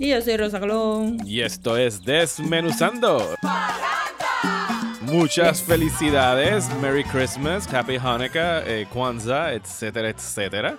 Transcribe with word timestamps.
Y 0.00 0.08
yo 0.08 0.20
soy 0.22 0.36
Rosa 0.38 0.58
Colón. 0.58 1.18
y 1.26 1.40
esto 1.42 1.76
es 1.76 2.02
Desmenuzando. 2.04 3.34
Muchas 5.02 5.62
felicidades, 5.62 6.68
Merry 6.80 7.04
Christmas, 7.04 7.72
Happy 7.72 7.96
Hanukkah, 7.96 8.62
eh, 8.66 8.86
Kwanzaa, 8.92 9.52
etcétera, 9.52 10.08
etcétera. 10.08 10.78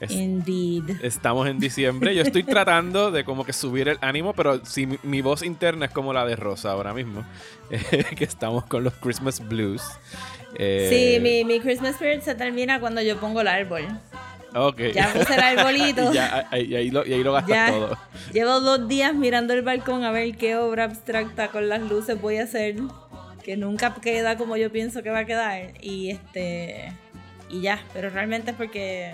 Es- 0.00 0.10
Indeed. 0.10 0.96
Estamos 1.04 1.46
en 1.48 1.58
diciembre. 1.60 2.14
Yo 2.14 2.22
estoy 2.22 2.42
tratando 2.44 3.10
de 3.10 3.24
como 3.24 3.44
que 3.44 3.52
subir 3.52 3.88
el 3.88 3.98
ánimo, 4.00 4.32
pero 4.32 4.64
si 4.64 4.86
mi, 4.86 4.98
mi 5.02 5.20
voz 5.20 5.42
interna 5.42 5.86
es 5.86 5.92
como 5.92 6.12
la 6.12 6.24
de 6.24 6.34
Rosa 6.36 6.70
ahora 6.72 6.94
mismo, 6.94 7.24
eh, 7.70 8.04
que 8.16 8.24
estamos 8.24 8.64
con 8.64 8.84
los 8.84 8.94
Christmas 8.94 9.46
blues. 9.46 9.82
Eh, 10.56 10.88
Sí, 10.90 11.20
mi, 11.20 11.44
mi 11.44 11.60
Christmas 11.60 11.90
spirit 11.94 12.22
se 12.22 12.34
termina 12.34 12.80
cuando 12.80 13.00
yo 13.02 13.18
pongo 13.18 13.42
el 13.42 13.48
árbol. 13.48 13.86
Ok. 14.54 14.80
Ya 14.94 15.12
puse 15.12 15.34
el 15.34 15.40
arbolito. 15.40 16.02
y, 16.12 16.14
ya, 16.14 16.48
y 16.52 16.74
ahí 16.74 16.90
lo, 16.90 17.06
y 17.06 17.12
ahí 17.12 17.22
lo 17.22 17.32
gastas 17.32 17.48
Ya. 17.50 17.70
todo. 17.70 17.98
Llevo 18.32 18.60
dos 18.60 18.88
días 18.88 19.14
mirando 19.14 19.54
el 19.54 19.62
balcón 19.62 20.04
a 20.04 20.10
ver 20.10 20.36
qué 20.36 20.56
obra 20.56 20.84
abstracta 20.84 21.48
con 21.48 21.68
las 21.68 21.82
luces 21.82 22.20
voy 22.20 22.36
a 22.38 22.44
hacer. 22.44 22.76
Que 23.42 23.56
nunca 23.56 23.94
queda 24.00 24.36
como 24.36 24.56
yo 24.56 24.70
pienso 24.70 25.02
que 25.02 25.10
va 25.10 25.20
a 25.20 25.24
quedar. 25.24 25.72
Y 25.80 26.10
este. 26.10 26.92
Y 27.50 27.60
ya. 27.60 27.80
Pero 27.92 28.10
realmente 28.10 28.52
es 28.52 28.56
porque. 28.56 29.12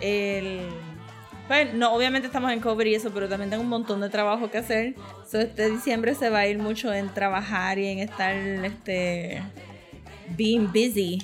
El. 0.00 0.60
Pues, 1.48 1.74
no, 1.74 1.92
obviamente 1.92 2.26
estamos 2.26 2.50
en 2.52 2.60
cover 2.60 2.86
y 2.86 2.94
eso, 2.94 3.10
pero 3.12 3.28
también 3.28 3.50
tengo 3.50 3.62
un 3.62 3.68
montón 3.68 4.00
de 4.00 4.08
trabajo 4.08 4.50
que 4.50 4.58
hacer. 4.58 4.94
So, 5.30 5.38
este 5.38 5.70
diciembre 5.70 6.14
se 6.14 6.30
va 6.30 6.40
a 6.40 6.46
ir 6.46 6.58
mucho 6.58 6.92
en 6.94 7.12
trabajar 7.12 7.78
y 7.78 7.88
en 7.88 7.98
estar 7.98 8.34
este 8.34 9.42
being 10.36 10.68
busy. 10.68 11.22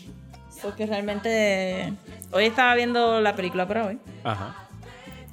Porque 0.61 0.87
realmente 0.87 1.93
hoy 2.33 2.45
estaba 2.45 2.75
viendo 2.75 3.21
la 3.21 3.35
película 3.35 3.67
para 3.67 3.87
hoy. 3.87 3.99
Ajá. 4.25 4.69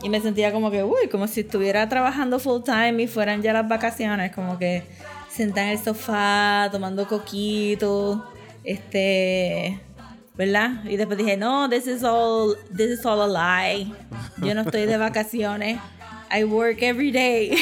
Y 0.04 0.10
me 0.10 0.20
sentía 0.22 0.52
como 0.52 0.72
que, 0.72 0.84
uy, 0.84 1.08
como 1.10 1.28
si 1.28 1.42
estuviera 1.42 1.88
trabajando 1.90 2.40
full 2.40 2.62
time 2.64 3.02
y 3.04 3.08
fueran 3.08 3.42
ya 3.42 3.54
las 3.54 3.68
vacaciones, 3.68 4.34
como 4.34 4.60
que 4.60 4.84
sentada 5.30 5.68
en 5.68 5.78
el 5.78 5.84
sofá, 5.84 6.70
tomando 6.72 7.08
coquito, 7.08 8.26
este, 8.64 9.80
¿verdad? 10.36 10.84
Y 10.86 10.98
después 10.98 11.18
dije, 11.18 11.38
no, 11.38 11.70
this 11.70 11.88
is 11.88 12.04
all, 12.04 12.56
this 12.76 13.00
is 13.00 13.06
all 13.06 13.22
a 13.22 13.28
lie. 13.28 13.92
Yo 14.38 14.54
no 14.54 14.62
estoy 14.62 14.86
de 14.86 14.98
vacaciones. 14.98 15.80
I 16.32 16.44
work 16.44 16.82
every 16.82 17.12
day. 17.12 17.56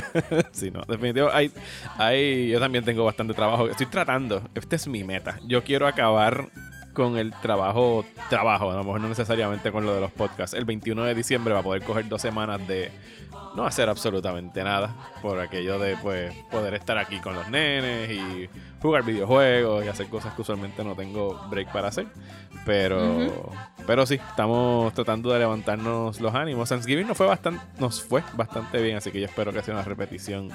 sí, 0.52 0.70
no, 0.70 0.82
definitivo. 0.88 1.28
Hay, 1.32 1.52
hay, 1.96 2.48
yo 2.48 2.58
también 2.58 2.84
tengo 2.84 3.04
bastante 3.04 3.34
trabajo. 3.34 3.68
Estoy 3.68 3.86
tratando, 3.86 4.42
esta 4.54 4.76
es 4.76 4.88
mi 4.88 5.04
meta. 5.04 5.38
Yo 5.46 5.62
quiero 5.62 5.86
acabar 5.86 6.48
con 6.98 7.16
el 7.16 7.30
trabajo, 7.30 8.04
trabajo, 8.28 8.72
a 8.72 8.74
lo 8.74 8.82
mejor 8.82 9.00
no 9.00 9.08
necesariamente 9.08 9.70
con 9.70 9.86
lo 9.86 9.94
de 9.94 10.00
los 10.00 10.10
podcasts. 10.10 10.52
El 10.52 10.64
21 10.64 11.04
de 11.04 11.14
diciembre 11.14 11.54
va 11.54 11.60
a 11.60 11.62
poder 11.62 11.84
coger 11.84 12.08
dos 12.08 12.20
semanas 12.20 12.66
de 12.66 12.90
no 13.54 13.64
hacer 13.64 13.88
absolutamente 13.88 14.64
nada. 14.64 14.96
Por 15.22 15.38
aquello 15.38 15.78
de 15.78 15.96
pues 15.98 16.34
poder 16.50 16.74
estar 16.74 16.98
aquí 16.98 17.20
con 17.20 17.36
los 17.36 17.48
nenes 17.50 18.10
y 18.10 18.50
jugar 18.82 19.04
videojuegos 19.04 19.84
y 19.84 19.88
hacer 19.88 20.08
cosas 20.08 20.34
que 20.34 20.42
usualmente 20.42 20.82
no 20.82 20.96
tengo 20.96 21.40
break 21.48 21.70
para 21.70 21.86
hacer. 21.86 22.08
Pero, 22.66 23.52
pero 23.86 24.04
sí, 24.04 24.14
estamos 24.14 24.92
tratando 24.92 25.32
de 25.32 25.38
levantarnos 25.38 26.20
los 26.20 26.34
ánimos. 26.34 26.68
Thanksgiving 26.68 27.06
nos 27.06 27.16
fue 27.16 27.28
bastante, 27.28 27.64
nos 27.78 28.02
fue 28.02 28.24
bastante 28.34 28.82
bien, 28.82 28.96
así 28.96 29.12
que 29.12 29.20
yo 29.20 29.26
espero 29.26 29.52
que 29.52 29.62
sea 29.62 29.74
una 29.74 29.84
repetición 29.84 30.50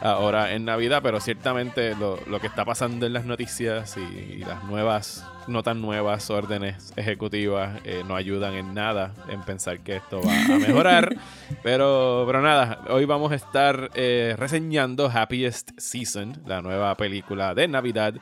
ahora 0.00 0.52
en 0.52 0.64
Navidad, 0.64 1.00
pero 1.02 1.20
ciertamente 1.20 1.94
lo, 1.94 2.18
lo 2.26 2.40
que 2.40 2.46
está 2.46 2.64
pasando 2.64 3.06
en 3.06 3.12
las 3.12 3.24
noticias 3.24 3.96
y, 3.96 4.34
y 4.34 4.38
las 4.38 4.64
nuevas, 4.64 5.26
no 5.46 5.62
tan 5.62 5.80
nuevas 5.80 6.30
órdenes 6.30 6.92
ejecutivas 6.96 7.80
eh, 7.84 8.02
no 8.06 8.16
ayudan 8.16 8.54
en 8.54 8.74
nada 8.74 9.12
en 9.28 9.42
pensar 9.42 9.80
que 9.80 9.96
esto 9.96 10.20
va 10.20 10.54
a 10.54 10.58
mejorar. 10.58 11.16
pero, 11.62 12.24
pero 12.26 12.42
nada, 12.42 12.80
hoy 12.88 13.04
vamos 13.04 13.32
a 13.32 13.34
estar 13.36 13.90
eh, 13.94 14.34
reseñando 14.38 15.10
Happiest 15.12 15.70
Season, 15.78 16.42
la 16.46 16.62
nueva 16.62 16.94
película 16.96 17.54
de 17.54 17.68
Navidad 17.68 18.14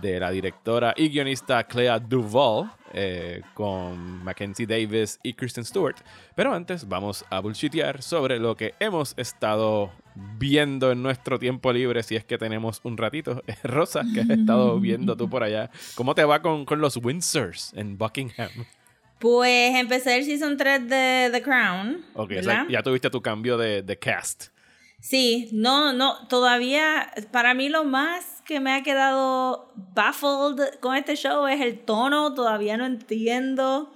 de 0.00 0.18
la 0.20 0.30
directora 0.30 0.94
y 0.96 1.08
guionista 1.08 1.64
Clea 1.64 1.98
Duvall. 1.98 2.70
eh, 2.94 3.40
con 3.54 4.22
Mackenzie 4.22 4.66
Davis 4.66 5.18
y 5.22 5.32
Kristen 5.32 5.64
Stewart. 5.64 5.96
Pero 6.34 6.52
antes 6.52 6.86
vamos 6.86 7.24
a 7.30 7.40
bullshitear 7.40 8.02
sobre 8.02 8.38
lo 8.38 8.54
que 8.54 8.74
hemos 8.80 9.14
estado 9.16 9.90
viendo 10.38 10.92
en 10.92 11.02
nuestro 11.02 11.38
tiempo 11.38 11.72
libre, 11.72 12.02
si 12.02 12.16
es 12.16 12.24
que 12.26 12.36
tenemos 12.36 12.80
un 12.82 12.98
ratito. 12.98 13.42
Rosa, 13.62 14.02
que 14.12 14.20
has 14.20 14.28
estado 14.28 14.78
viendo 14.78 15.16
tú 15.16 15.30
por 15.30 15.42
allá. 15.42 15.70
¿Cómo 15.94 16.14
te 16.14 16.22
va 16.24 16.42
con, 16.42 16.66
con 16.66 16.82
los 16.82 16.98
Windsors 16.98 17.72
en 17.74 17.96
Buckingham? 17.96 18.50
Pues 19.18 19.74
empecé 19.76 20.16
el 20.18 20.24
season 20.24 20.56
3 20.56 20.88
de 20.88 21.28
The 21.32 21.42
Crown. 21.42 22.04
Ok, 22.14 22.24
o 22.24 22.26
¿verdad? 22.26 22.42
sea, 22.42 22.66
ya 22.68 22.82
tuviste 22.82 23.08
tu 23.08 23.22
cambio 23.22 23.56
de, 23.56 23.80
de 23.82 23.98
cast. 23.98 24.48
Sí, 25.00 25.48
no, 25.52 25.92
no, 25.92 26.28
todavía, 26.28 27.10
para 27.32 27.54
mí 27.54 27.68
lo 27.68 27.84
más 27.84 28.31
que 28.44 28.60
me 28.60 28.72
ha 28.72 28.82
quedado 28.82 29.72
baffled 29.94 30.78
con 30.80 30.96
este 30.96 31.16
show 31.16 31.46
es 31.46 31.60
el 31.60 31.84
tono, 31.84 32.34
todavía 32.34 32.76
no 32.76 32.86
entiendo. 32.86 33.92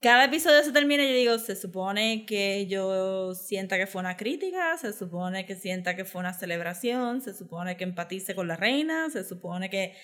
Cada 0.00 0.24
episodio 0.26 0.62
se 0.62 0.72
termina 0.72 1.02
y 1.04 1.08
yo 1.08 1.14
digo, 1.14 1.38
se 1.38 1.56
supone 1.56 2.26
que 2.26 2.66
yo 2.68 3.34
sienta 3.34 3.76
que 3.78 3.86
fue 3.86 4.00
una 4.00 4.16
crítica, 4.16 4.76
se 4.78 4.92
supone 4.92 5.46
que 5.46 5.56
sienta 5.56 5.96
que 5.96 6.04
fue 6.04 6.20
una 6.20 6.34
celebración, 6.34 7.22
se 7.22 7.34
supone 7.34 7.76
que 7.76 7.84
empatice 7.84 8.34
con 8.34 8.46
la 8.48 8.56
reina, 8.56 9.08
se 9.10 9.24
supone 9.24 9.70
que... 9.70 9.94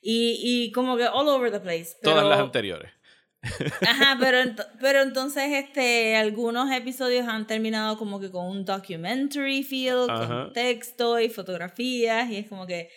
Y, 0.00 0.40
y 0.42 0.72
como 0.72 0.96
que 0.96 1.06
all 1.06 1.28
over 1.28 1.52
the 1.52 1.60
place. 1.60 1.90
Todas 2.02 2.18
pero- 2.18 2.28
las 2.30 2.40
anteriores. 2.40 2.90
Ajá, 3.88 4.16
pero, 4.20 4.38
ent- 4.38 4.66
pero 4.80 5.02
entonces 5.02 5.44
este, 5.52 6.14
algunos 6.16 6.70
episodios 6.72 7.26
han 7.26 7.46
terminado 7.46 7.98
como 7.98 8.20
que 8.20 8.30
con 8.30 8.46
un 8.46 8.64
documentary 8.64 9.64
feel, 9.64 10.06
Ajá. 10.08 10.26
con 10.44 10.52
texto 10.52 11.18
y 11.20 11.28
fotografías, 11.28 12.30
y 12.30 12.36
es 12.36 12.48
como 12.48 12.66
que, 12.68 12.88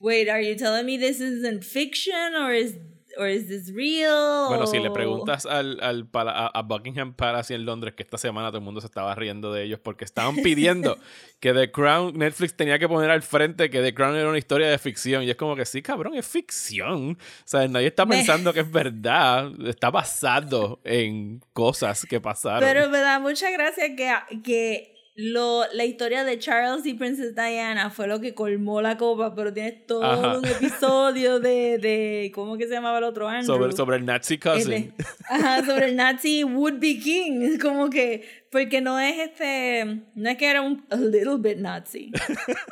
wait, 0.00 0.28
are 0.28 0.40
you 0.42 0.56
telling 0.56 0.86
me 0.86 0.96
this 0.98 1.20
isn't 1.20 1.62
fiction 1.62 2.34
or 2.34 2.52
is, 2.52 2.76
or 3.18 3.28
is 3.28 3.48
this 3.48 3.70
real? 3.72 4.48
Bueno, 4.48 4.66
si 4.66 4.78
le 4.78 4.90
preguntas 4.90 5.44
al, 5.44 5.78
al 5.82 6.06
pala- 6.06 6.32
a, 6.32 6.46
a 6.58 6.62
Buckingham 6.62 7.12
Palace 7.12 7.52
y 7.52 7.56
en 7.56 7.66
Londres 7.66 7.94
que 7.94 8.02
esta 8.02 8.16
semana 8.16 8.48
todo 8.48 8.58
el 8.58 8.64
mundo 8.64 8.80
se 8.80 8.86
estaba 8.86 9.14
riendo 9.14 9.52
de 9.52 9.64
ellos 9.64 9.78
porque 9.80 10.04
estaban 10.04 10.36
pidiendo 10.42 10.96
que 11.38 11.52
The 11.52 11.70
Crown, 11.70 12.16
Netflix 12.16 12.54
tenía 12.56 12.78
que 12.78 12.88
poner 12.88 13.10
al 13.10 13.22
frente 13.22 13.68
que 13.68 13.80
The 13.82 13.92
Crown 13.94 14.16
era 14.16 14.28
una 14.28 14.38
historia 14.38 14.68
de 14.70 14.78
ficción. 14.78 15.22
Y 15.22 15.30
es 15.30 15.36
como 15.36 15.54
que 15.54 15.64
sí, 15.66 15.82
cabrón, 15.82 16.14
es 16.14 16.26
ficción. 16.26 17.18
O 17.20 17.46
sea, 17.48 17.68
nadie 17.68 17.88
está 17.88 18.06
pensando 18.06 18.52
que 18.54 18.60
es 18.60 18.70
verdad. 18.70 19.50
Está 19.66 19.90
basado 19.90 20.80
en 20.84 21.42
cosas 21.52 22.06
que 22.06 22.20
pasaron. 22.20 22.60
Pero 22.60 22.88
me 22.88 22.98
da 22.98 23.18
mucha 23.18 23.50
gracia 23.50 23.94
que, 23.96 24.40
que 24.42 24.94
lo, 25.14 25.64
la 25.72 25.84
historia 25.84 26.24
de 26.24 26.38
Charles 26.38 26.86
y 26.86 26.94
Princess 26.94 27.34
Diana 27.34 27.90
fue 27.90 28.06
lo 28.06 28.20
que 28.20 28.32
colmó 28.32 28.80
la 28.80 28.96
copa, 28.96 29.34
pero 29.34 29.52
tienes 29.52 29.86
todo 29.86 30.04
Ajá. 30.04 30.38
un 30.38 30.44
episodio 30.46 31.40
de, 31.40 31.78
de, 31.78 32.32
¿cómo 32.34 32.56
que 32.56 32.66
se 32.66 32.74
llamaba 32.74 32.98
el 32.98 33.04
otro 33.04 33.28
Andrew? 33.28 33.46
sobre, 33.46 33.72
sobre 33.72 33.96
el 33.96 34.06
Nazi 34.06 34.38
cousin. 34.38 34.72
Este, 34.72 35.04
ajá, 35.28 35.64
sobre 35.66 35.86
el 35.86 35.96
Nazi 35.96 36.44
would 36.44 36.78
be 36.78 36.98
king. 36.98 37.58
Como 37.58 37.90
que, 37.90 38.46
porque 38.50 38.80
no 38.80 38.98
es 38.98 39.18
este, 39.18 40.04
no 40.14 40.30
es 40.30 40.36
que 40.36 40.46
era 40.48 40.62
un 40.62 40.86
a 40.90 40.96
little 40.96 41.36
bit 41.38 41.58
Nazi. 41.58 42.12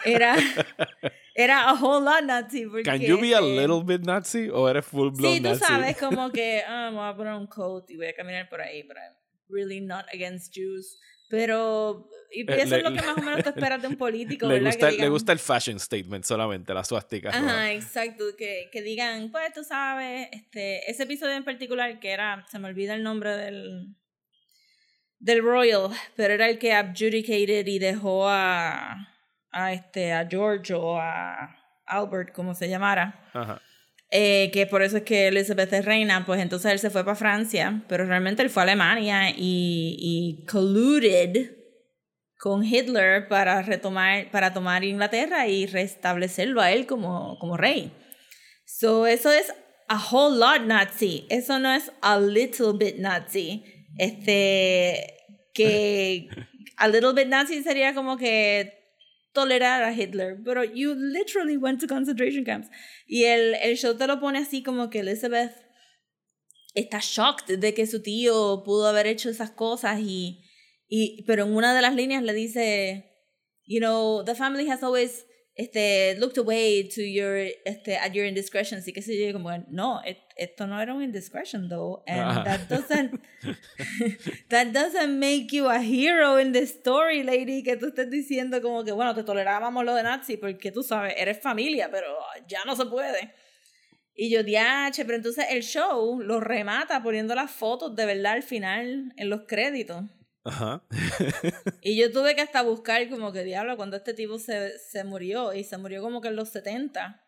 Era, 0.04 0.36
era 1.34 1.68
a 1.68 1.74
whole 1.74 2.04
lot 2.04 2.22
Nazi. 2.24 2.66
Porque, 2.66 2.84
Can 2.84 3.00
you 3.00 3.20
be 3.20 3.34
a 3.34 3.40
este, 3.40 3.60
little 3.60 3.82
bit 3.84 4.06
Nazi 4.06 4.48
o 4.48 4.68
eres 4.68 4.86
full 4.86 5.10
blown 5.10 5.34
Sí, 5.34 5.40
tú 5.40 5.48
Nazi? 5.48 5.64
sabes, 5.64 5.96
como 6.00 6.30
que, 6.30 6.62
ah, 6.66 6.90
me 6.90 6.96
voy 6.98 7.08
a 7.08 7.16
poner 7.16 7.34
un 7.34 7.46
coat 7.46 7.90
y 7.90 7.96
voy 7.96 8.06
a 8.06 8.14
caminar 8.14 8.48
por 8.48 8.60
ahí, 8.60 8.84
pero 8.84 9.00
I'm 9.00 9.14
really 9.48 9.80
not 9.80 10.06
against 10.14 10.54
Jews. 10.54 10.98
Pero, 11.30 12.08
y 12.30 12.40
Eh, 12.42 12.44
eso 12.62 12.70
le- 12.70 12.76
es 12.78 12.82
lo 12.84 12.90
que 12.92 13.02
más 13.06 13.16
o 13.18 13.22
menos 13.22 13.42
te 13.42 13.48
esperas 13.50 13.80
de 13.82 13.88
un 13.88 13.96
político, 13.96 14.46
le, 14.48 14.54
¿verdad? 14.54 14.66
gusta, 14.70 14.86
que 14.86 14.92
le 14.92 14.96
digan, 14.98 15.10
gusta 15.12 15.32
el 15.32 15.38
fashion 15.38 15.80
statement 15.80 16.24
solamente, 16.24 16.74
la 16.74 16.84
suástica. 16.84 17.30
Ajá, 17.30 17.72
exacto, 17.72 18.24
que, 18.36 18.68
que 18.72 18.82
digan, 18.82 19.30
pues 19.30 19.52
tú 19.54 19.64
sabes, 19.64 20.28
este, 20.32 20.90
ese 20.90 21.04
episodio 21.04 21.34
en 21.36 21.44
particular 21.44 21.98
que 22.00 22.10
era, 22.10 22.44
se 22.50 22.58
me 22.58 22.68
olvida 22.68 22.94
el 22.94 23.02
nombre 23.02 23.36
del 23.36 23.94
del 25.20 25.42
Royal, 25.42 25.88
pero 26.16 26.34
era 26.34 26.48
el 26.48 26.58
que 26.58 26.72
adjudicated 26.72 27.66
y 27.66 27.78
dejó 27.78 28.28
a 28.28 29.08
a 29.50 29.72
este 29.72 30.12
a 30.12 30.26
George 30.28 30.72
o 30.74 30.96
a 30.98 31.56
Albert, 31.86 32.32
como 32.32 32.54
se 32.54 32.68
llamara. 32.68 33.28
Ajá. 33.32 33.60
Eh, 34.10 34.50
que 34.52 34.66
por 34.66 34.82
eso 34.82 34.98
es 34.98 35.02
que 35.02 35.28
Elizabeth 35.28 35.72
es 35.72 35.84
reina, 35.84 36.24
pues 36.24 36.40
entonces 36.40 36.70
él 36.72 36.78
se 36.78 36.88
fue 36.90 37.04
para 37.04 37.16
Francia, 37.16 37.82
pero 37.88 38.06
realmente 38.06 38.42
él 38.42 38.48
fue 38.50 38.62
a 38.62 38.64
Alemania 38.64 39.30
y, 39.30 39.96
y 39.98 40.46
colluded 40.46 41.56
con 42.38 42.64
Hitler 42.64 43.28
para 43.28 43.62
retomar, 43.62 44.30
para 44.30 44.52
tomar 44.52 44.84
Inglaterra 44.84 45.48
y 45.48 45.66
restablecerlo 45.66 46.60
a 46.60 46.70
él 46.72 46.86
como, 46.86 47.36
como 47.38 47.56
rey. 47.56 47.92
So, 48.64 49.06
eso 49.06 49.32
es 49.32 49.52
a 49.88 49.98
whole 49.98 50.38
lot 50.38 50.62
Nazi. 50.62 51.26
Eso 51.30 51.58
no 51.58 51.72
es 51.72 51.90
a 52.00 52.18
little 52.18 52.74
bit 52.78 52.96
Nazi. 52.98 53.64
Este, 53.98 55.14
que 55.52 56.28
a 56.76 56.88
little 56.88 57.12
bit 57.12 57.26
Nazi 57.26 57.62
sería 57.62 57.92
como 57.92 58.16
que 58.16 58.72
tolerar 59.32 59.82
a 59.82 59.92
Hitler, 59.92 60.36
pero 60.44 60.62
you 60.64 60.94
literally 60.94 61.56
went 61.56 61.80
to 61.80 61.88
concentration 61.88 62.44
camps. 62.44 62.68
Y 63.06 63.24
el, 63.24 63.54
el 63.56 63.76
show 63.76 63.96
te 63.96 64.06
lo 64.06 64.20
pone 64.20 64.38
así 64.38 64.62
como 64.62 64.90
que 64.90 65.00
Elizabeth 65.00 65.54
está 66.74 67.00
shocked 67.00 67.58
de 67.58 67.74
que 67.74 67.86
su 67.86 68.00
tío 68.00 68.62
pudo 68.64 68.86
haber 68.86 69.06
hecho 69.06 69.28
esas 69.28 69.50
cosas 69.50 70.00
y, 70.00 70.44
y 70.88 71.22
pero 71.26 71.44
en 71.44 71.54
una 71.54 71.74
de 71.74 71.82
las 71.82 71.94
líneas 71.94 72.22
le 72.22 72.32
dice, 72.32 73.04
you 73.66 73.78
know, 73.80 74.24
the 74.24 74.34
family 74.34 74.68
has 74.68 74.82
always 74.82 75.26
este, 75.54 76.14
looked 76.20 76.38
away 76.38 76.88
to 76.88 77.02
your, 77.02 77.36
este, 77.64 77.96
at 77.96 78.12
your 78.12 78.24
indiscretions 78.24 78.86
y 78.86 78.92
que 78.92 79.02
se 79.02 79.16
yo, 79.18 79.32
como, 79.32 79.50
no, 79.70 80.00
et- 80.04 80.22
esto 80.36 80.66
no 80.68 80.80
era 80.80 80.94
un 80.94 81.02
indiscretion 81.02 81.68
though, 81.68 82.02
and 82.06 82.20
Ajá. 82.20 82.44
that 82.44 82.68
doesn't, 82.68 83.20
that 84.50 84.72
doesn't 84.72 85.18
make 85.18 85.52
you 85.52 85.66
a 85.68 85.80
hero 85.80 86.36
in 86.38 86.52
the 86.52 86.62
story, 86.64 87.22
lady, 87.24 87.62
que 87.64 87.76
tú 87.76 87.86
estés 87.88 88.08
diciendo 88.08 88.62
como 88.62 88.84
que, 88.84 88.92
bueno, 88.92 89.14
te 89.14 89.24
tolerábamos 89.24 89.84
lo 89.84 89.94
de 89.94 90.04
Nazi 90.04 90.36
porque 90.36 90.70
tú 90.70 90.82
sabes, 90.84 91.14
eres 91.16 91.40
familia, 91.40 91.90
pero 91.90 92.06
ya 92.46 92.60
no 92.64 92.76
se 92.76 92.86
puede. 92.86 93.32
Y 94.14 94.30
yo, 94.30 94.42
diache, 94.42 95.04
pero 95.04 95.16
entonces 95.16 95.44
el 95.50 95.62
show 95.62 96.20
lo 96.20 96.40
remata 96.40 97.02
poniendo 97.02 97.34
las 97.34 97.50
fotos 97.50 97.94
de 97.94 98.06
verdad 98.06 98.32
al 98.34 98.42
final 98.42 99.12
en 99.16 99.28
los 99.30 99.42
créditos. 99.46 100.04
Ajá. 100.48 100.82
Y 101.82 101.96
yo 101.96 102.10
tuve 102.10 102.34
que 102.34 102.40
hasta 102.40 102.62
buscar 102.62 103.08
como 103.08 103.32
que 103.32 103.44
diablo 103.44 103.76
cuando 103.76 103.96
este 103.96 104.14
tipo 104.14 104.38
se, 104.38 104.78
se 104.78 105.04
murió 105.04 105.52
y 105.54 105.64
se 105.64 105.78
murió 105.78 106.02
como 106.02 106.20
que 106.20 106.28
en 106.28 106.36
los 106.36 106.48
70. 106.48 107.22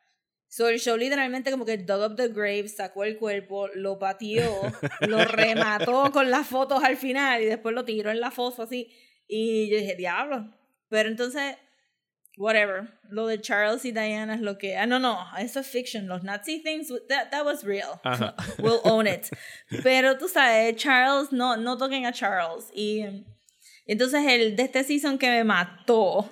So 0.49 0.69
el 0.69 0.81
show 0.81 0.97
literalmente 0.97 1.51
como 1.51 1.65
que 1.65 1.79
dug 1.79 2.01
up 2.11 2.17
the 2.17 2.29
grave, 2.29 2.69
sacó 2.69 3.05
el 3.05 3.19
cuerpo, 3.19 3.69
lo 3.69 3.99
pateó, 3.99 4.51
lo 5.07 5.25
remató 5.25 6.11
con 6.13 6.31
las 6.31 6.47
fotos 6.47 6.83
al 6.83 6.97
final 6.97 7.43
y 7.43 7.47
después 7.47 7.75
lo 7.75 7.85
tiró 7.85 8.11
en 8.11 8.21
la 8.21 8.31
fosa 8.31 8.65
así. 8.65 8.91
Y 9.29 9.71
yo 9.71 9.77
dije, 9.77 9.95
diablo. 9.95 10.53
Pero 10.89 11.09
entonces, 11.09 11.57
whatever. 12.41 12.89
Lo 13.11 13.27
de 13.27 13.41
Charles 13.41 13.85
y 13.85 13.93
Diana 13.93 14.35
es 14.35 14.41
lo 14.41 14.57
que... 14.57 14.77
Ah, 14.77 14.87
no, 14.87 14.99
no, 14.99 15.19
eso 15.39 15.61
es 15.61 15.67
fiction. 15.69 16.07
Los 16.09 16.23
Nazi 16.23 16.63
things, 16.63 16.89
that, 17.09 17.31
that 17.31 17.45
was 17.45 17.63
real. 17.65 18.01
Ajá. 18.05 18.35
We'll 18.59 18.81
own 18.85 19.07
it. 19.07 19.27
Pero 19.83 20.17
tú 20.17 20.29
sabes, 20.29 20.77
Charles, 20.77 21.33
no, 21.33 21.57
no 21.57 21.77
toquen 21.77 22.07
a 22.07 22.13
Charles. 22.13 22.71
Y 22.75 23.05
entonces 23.87 24.25
el 24.27 24.57
de 24.57 24.63
este 24.63 24.85
season 24.85 25.19
que 25.19 25.29
me 25.29 25.45
mató, 25.45 26.29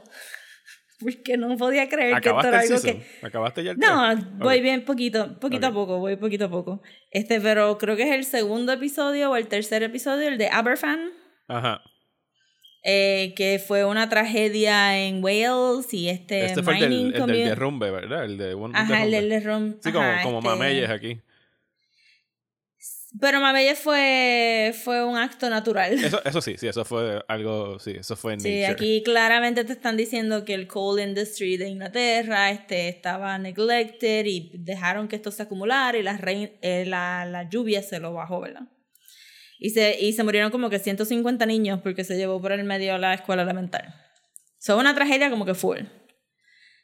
porque 1.01 1.37
no 1.37 1.57
podía 1.57 1.89
creer 1.89 2.21
que 2.21 2.29
esto 2.29 2.39
¿Acabaste 2.39 2.49
era 2.49 2.61
algo 2.61 2.79
season? 2.79 3.01
que... 3.21 3.27
¿Acabaste 3.27 3.65
ya 3.65 3.71
el 3.73 3.79
No, 3.79 4.17
voy 4.39 4.61
bien 4.61 4.85
poquito, 4.85 5.39
poquito 5.39 5.67
a 5.67 5.71
Ok. 5.71 5.75
poco, 5.75 5.99
voy 5.99 6.17
poquito 6.17 6.47
a 6.47 6.51
poco. 6.51 6.81
Este, 7.11 7.41
pero 7.41 7.77
creo 7.79 7.97
que 7.97 8.05
es 8.05 8.15
el 8.15 8.25
segundo 8.25 8.73
episodio 8.73 9.31
o 9.31 9.37
el 9.37 9.47
tercer 9.49 9.83
episodio, 9.83 10.29
el 10.29 10.39
de 10.39 10.49
Aberfan, 10.49 11.11
Ajá. 11.49 11.81
Eh, 12.83 13.35
que 13.37 13.63
fue 13.65 13.85
una 13.85 14.09
tragedia 14.09 14.99
en 14.99 15.23
Wales 15.23 15.93
y 15.93 16.09
este, 16.09 16.45
Este 16.47 16.63
fue 16.63 16.75
el 16.75 16.81
del, 16.81 17.15
el 17.15 17.27
del 17.27 17.45
derrumbe, 17.45 17.91
¿verdad? 17.91 18.25
El 18.25 18.39
de 18.39 18.57
Ajá, 18.75 19.05
el 19.05 19.11
derrumbe. 19.11 19.71
del 19.71 19.81
Sí, 19.83 19.93
como, 19.93 20.05
ajá, 20.07 20.23
como 20.23 20.39
este- 20.39 20.49
Mameyes 20.49 20.91
aquí. 20.91 21.21
Pero 23.21 23.41
Mabelle 23.41 23.75
fue, 23.75 24.75
fue 24.85 25.03
un 25.03 25.17
acto 25.17 25.49
natural. 25.49 25.93
Eso, 25.95 26.21
eso 26.25 26.41
sí, 26.43 26.57
sí, 26.59 26.69
eso 26.69 26.85
fue 26.85 27.23
algo, 27.27 27.79
sí, 27.79 27.93
eso 27.99 28.17
fue 28.17 28.35
en 28.35 28.41
Sí, 28.41 28.61
nature. 28.61 28.73
aquí 28.73 29.03
claramente 29.03 29.65
te 29.65 29.73
están 29.73 29.97
diciendo 29.97 30.45
que 30.45 30.55
el 30.55 30.69
coal 30.69 31.01
industry 31.01 31.57
de 31.57 31.69
Inglaterra 31.69 32.51
este, 32.51 32.89
estaba 32.89 33.39
neglected 33.39 34.27
y 34.27 34.53
dejaron 34.59 35.09
que 35.09 35.17
esto 35.17 35.31
se 35.31 35.43
acumulara 35.43 35.97
y 35.97 36.03
la, 36.03 36.21
eh, 36.61 36.85
la, 36.87 37.25
la 37.25 37.49
lluvia 37.49 37.83
se 37.83 37.99
lo 37.99 38.13
bajó, 38.13 38.41
¿verdad? 38.41 38.69
Y 39.59 39.71
se, 39.71 39.99
y 40.01 40.13
se 40.13 40.23
murieron 40.23 40.51
como 40.51 40.71
que 40.71 40.79
150 40.79 41.45
niños 41.47 41.81
porque 41.83 42.05
se 42.05 42.17
llevó 42.17 42.41
por 42.41 42.53
el 42.53 42.65
medio 42.65 42.95
a 42.95 42.99
la 42.99 43.15
escuela 43.15 43.43
elemental. 43.43 43.95
Son 44.59 44.79
una 44.79 44.95
tragedia 44.95 45.31
como 45.31 45.45
que 45.45 45.55
full. 45.55 45.79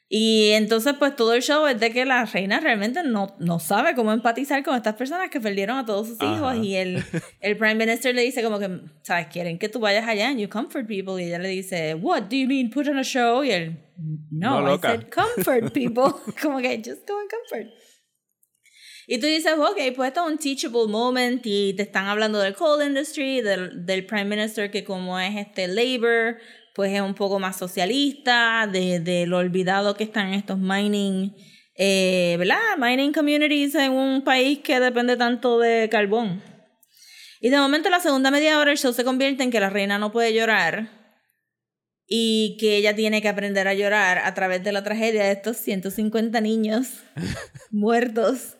Y 0.07 0.49
entonces 0.51 0.93
pues 0.99 1.15
todo 1.15 1.33
el 1.33 1.41
show 1.41 1.65
es 1.65 1.79
de 1.79 1.91
que 1.91 2.05
la 2.05 2.25
reina 2.25 2.59
realmente 2.59 3.01
no, 3.03 3.35
no 3.39 3.59
sabe 3.59 3.95
cómo 3.95 4.13
empatizar 4.13 4.63
con 4.63 4.75
estas 4.75 4.93
personas 4.93 5.31
que 5.31 5.41
perdieron 5.41 5.77
a 5.77 5.85
todos 5.85 6.07
sus 6.09 6.17
hijos 6.17 6.43
Ajá. 6.43 6.57
y 6.57 6.75
el, 6.75 7.03
el 7.41 7.57
prime 7.57 7.73
minister 7.75 8.13
le 8.13 8.21
dice 8.21 8.43
como 8.43 8.59
que, 8.59 8.81
¿sabes? 9.01 9.27
Quieren 9.27 9.57
que 9.57 9.67
tú 9.67 9.79
vayas 9.79 10.07
allá 10.07 10.27
and 10.29 10.39
you 10.39 10.47
comfort 10.47 10.85
people 10.87 11.19
y 11.21 11.25
ella 11.25 11.39
le 11.39 11.49
dice, 11.49 11.95
what 11.95 12.23
do 12.23 12.35
you 12.35 12.47
mean 12.47 12.69
put 12.69 12.87
on 12.87 12.99
a 12.99 13.03
show? 13.03 13.43
Y 13.43 13.49
él, 13.49 13.79
no, 14.29 14.61
No, 14.61 14.67
I 14.67 14.71
loca." 14.73 14.89
said 14.91 15.09
comfort 15.09 15.73
people. 15.73 16.13
como 16.41 16.59
que 16.59 16.77
just 16.77 17.07
go 17.07 17.17
and 17.19 17.29
comfort. 17.29 17.73
Y 19.07 19.19
tú 19.19 19.27
dices, 19.27 19.53
ok, 19.57 19.77
pues 19.95 20.07
esto 20.07 20.25
es 20.25 20.31
un 20.31 20.37
teachable 20.37 20.87
moment 20.87 21.41
y 21.45 21.73
te 21.73 21.83
están 21.83 22.07
hablando 22.07 22.39
del 22.39 22.55
coal 22.55 22.85
industry, 22.87 23.41
del, 23.41 23.85
del 23.85 24.05
prime 24.05 24.25
minister 24.25 24.71
que 24.71 24.83
como 24.83 25.19
es 25.19 25.35
este 25.35 25.67
labor, 25.67 26.37
pues 26.73 26.91
es 26.91 27.01
un 27.01 27.13
poco 27.13 27.39
más 27.39 27.57
socialista, 27.57 28.67
de, 28.71 28.99
de 28.99 29.27
lo 29.27 29.37
olvidado 29.37 29.95
que 29.95 30.03
están 30.03 30.33
estos 30.33 30.57
mining, 30.57 31.35
eh, 31.75 32.35
¿verdad? 32.39 32.57
Mining 32.77 33.13
communities 33.13 33.75
en 33.75 33.91
un 33.91 34.23
país 34.23 34.59
que 34.59 34.79
depende 34.79 35.17
tanto 35.17 35.59
de 35.59 35.87
carbón. 35.89 36.41
Y 37.39 37.49
de 37.49 37.57
momento 37.57 37.89
la 37.91 37.99
segunda 37.99 38.31
media 38.31 38.59
hora 38.59 38.71
el 38.71 38.77
show 38.77 38.91
se 38.91 39.03
convierte 39.03 39.43
en 39.43 39.51
que 39.51 39.59
la 39.59 39.69
reina 39.69 39.99
no 39.99 40.11
puede 40.11 40.33
llorar 40.33 40.89
y 42.07 42.57
que 42.59 42.77
ella 42.77 42.95
tiene 42.95 43.21
que 43.21 43.29
aprender 43.29 43.67
a 43.67 43.73
llorar 43.73 44.19
a 44.19 44.33
través 44.33 44.63
de 44.63 44.71
la 44.71 44.83
tragedia 44.83 45.25
de 45.25 45.31
estos 45.31 45.57
150 45.57 46.41
niños 46.41 47.03
muertos. 47.71 48.57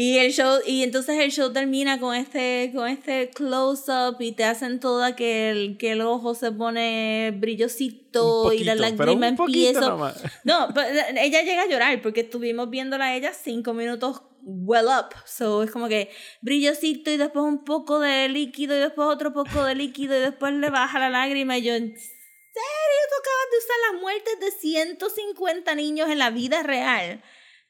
Y 0.00 0.18
el 0.18 0.32
show, 0.32 0.60
y 0.64 0.84
entonces 0.84 1.18
el 1.18 1.32
show 1.32 1.52
termina 1.52 1.98
con 1.98 2.14
este, 2.14 2.70
con 2.72 2.86
este 2.86 3.30
close 3.30 3.90
up 3.90 4.18
y 4.20 4.30
te 4.30 4.44
hacen 4.44 4.78
toda 4.78 5.16
que 5.16 5.50
el, 5.50 5.76
que 5.76 5.90
el 5.90 6.02
ojo 6.02 6.36
se 6.36 6.52
pone 6.52 7.34
brillosito 7.36 8.52
y 8.52 8.62
la 8.62 8.76
lágrima 8.76 9.26
empieza. 9.26 9.96
No, 10.44 10.68
pero 10.72 10.88
ella 11.16 11.42
llega 11.42 11.62
a 11.62 11.68
llorar 11.68 12.00
porque 12.00 12.20
estuvimos 12.20 12.70
viéndola 12.70 13.06
a 13.06 13.16
ella 13.16 13.32
cinco 13.34 13.74
minutos 13.74 14.22
well 14.44 14.86
up. 14.86 15.16
So 15.26 15.64
es 15.64 15.72
como 15.72 15.88
que 15.88 16.12
brillosito 16.42 17.10
y 17.10 17.16
después 17.16 17.44
un 17.44 17.64
poco 17.64 17.98
de 17.98 18.28
líquido 18.28 18.76
y 18.76 18.78
después 18.78 19.08
otro 19.08 19.32
poco 19.32 19.64
de 19.64 19.74
líquido 19.74 20.16
y 20.16 20.20
después 20.20 20.52
le 20.52 20.70
baja 20.70 21.00
la 21.00 21.10
lágrima 21.10 21.58
y 21.58 21.62
yo, 21.62 21.74
¿en 21.74 21.88
serio 21.88 22.06
tú 22.52 23.16
acabas 23.20 23.50
de 23.50 23.58
usar 23.58 23.76
las 23.90 24.00
muertes 24.00 24.40
de 24.42 24.50
150 24.60 25.74
niños 25.74 26.08
en 26.08 26.20
la 26.20 26.30
vida 26.30 26.62
real 26.62 27.20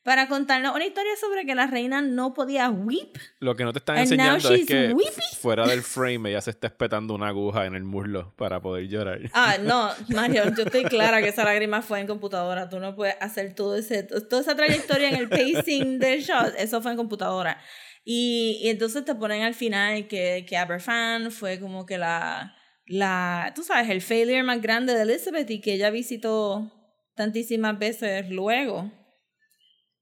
para 0.08 0.26
contarnos 0.26 0.74
una 0.74 0.86
historia 0.86 1.12
sobre 1.20 1.44
que 1.44 1.54
la 1.54 1.66
reina 1.66 2.00
no 2.00 2.32
podía 2.32 2.70
weep? 2.70 3.18
Lo 3.40 3.54
que 3.54 3.64
no 3.64 3.74
te 3.74 3.80
están 3.80 3.98
enseñando 3.98 4.50
es 4.54 4.64
que 4.64 4.94
weepy. 4.94 5.20
fuera 5.38 5.66
del 5.66 5.82
frame 5.82 6.30
ella 6.30 6.40
se 6.40 6.48
está 6.48 6.68
espetando 6.68 7.14
una 7.14 7.28
aguja 7.28 7.66
en 7.66 7.74
el 7.74 7.84
muslo 7.84 8.32
para 8.36 8.58
poder 8.62 8.88
llorar. 8.88 9.20
Ah, 9.34 9.58
no, 9.62 9.90
Mario, 10.08 10.44
yo 10.56 10.62
estoy 10.62 10.84
clara 10.84 11.20
que 11.20 11.28
esa 11.28 11.44
lágrima 11.44 11.82
fue 11.82 12.00
en 12.00 12.06
computadora. 12.06 12.70
Tú 12.70 12.80
no 12.80 12.96
puedes 12.96 13.16
hacer 13.20 13.54
todo 13.54 13.76
ese, 13.76 14.02
toda 14.02 14.40
esa 14.40 14.56
trayectoria 14.56 15.10
en 15.10 15.16
el 15.16 15.28
pacing 15.28 15.98
del 15.98 16.22
shot. 16.22 16.54
Eso 16.56 16.80
fue 16.80 16.92
en 16.92 16.96
computadora. 16.96 17.60
Y, 18.02 18.60
y 18.62 18.70
entonces 18.70 19.04
te 19.04 19.14
ponen 19.14 19.42
al 19.42 19.52
final 19.52 20.08
que, 20.08 20.46
que 20.48 20.56
Aberfan 20.56 21.30
fue 21.30 21.60
como 21.60 21.84
que 21.84 21.98
la, 21.98 22.56
la, 22.86 23.52
tú 23.54 23.62
sabes, 23.62 23.90
el 23.90 24.00
failure 24.00 24.42
más 24.42 24.62
grande 24.62 24.94
de 24.94 25.02
Elizabeth 25.02 25.50
y 25.50 25.60
que 25.60 25.74
ella 25.74 25.90
visitó 25.90 26.72
tantísimas 27.14 27.78
veces 27.78 28.30
luego. 28.30 28.90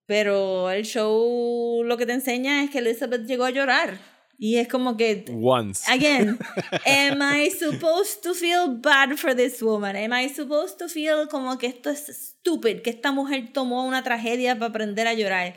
Pero 0.07 0.71
el 0.71 0.85
show 0.85 1.83
lo 1.85 1.97
que 1.97 2.07
te 2.07 2.13
enseña 2.13 2.63
es 2.63 2.71
que 2.71 2.79
Elizabeth 2.79 3.27
llegó 3.27 3.45
a 3.45 3.51
llorar. 3.51 3.99
Y 4.39 4.59
es 4.59 4.69
como 4.69 4.97
que 4.97 5.25
Once. 5.33 5.91
Again, 5.91 6.39
am 6.87 7.23
I 7.23 7.51
supposed 7.51 8.23
to 8.23 8.35
feel 8.35 8.69
bad 8.69 9.17
for 9.17 9.35
this 9.35 9.63
woman? 9.63 9.97
Am 9.97 10.13
I 10.13 10.29
supposed 10.29 10.79
to 10.79 10.89
feel 10.89 11.27
como 11.29 11.57
que 11.59 11.67
esto 11.69 11.89
es 11.91 12.07
stupid, 12.39 12.83
que 12.83 12.91
esta 12.91 13.13
mujer 13.13 13.53
tomó 13.55 13.87
una 13.87 14.03
tragedia 14.03 14.55
para 14.55 14.67
aprender 14.67 15.07
a 15.07 15.15
llorar? 15.15 15.57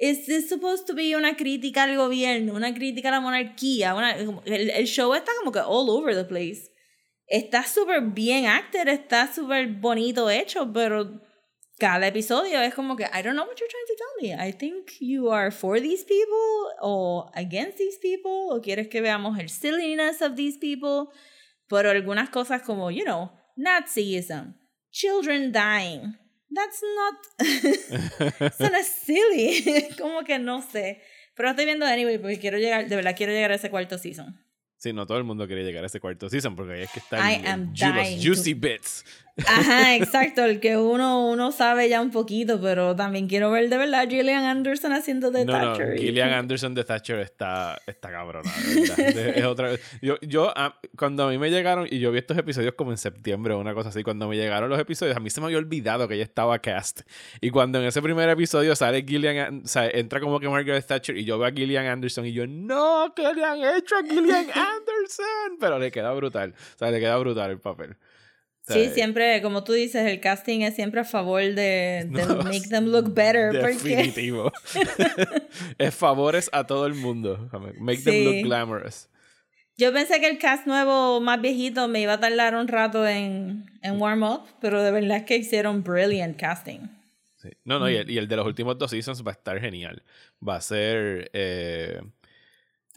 Is 0.00 0.26
this 0.26 0.48
supposed 0.48 0.86
to 0.86 0.94
be 0.94 1.16
una 1.16 1.36
crítica 1.36 1.84
al 1.84 1.96
gobierno, 1.96 2.54
una 2.54 2.72
crítica 2.74 3.08
a 3.08 3.12
la 3.12 3.20
monarquía? 3.20 3.94
Una- 3.94 4.14
el, 4.14 4.70
el 4.70 4.86
show 4.86 5.12
está 5.14 5.32
como 5.38 5.50
que 5.50 5.60
all 5.60 5.88
over 5.88 6.14
the 6.14 6.24
place. 6.24 6.70
Está 7.26 7.64
súper 7.64 8.00
bien 8.02 8.46
acted, 8.46 8.88
está 8.88 9.32
súper 9.32 9.66
bonito 9.68 10.28
hecho, 10.30 10.70
pero 10.72 11.20
cada 11.78 12.08
episodio 12.08 12.60
es 12.60 12.74
como 12.74 12.96
que 12.96 13.04
I 13.04 13.22
don't 13.22 13.34
know 13.34 13.46
what 13.46 13.56
you're 13.56 13.68
trying 13.68 13.86
to 13.86 13.94
tell 13.96 14.14
me. 14.20 14.34
I 14.34 14.52
think 14.52 15.00
you 15.00 15.30
are 15.30 15.50
for 15.50 15.80
these 15.80 16.04
people 16.04 16.74
o 16.80 17.30
against 17.34 17.78
these 17.78 17.98
people 18.00 18.50
o 18.50 18.60
quieres 18.60 18.88
que 18.88 19.00
veamos 19.00 19.38
el 19.38 19.48
silliness 19.48 20.20
of 20.20 20.34
these 20.34 20.58
people. 20.58 21.12
Pero 21.68 21.90
algunas 21.90 22.30
cosas 22.30 22.62
como, 22.62 22.90
you 22.90 23.04
know, 23.04 23.30
Nazism, 23.56 24.54
children 24.90 25.52
dying. 25.52 26.16
That's 26.50 26.82
not 26.96 27.14
eso 28.40 28.70
no 28.70 28.78
es 28.78 28.86
silly. 28.86 29.88
como 29.98 30.24
que 30.24 30.38
no 30.38 30.62
sé. 30.62 31.02
Pero 31.34 31.50
estoy 31.50 31.66
viendo 31.66 31.86
anyway 31.86 32.18
porque 32.18 32.38
quiero 32.38 32.58
llegar, 32.58 32.88
de 32.88 32.96
verdad 32.96 33.14
quiero 33.16 33.32
llegar 33.32 33.52
a 33.52 33.54
ese 33.54 33.70
cuarto 33.70 33.98
season. 33.98 34.40
Sí, 34.78 34.92
no 34.92 35.06
todo 35.06 35.18
el 35.18 35.24
mundo 35.24 35.46
quería 35.46 35.64
llegar 35.64 35.82
a 35.82 35.88
ese 35.88 36.00
cuarto 36.00 36.28
season 36.28 36.56
porque 36.56 36.74
ahí 36.74 36.82
es 36.82 36.90
que 36.90 37.00
están 37.00 37.72
los 37.72 38.24
juicy 38.24 38.54
bits. 38.54 39.04
Ajá, 39.46 39.94
exacto, 39.96 40.44
el 40.44 40.58
que 40.60 40.76
uno, 40.76 41.28
uno 41.30 41.52
sabe 41.52 41.88
ya 41.88 42.00
un 42.00 42.10
poquito, 42.10 42.60
pero 42.60 42.96
también 42.96 43.28
quiero 43.28 43.50
ver 43.50 43.68
de 43.68 43.76
verdad 43.76 44.08
Gillian 44.08 44.44
Anderson 44.44 44.92
haciendo 44.92 45.30
de 45.30 45.44
No, 45.44 45.52
no, 45.58 45.72
Thatcher. 45.72 45.94
y- 45.96 46.06
Gillian 46.06 46.30
Anderson 46.34 46.74
de 46.74 46.84
Thatcher 46.84 47.20
está, 47.20 47.80
está 47.86 48.10
cabrona, 48.10 48.50
de 48.96 49.32
es 49.36 49.44
otra 49.44 49.70
Yo, 50.02 50.16
yo 50.22 50.52
cuando 50.96 51.24
a 51.26 51.30
mí 51.30 51.38
me 51.38 51.50
llegaron, 51.50 51.86
y 51.90 51.98
yo 52.00 52.10
vi 52.10 52.18
estos 52.18 52.36
episodios 52.36 52.74
como 52.74 52.90
en 52.90 52.98
septiembre 52.98 53.54
o 53.54 53.58
una 53.58 53.74
cosa 53.74 53.90
así, 53.90 54.02
cuando 54.02 54.26
me 54.28 54.36
llegaron 54.36 54.68
los 54.70 54.78
episodios, 54.80 55.16
a 55.16 55.20
mí 55.20 55.30
se 55.30 55.40
me 55.40 55.46
había 55.46 55.58
olvidado 55.58 56.08
que 56.08 56.14
ella 56.14 56.24
estaba 56.24 56.58
cast. 56.58 57.02
Y 57.40 57.50
cuando 57.50 57.78
en 57.80 57.86
ese 57.86 58.02
primer 58.02 58.28
episodio 58.28 58.74
sale 58.74 59.04
Gillian, 59.06 59.36
An- 59.38 59.62
o 59.64 59.68
sea, 59.68 59.88
entra 59.88 60.20
como 60.20 60.40
que 60.40 60.48
Margaret 60.48 60.84
Thatcher 60.86 61.16
y 61.16 61.24
yo 61.24 61.38
veo 61.38 61.48
a 61.48 61.52
Gillian 61.52 61.86
Anderson 61.86 62.26
y 62.26 62.32
yo, 62.32 62.46
no, 62.46 63.12
¿qué 63.14 63.32
le 63.34 63.44
han 63.44 63.58
hecho 63.76 63.96
a 63.96 64.02
Gillian 64.02 64.46
Anderson? 64.54 65.58
Pero 65.60 65.78
le 65.78 65.90
queda 65.90 66.12
brutal, 66.12 66.54
o 66.74 66.78
sea, 66.78 66.90
le 66.90 67.00
queda 67.00 67.16
brutal 67.18 67.50
el 67.50 67.58
papel. 67.60 67.96
Sí, 68.74 68.90
siempre, 68.94 69.40
como 69.42 69.64
tú 69.64 69.72
dices, 69.72 70.06
el 70.06 70.20
casting 70.20 70.60
es 70.60 70.74
siempre 70.74 71.00
a 71.00 71.04
favor 71.04 71.42
de, 71.42 72.06
de 72.08 72.08
No, 72.28 72.42
make 72.42 72.68
them 72.68 72.86
look 72.86 73.12
better. 73.14 73.58
Porque, 73.60 73.96
Definitivo. 73.96 74.52
es 75.78 75.94
favores 75.94 76.50
a 76.52 76.66
todo 76.66 76.86
el 76.86 76.94
mundo. 76.94 77.48
Make 77.78 78.02
them 78.02 78.24
look 78.24 78.42
glamorous. 78.44 79.08
Yo 79.76 79.92
pensé 79.92 80.18
que 80.20 80.28
el 80.28 80.38
cast 80.38 80.66
nuevo, 80.66 81.20
más 81.20 81.40
viejito, 81.40 81.86
me 81.86 82.00
iba 82.00 82.14
a 82.14 82.20
tardar 82.20 82.56
un 82.56 82.66
rato 82.66 83.06
en, 83.06 83.64
en 83.82 84.00
warm 84.00 84.24
up, 84.24 84.42
pero 84.60 84.82
de 84.82 84.90
verdad 84.90 85.18
es 85.18 85.22
que 85.24 85.36
hicieron 85.36 85.84
brilliant 85.84 86.36
casting. 86.36 86.80
Sí. 87.36 87.50
No, 87.64 87.78
no, 87.78 87.88
y 87.88 87.94
Mm. 87.94 88.00
el, 88.00 88.10
y 88.10 88.18
el 88.18 88.26
de 88.26 88.36
los 88.36 88.46
últimos 88.46 88.76
dos 88.76 88.90
seasons 88.90 89.24
va 89.24 89.30
a 89.30 89.34
estar 89.34 89.60
genial. 89.60 90.02
Va 90.46 90.56
a 90.56 90.60
ser. 90.60 91.30
eh, 91.32 92.00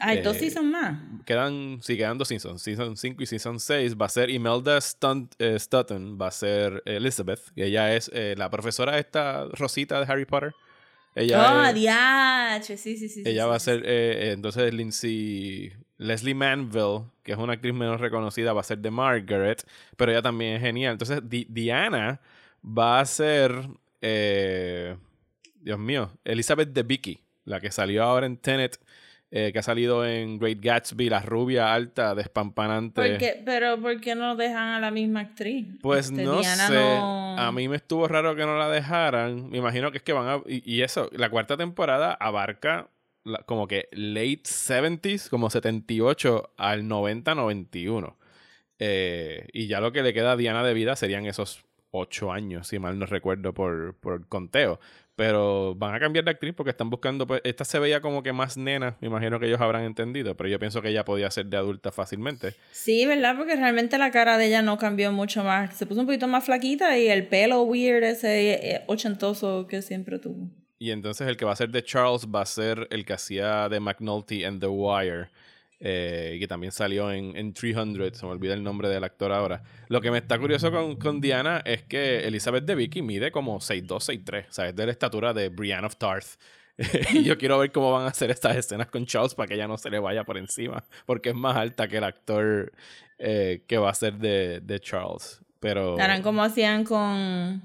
Hay 0.02 0.22
dos 0.22 0.36
Eh, 0.38 0.40
seasons 0.40 0.70
más. 0.70 1.00
quedan, 1.26 1.80
sí, 1.82 1.96
quedan 1.98 2.18
dos 2.18 2.28
seasons. 2.28 2.62
Season 2.62 2.98
5 2.98 3.24
y 3.24 3.26
Season 3.26 3.60
6 3.60 3.96
va 3.96 4.08
a 4.08 4.10
ser 4.10 4.30
Imelda 4.30 4.80
Stunt, 4.82 5.34
eh, 5.40 5.58
Stutton, 5.60 6.18
va 6.20 6.28
a 6.28 6.32
ser 6.32 6.82
Elizabeth. 6.86 7.40
que 7.56 7.66
Ella 7.66 7.96
es 7.96 8.10
eh, 8.14 8.36
la 8.38 8.50
profesora 8.50 8.98
esta 8.98 9.46
Rosita 9.54 10.00
de 10.04 10.12
Harry 10.12 10.26
Potter. 10.26 10.54
Ella, 11.14 11.70
oh, 11.70 11.74
diache, 11.74 12.78
sí, 12.78 12.96
sí, 12.98 13.10
sí. 13.10 13.22
ella 13.26 13.44
sí, 13.44 13.50
va 13.50 13.56
a 13.56 13.60
ser, 13.60 13.84
eh, 13.86 14.32
entonces 14.32 14.74
Lindsay, 14.74 15.74
Leslie 15.98 16.34
Manville, 16.34 17.04
que 17.22 17.34
es 17.34 17.38
una 17.38 17.54
actriz 17.54 17.74
menos 17.74 18.00
reconocida, 18.00 18.54
va 18.54 18.62
a 18.62 18.64
ser 18.64 18.78
de 18.78 18.92
Margaret, 18.92 19.68
pero 19.98 20.12
ella 20.14 20.22
también 20.22 20.54
es 20.56 20.62
genial. 20.62 20.94
Entonces 20.94 21.20
Di- 21.28 21.46
Diana 21.50 22.22
va 22.64 23.02
a 23.02 23.06
ser, 23.06 23.52
Dios 25.60 25.80
mío, 25.80 26.12
Elizabeth 26.24 26.70
de 26.70 26.84
Vicky, 26.84 27.20
la 27.46 27.60
que 27.60 27.72
salió 27.72 28.04
ahora 28.04 28.26
en 28.26 28.38
Tenet, 28.38 28.80
eh, 29.32 29.52
que 29.54 29.60
ha 29.60 29.64
salido 29.64 30.06
en 30.06 30.38
Great 30.40 30.60
Gatsby, 30.62 31.10
la 31.10 31.22
rubia 31.22 31.74
alta, 31.74 32.14
despampanante. 32.16 33.02
¿Por 33.02 33.18
qué? 33.18 33.42
Pero 33.46 33.80
¿por 33.82 34.00
qué 34.02 34.14
no 34.14 34.36
dejan 34.36 34.70
a 34.74 34.80
la 34.82 34.92
misma 34.92 35.22
actriz? 35.22 35.68
Pues 35.82 36.08
Este, 36.10 36.24
no 36.24 36.40
Diana 36.42 36.68
sé. 36.68 36.74
no- 36.74 37.38
A 37.40 37.52
mí 37.54 37.68
me 37.70 37.78
estuvo 37.78 38.08
raro 38.10 38.36
que 38.36 38.46
no 38.46 38.58
la 38.58 38.70
dejaran. 38.70 39.50
Me 39.50 39.58
imagino 39.60 39.90
que 39.92 39.98
es 39.98 40.04
que 40.04 40.12
van 40.14 40.28
a. 40.28 40.42
Y, 40.48 40.62
y 40.70 40.82
eso, 40.82 41.10
la 41.14 41.30
cuarta 41.30 41.56
temporada 41.56 42.14
abarca 42.14 42.90
la- 43.24 43.40
como 43.44 43.68
que 43.68 43.88
late 43.94 44.42
70s, 44.44 45.30
como 45.30 45.50
78 45.50 46.52
al 46.58 46.84
90-91. 46.84 48.16
Eh, 48.80 49.48
y 49.54 49.68
ya 49.68 49.80
lo 49.80 49.92
que 49.92 50.02
le 50.04 50.14
queda 50.14 50.32
a 50.34 50.38
Diana 50.38 50.64
de 50.64 50.74
vida 50.74 50.96
serían 50.96 51.26
esos 51.26 51.64
8 51.92 52.32
años, 52.32 52.68
si 52.68 52.80
mal 52.80 52.98
no 52.98 53.06
recuerdo 53.06 53.54
por, 53.54 53.96
por 53.96 54.28
conteo. 54.28 54.80
Pero 55.16 55.76
van 55.76 55.94
a 55.94 56.00
cambiar 56.00 56.26
de 56.26 56.32
actriz 56.32 56.54
porque 56.56 56.72
están 56.72 56.90
buscando. 56.90 57.28
Pues, 57.28 57.42
esta 57.44 57.64
se 57.66 57.78
veía 57.80 58.02
como 58.02 58.24
que 58.24 58.34
más 58.34 58.58
nena. 58.58 58.98
Me 59.02 59.08
imagino 59.08 59.40
que 59.40 59.46
ellos 59.46 59.62
habrán 59.62 59.84
entendido. 59.84 60.36
Pero 60.36 60.50
yo 60.50 60.58
pienso 60.58 60.82
que 60.82 60.90
ella 60.90 61.06
podía 61.06 61.30
ser 61.30 61.46
de 61.46 61.58
adulta 61.58 61.92
fácilmente. 61.92 62.56
Sí, 62.72 63.06
¿verdad? 63.06 63.36
Porque 63.38 63.56
realmente 63.56 63.98
la 63.98 64.10
cara 64.10 64.38
de 64.38 64.48
ella 64.48 64.62
no 64.62 64.78
cambió 64.78 65.12
mucho 65.12 65.44
más. 65.44 65.76
Se 65.76 65.86
puso 65.86 66.00
un 66.00 66.08
poquito 66.08 66.28
más 66.28 66.46
flaquita 66.46 66.98
y 66.98 67.08
el 67.08 67.28
pelo 67.28 67.62
weird 67.64 68.04
ese 68.04 68.54
eh, 68.54 68.84
ochentoso 68.88 69.68
que 69.68 69.82
siempre 69.82 70.18
tuvo. 70.18 70.50
Y 70.80 70.90
entonces 70.90 71.28
el 71.28 71.38
que 71.38 71.46
va 71.46 71.52
a 71.52 71.56
ser 71.56 71.70
de 71.70 71.84
Charles 71.84 72.26
va 72.26 72.42
a 72.42 72.46
ser 72.48 72.88
el 72.90 73.06
que 73.06 73.14
hacía 73.14 73.70
de 73.70 73.80
McNulty 73.80 74.44
en 74.44 74.60
The 74.60 74.68
Wire. 74.68 75.30
Eh, 75.84 76.34
y 76.36 76.40
que 76.40 76.48
también 76.48 76.72
salió 76.72 77.12
en, 77.12 77.36
en 77.36 77.54
300. 77.54 78.16
Se 78.18 78.26
me 78.26 78.32
olvida 78.32 78.54
el 78.54 78.64
nombre 78.64 78.88
del 78.88 79.04
actor 79.04 79.32
ahora. 79.32 79.64
Lo 79.88 80.00
que 80.00 80.12
me 80.12 80.20
está 80.20 80.38
curioso 80.38 80.72
con, 80.72 80.96
con 80.96 81.20
Diana 81.20 81.62
es 81.66 81.82
que 81.84 82.20
Elizabeth 82.28 82.66
de 82.66 82.76
Vicky 82.76 83.02
mide 83.02 83.32
como 83.32 83.60
6'2, 83.60 83.88
6'3. 84.24 84.46
O 84.48 84.52
sea, 84.54 84.68
es 84.70 84.76
de 84.76 84.86
la 84.86 84.92
estatura 84.92 85.34
de 85.34 85.50
Brienne 85.50 85.86
of 85.86 85.96
Tarth. 85.98 86.38
y 87.14 87.24
yo 87.24 87.38
quiero 87.38 87.58
ver 87.60 87.72
cómo 87.72 87.92
van 87.92 88.04
a 88.06 88.10
hacer 88.10 88.32
estas 88.32 88.56
escenas 88.56 88.88
con 88.88 89.06
Charles 89.06 89.36
para 89.36 89.48
que 89.48 89.56
ella 89.56 89.68
no 89.68 89.78
se 89.78 89.90
le 89.90 90.00
vaya 90.00 90.24
por 90.24 90.38
encima. 90.38 90.84
Porque 91.06 91.30
es 91.30 91.36
más 91.36 91.58
alta 91.58 91.88
que 91.88 91.98
el 91.98 92.04
actor 92.04 92.72
eh, 93.18 93.66
que 93.68 93.78
va 93.78 93.90
a 93.90 93.94
ser 93.96 94.14
de, 94.20 94.62
de 94.62 94.80
Charles. 94.80 95.42
Pero. 95.60 96.00
Harán 96.00 96.22
como 96.22 96.44
hacían 96.44 96.84
con, 96.84 97.62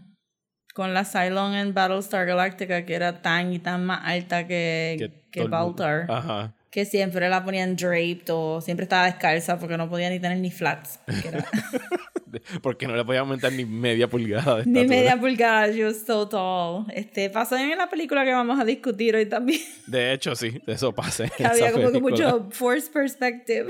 con 0.75 0.92
la 0.92 1.04
Cylon 1.04 1.54
en 1.54 1.73
Battlestar 1.75 2.26
Galactica, 2.26 2.85
que 2.85 2.94
era 2.94 3.23
tan 3.23 3.52
y 3.52 3.58
tan 3.58 3.85
más 3.87 4.00
alta 4.04 4.46
que, 4.46 5.12
que, 5.30 5.40
mundo- 5.42 5.56
Baltar. 5.56 6.06
Ajá. 6.11 6.54
Que 6.76 6.85
siempre 6.85 7.26
la 7.30 7.42
ponían 7.42 7.75
draped 7.75 8.28
o 8.28 8.61
siempre 8.61 8.83
estaba 8.85 9.06
descalza 9.06 9.59
porque 9.59 9.78
no 9.78 9.88
podía 9.88 10.11
ni 10.11 10.21
tener 10.21 10.37
ni 10.37 10.50
flats. 10.50 11.00
porque 11.06 11.28
era- 11.28 11.47
Porque 12.61 12.87
no 12.87 12.95
le 12.95 13.02
podía 13.02 13.21
aumentar 13.21 13.50
ni 13.50 13.64
media 13.64 14.11
pulgada 14.11 14.56
de 14.56 14.66
ni 14.66 14.85
media 14.85 15.18
pulgada, 15.18 15.68
was 15.83 16.02
so 16.06 16.28
tall. 16.28 16.85
Este, 16.92 17.30
pasó 17.30 17.56
en 17.56 17.78
la 17.78 17.88
película 17.88 18.26
que 18.26 18.33
vamos 18.33 18.61
a 18.61 18.64
discutir 18.66 19.16
hoy 19.16 19.25
también. 19.25 19.62
De 19.87 20.12
hecho, 20.12 20.37
sí, 20.37 20.61
eso 20.66 20.95
pasa. 20.95 21.25
en 21.25 21.30
que 21.30 21.47
había 21.47 21.73
como 21.73 21.90
que 21.90 21.99
mucho 21.99 22.49
forced 22.50 22.92
perspective. 22.92 23.68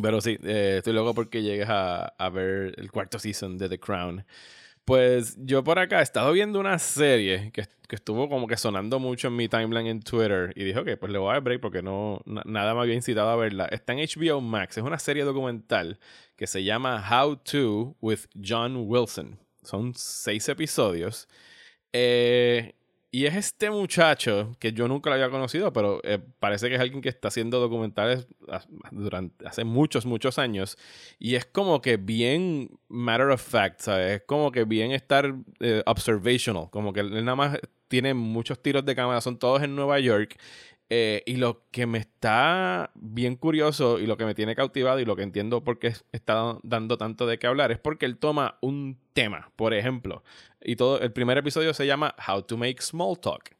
Pero 0.00 0.20
sí, 0.20 0.38
eh, 0.44 0.76
estoy 0.78 0.92
loco 0.92 1.14
porque 1.14 1.42
llegues 1.42 1.68
a, 1.68 2.04
a 2.16 2.28
ver 2.28 2.74
el 2.76 2.92
cuarto 2.92 3.18
season 3.18 3.58
de 3.58 3.68
The 3.68 3.80
Crown. 3.80 4.24
Pues 4.86 5.36
yo 5.44 5.64
por 5.64 5.80
acá 5.80 5.98
he 5.98 6.02
estado 6.04 6.30
viendo 6.32 6.60
una 6.60 6.78
serie 6.78 7.50
que, 7.52 7.66
que 7.88 7.96
estuvo 7.96 8.28
como 8.28 8.46
que 8.46 8.56
sonando 8.56 9.00
mucho 9.00 9.26
en 9.28 9.34
mi 9.36 9.48
timeline 9.48 9.88
en 9.88 10.00
Twitter 10.00 10.52
y 10.54 10.62
dije, 10.62 10.78
ok, 10.78 10.90
pues 11.00 11.10
le 11.10 11.18
voy 11.18 11.30
a 11.30 11.32
dar 11.34 11.42
break 11.42 11.60
porque 11.60 11.82
no, 11.82 12.20
na- 12.24 12.44
nada 12.46 12.72
me 12.72 12.80
había 12.82 12.94
incitado 12.94 13.28
a 13.28 13.34
verla. 13.36 13.64
Está 13.66 13.94
en 13.94 13.98
HBO 13.98 14.40
Max, 14.40 14.78
es 14.78 14.84
una 14.84 15.00
serie 15.00 15.24
documental 15.24 15.98
que 16.36 16.46
se 16.46 16.62
llama 16.62 17.04
How 17.10 17.36
To 17.38 17.96
with 18.00 18.20
John 18.40 18.76
Wilson. 18.86 19.40
Son 19.64 19.92
seis 19.96 20.48
episodios. 20.48 21.26
Eh, 21.92 22.75
y 23.16 23.24
es 23.24 23.34
este 23.34 23.70
muchacho 23.70 24.54
que 24.58 24.74
yo 24.74 24.88
nunca 24.88 25.08
lo 25.08 25.14
había 25.14 25.30
conocido, 25.30 25.72
pero 25.72 26.02
eh, 26.04 26.18
parece 26.38 26.68
que 26.68 26.74
es 26.74 26.80
alguien 26.82 27.00
que 27.00 27.08
está 27.08 27.28
haciendo 27.28 27.60
documentales 27.60 28.26
durante 28.90 29.48
hace 29.48 29.64
muchos, 29.64 30.04
muchos 30.04 30.38
años. 30.38 30.76
Y 31.18 31.34
es 31.34 31.46
como 31.46 31.80
que 31.80 31.96
bien 31.96 32.78
matter 32.88 33.28
of 33.28 33.40
fact, 33.40 33.80
¿sabes? 33.80 34.20
Es 34.20 34.22
como 34.26 34.52
que 34.52 34.64
bien 34.64 34.92
estar 34.92 35.34
eh, 35.60 35.82
observational. 35.86 36.68
Como 36.70 36.92
que 36.92 37.00
él 37.00 37.24
nada 37.24 37.36
más 37.36 37.58
tiene 37.88 38.12
muchos 38.12 38.60
tiros 38.60 38.84
de 38.84 38.94
cámara, 38.94 39.22
son 39.22 39.38
todos 39.38 39.62
en 39.62 39.74
Nueva 39.74 39.98
York. 39.98 40.36
Eh, 40.88 41.24
y 41.26 41.36
lo 41.36 41.64
que 41.72 41.84
me 41.86 41.98
está 41.98 42.92
bien 42.94 43.34
curioso 43.34 43.98
y 43.98 44.06
lo 44.06 44.16
que 44.16 44.24
me 44.24 44.36
tiene 44.36 44.54
cautivado 44.54 45.00
y 45.00 45.04
lo 45.04 45.16
que 45.16 45.24
entiendo 45.24 45.64
por 45.64 45.80
qué 45.80 45.94
está 46.12 46.58
dando 46.62 46.96
tanto 46.96 47.26
de 47.26 47.40
qué 47.40 47.48
hablar 47.48 47.72
es 47.72 47.78
porque 47.80 48.06
él 48.06 48.18
toma 48.18 48.56
un 48.60 48.96
tema, 49.12 49.50
por 49.56 49.74
ejemplo, 49.74 50.22
y 50.62 50.76
todo 50.76 51.00
el 51.00 51.12
primer 51.12 51.38
episodio 51.38 51.74
se 51.74 51.86
llama 51.88 52.14
How 52.28 52.42
to 52.42 52.56
Make 52.56 52.80
Small 52.82 53.18
Talk. 53.18 53.55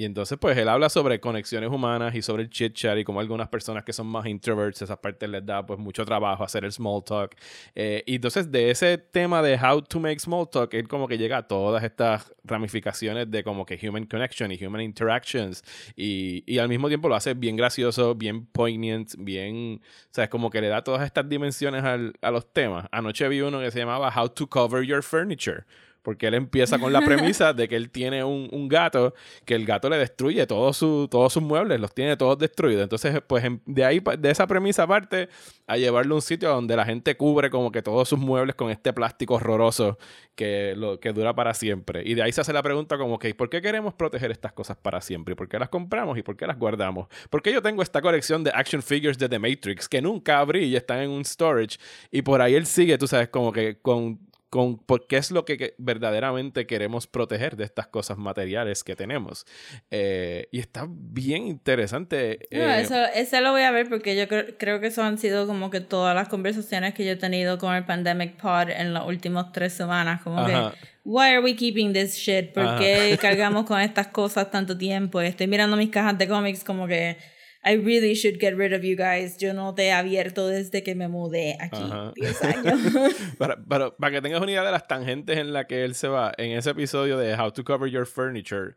Y 0.00 0.04
entonces, 0.04 0.38
pues, 0.40 0.56
él 0.56 0.68
habla 0.68 0.88
sobre 0.90 1.18
conexiones 1.18 1.70
humanas 1.70 2.14
y 2.14 2.22
sobre 2.22 2.44
el 2.44 2.50
chit 2.50 2.72
chat 2.72 2.96
y 2.98 3.02
como 3.02 3.18
algunas 3.18 3.48
personas 3.48 3.82
que 3.82 3.92
son 3.92 4.06
más 4.06 4.26
introverts, 4.26 4.80
esas 4.80 4.98
partes 4.98 5.28
les 5.28 5.44
da, 5.44 5.66
pues, 5.66 5.76
mucho 5.80 6.04
trabajo 6.04 6.44
hacer 6.44 6.64
el 6.64 6.70
small 6.70 7.02
talk. 7.04 7.34
Eh, 7.74 8.04
y 8.06 8.14
entonces, 8.14 8.52
de 8.52 8.70
ese 8.70 8.96
tema 8.98 9.42
de 9.42 9.56
how 9.56 9.82
to 9.82 9.98
make 9.98 10.20
small 10.20 10.48
talk, 10.48 10.72
él 10.74 10.86
como 10.86 11.08
que 11.08 11.18
llega 11.18 11.38
a 11.38 11.48
todas 11.48 11.82
estas 11.82 12.32
ramificaciones 12.44 13.28
de 13.28 13.42
como 13.42 13.66
que 13.66 13.76
human 13.88 14.04
connection 14.06 14.52
y 14.52 14.64
human 14.64 14.82
interactions. 14.82 15.64
Y, 15.96 16.44
y 16.46 16.58
al 16.58 16.68
mismo 16.68 16.86
tiempo 16.86 17.08
lo 17.08 17.16
hace 17.16 17.34
bien 17.34 17.56
gracioso, 17.56 18.14
bien 18.14 18.46
poignant, 18.46 19.14
bien, 19.18 19.80
o 19.82 20.08
sea, 20.14 20.24
es 20.24 20.30
como 20.30 20.48
que 20.50 20.60
le 20.60 20.68
da 20.68 20.84
todas 20.84 21.04
estas 21.04 21.28
dimensiones 21.28 21.82
al- 21.82 22.12
a 22.22 22.30
los 22.30 22.52
temas. 22.52 22.86
Anoche 22.92 23.26
vi 23.28 23.40
uno 23.40 23.58
que 23.58 23.72
se 23.72 23.80
llamaba 23.80 24.12
How 24.16 24.28
to 24.28 24.46
Cover 24.48 24.84
Your 24.84 25.02
Furniture. 25.02 25.64
Porque 26.08 26.26
él 26.26 26.32
empieza 26.32 26.78
con 26.78 26.90
la 26.90 27.02
premisa 27.02 27.52
de 27.52 27.68
que 27.68 27.76
él 27.76 27.90
tiene 27.90 28.24
un, 28.24 28.48
un 28.50 28.66
gato, 28.66 29.12
que 29.44 29.54
el 29.54 29.66
gato 29.66 29.90
le 29.90 29.98
destruye 29.98 30.46
todo 30.46 30.72
su, 30.72 31.06
todos 31.10 31.34
sus 31.34 31.42
muebles, 31.42 31.78
los 31.78 31.92
tiene 31.92 32.16
todos 32.16 32.38
destruidos. 32.38 32.82
Entonces, 32.82 33.20
pues 33.26 33.44
em- 33.44 33.60
de 33.66 33.84
ahí, 33.84 34.00
de 34.18 34.30
esa 34.30 34.46
premisa 34.46 34.86
parte 34.86 35.28
a 35.66 35.76
llevarlo 35.76 36.14
a 36.14 36.16
un 36.16 36.22
sitio 36.22 36.48
donde 36.48 36.74
la 36.76 36.86
gente 36.86 37.14
cubre 37.18 37.50
como 37.50 37.70
que 37.70 37.82
todos 37.82 38.08
sus 38.08 38.18
muebles 38.18 38.54
con 38.54 38.70
este 38.70 38.94
plástico 38.94 39.34
horroroso 39.34 39.98
que, 40.34 40.72
lo, 40.78 40.98
que 40.98 41.12
dura 41.12 41.34
para 41.34 41.52
siempre. 41.52 42.02
Y 42.06 42.14
de 42.14 42.22
ahí 42.22 42.32
se 42.32 42.40
hace 42.40 42.54
la 42.54 42.62
pregunta 42.62 42.96
como 42.96 43.18
que, 43.18 43.34
¿por 43.34 43.50
qué 43.50 43.60
queremos 43.60 43.92
proteger 43.92 44.30
estas 44.30 44.54
cosas 44.54 44.78
para 44.78 45.02
siempre? 45.02 45.32
¿Y 45.32 45.34
por 45.34 45.46
qué 45.46 45.58
las 45.58 45.68
compramos 45.68 46.16
y 46.16 46.22
por 46.22 46.38
qué 46.38 46.46
las 46.46 46.58
guardamos? 46.58 47.08
Porque 47.28 47.52
yo 47.52 47.60
tengo 47.60 47.82
esta 47.82 48.00
colección 48.00 48.42
de 48.44 48.50
action 48.54 48.82
figures 48.82 49.18
de 49.18 49.28
The 49.28 49.38
Matrix 49.38 49.86
que 49.86 50.00
nunca 50.00 50.38
abrí 50.38 50.64
y 50.64 50.76
están 50.76 51.00
en 51.00 51.10
un 51.10 51.22
storage. 51.22 51.76
Y 52.10 52.22
por 52.22 52.40
ahí 52.40 52.54
él 52.54 52.64
sigue, 52.64 52.96
tú 52.96 53.06
sabes, 53.06 53.28
como 53.28 53.52
que 53.52 53.78
con 53.82 54.26
con 54.50 54.78
por 54.78 55.06
qué 55.06 55.18
es 55.18 55.30
lo 55.30 55.44
que, 55.44 55.58
que 55.58 55.74
verdaderamente 55.78 56.66
queremos 56.66 57.06
proteger 57.06 57.56
de 57.56 57.64
estas 57.64 57.86
cosas 57.86 58.16
materiales 58.16 58.82
que 58.82 58.96
tenemos. 58.96 59.44
Eh, 59.90 60.48
y 60.50 60.60
está 60.60 60.86
bien 60.88 61.46
interesante. 61.46 62.48
No, 62.50 62.60
eh, 62.60 62.80
eso, 62.80 62.96
ese 63.14 63.40
lo 63.40 63.52
voy 63.52 63.62
a 63.62 63.70
ver 63.70 63.88
porque 63.88 64.16
yo 64.16 64.26
creo, 64.26 64.56
creo 64.58 64.80
que 64.80 64.86
eso 64.86 65.02
han 65.02 65.18
sido 65.18 65.46
como 65.46 65.70
que 65.70 65.80
todas 65.80 66.14
las 66.14 66.28
conversaciones 66.28 66.94
que 66.94 67.04
yo 67.04 67.12
he 67.12 67.16
tenido 67.16 67.58
con 67.58 67.74
el 67.74 67.84
Pandemic 67.84 68.40
Pod 68.40 68.70
en 68.70 68.94
las 68.94 69.06
últimas 69.06 69.52
tres 69.52 69.74
semanas. 69.74 70.22
Como 70.22 70.38
Ajá. 70.40 70.72
que, 70.72 70.78
why 71.04 71.28
are 71.28 71.40
we 71.40 71.54
keeping 71.54 71.92
this 71.92 72.14
shit? 72.16 72.52
¿Por 72.52 72.64
Ajá. 72.64 72.78
qué 72.78 73.18
cargamos 73.22 73.66
con 73.66 73.80
estas 73.80 74.06
cosas 74.08 74.50
tanto 74.50 74.78
tiempo? 74.78 75.20
Estoy 75.20 75.46
mirando 75.46 75.76
mis 75.76 75.90
cajas 75.90 76.16
de 76.16 76.26
cómics 76.26 76.64
como 76.64 76.86
que, 76.86 77.18
I 77.64 77.74
really 77.76 78.14
should 78.14 78.38
get 78.40 78.54
rid 78.56 78.72
of 78.72 78.82
you 78.82 78.96
guys. 78.96 79.36
Yo 79.36 79.52
no 79.52 79.74
te 79.74 79.86
he 79.86 79.92
abierto 79.92 80.46
desde 80.46 80.82
que 80.82 80.94
me 80.94 81.08
mudé 81.08 81.56
aquí. 81.60 81.82
Ajá. 81.82 82.12
10 82.14 82.42
años. 82.44 83.14
para, 83.38 83.62
para, 83.62 83.96
para 83.96 84.12
que 84.12 84.22
tengas 84.22 84.40
una 84.40 84.50
idea 84.52 84.62
de 84.64 84.70
las 84.72 84.86
tangentes 84.86 85.36
en 85.38 85.52
las 85.52 85.66
que 85.66 85.84
él 85.84 85.94
se 85.94 86.08
va, 86.08 86.32
en 86.38 86.52
ese 86.56 86.70
episodio 86.70 87.18
de 87.18 87.34
How 87.34 87.50
to 87.52 87.64
Cover 87.64 87.90
Your 87.90 88.06
Furniture, 88.06 88.74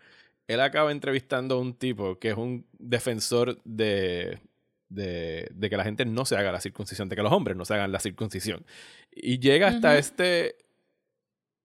él 0.47 0.59
acaba 0.59 0.91
entrevistando 0.91 1.55
a 1.55 1.59
un 1.59 1.73
tipo 1.75 2.17
que 2.19 2.29
es 2.29 2.35
un 2.37 2.65
defensor 2.79 3.61
de, 3.63 4.39
de, 4.89 5.47
de 5.53 5.69
que 5.69 5.77
la 5.77 5.83
gente 5.83 6.03
no 6.05 6.25
se 6.25 6.35
haga 6.35 6.51
la 6.51 6.59
circuncisión, 6.59 7.07
de 7.07 7.15
que 7.15 7.21
los 7.23 7.31
hombres 7.31 7.55
no 7.55 7.65
se 7.65 7.75
hagan 7.75 7.91
la 7.91 7.99
circuncisión. 7.99 8.65
Y 9.11 9.39
llega 9.39 9.67
hasta 9.69 9.97
este 9.97 10.55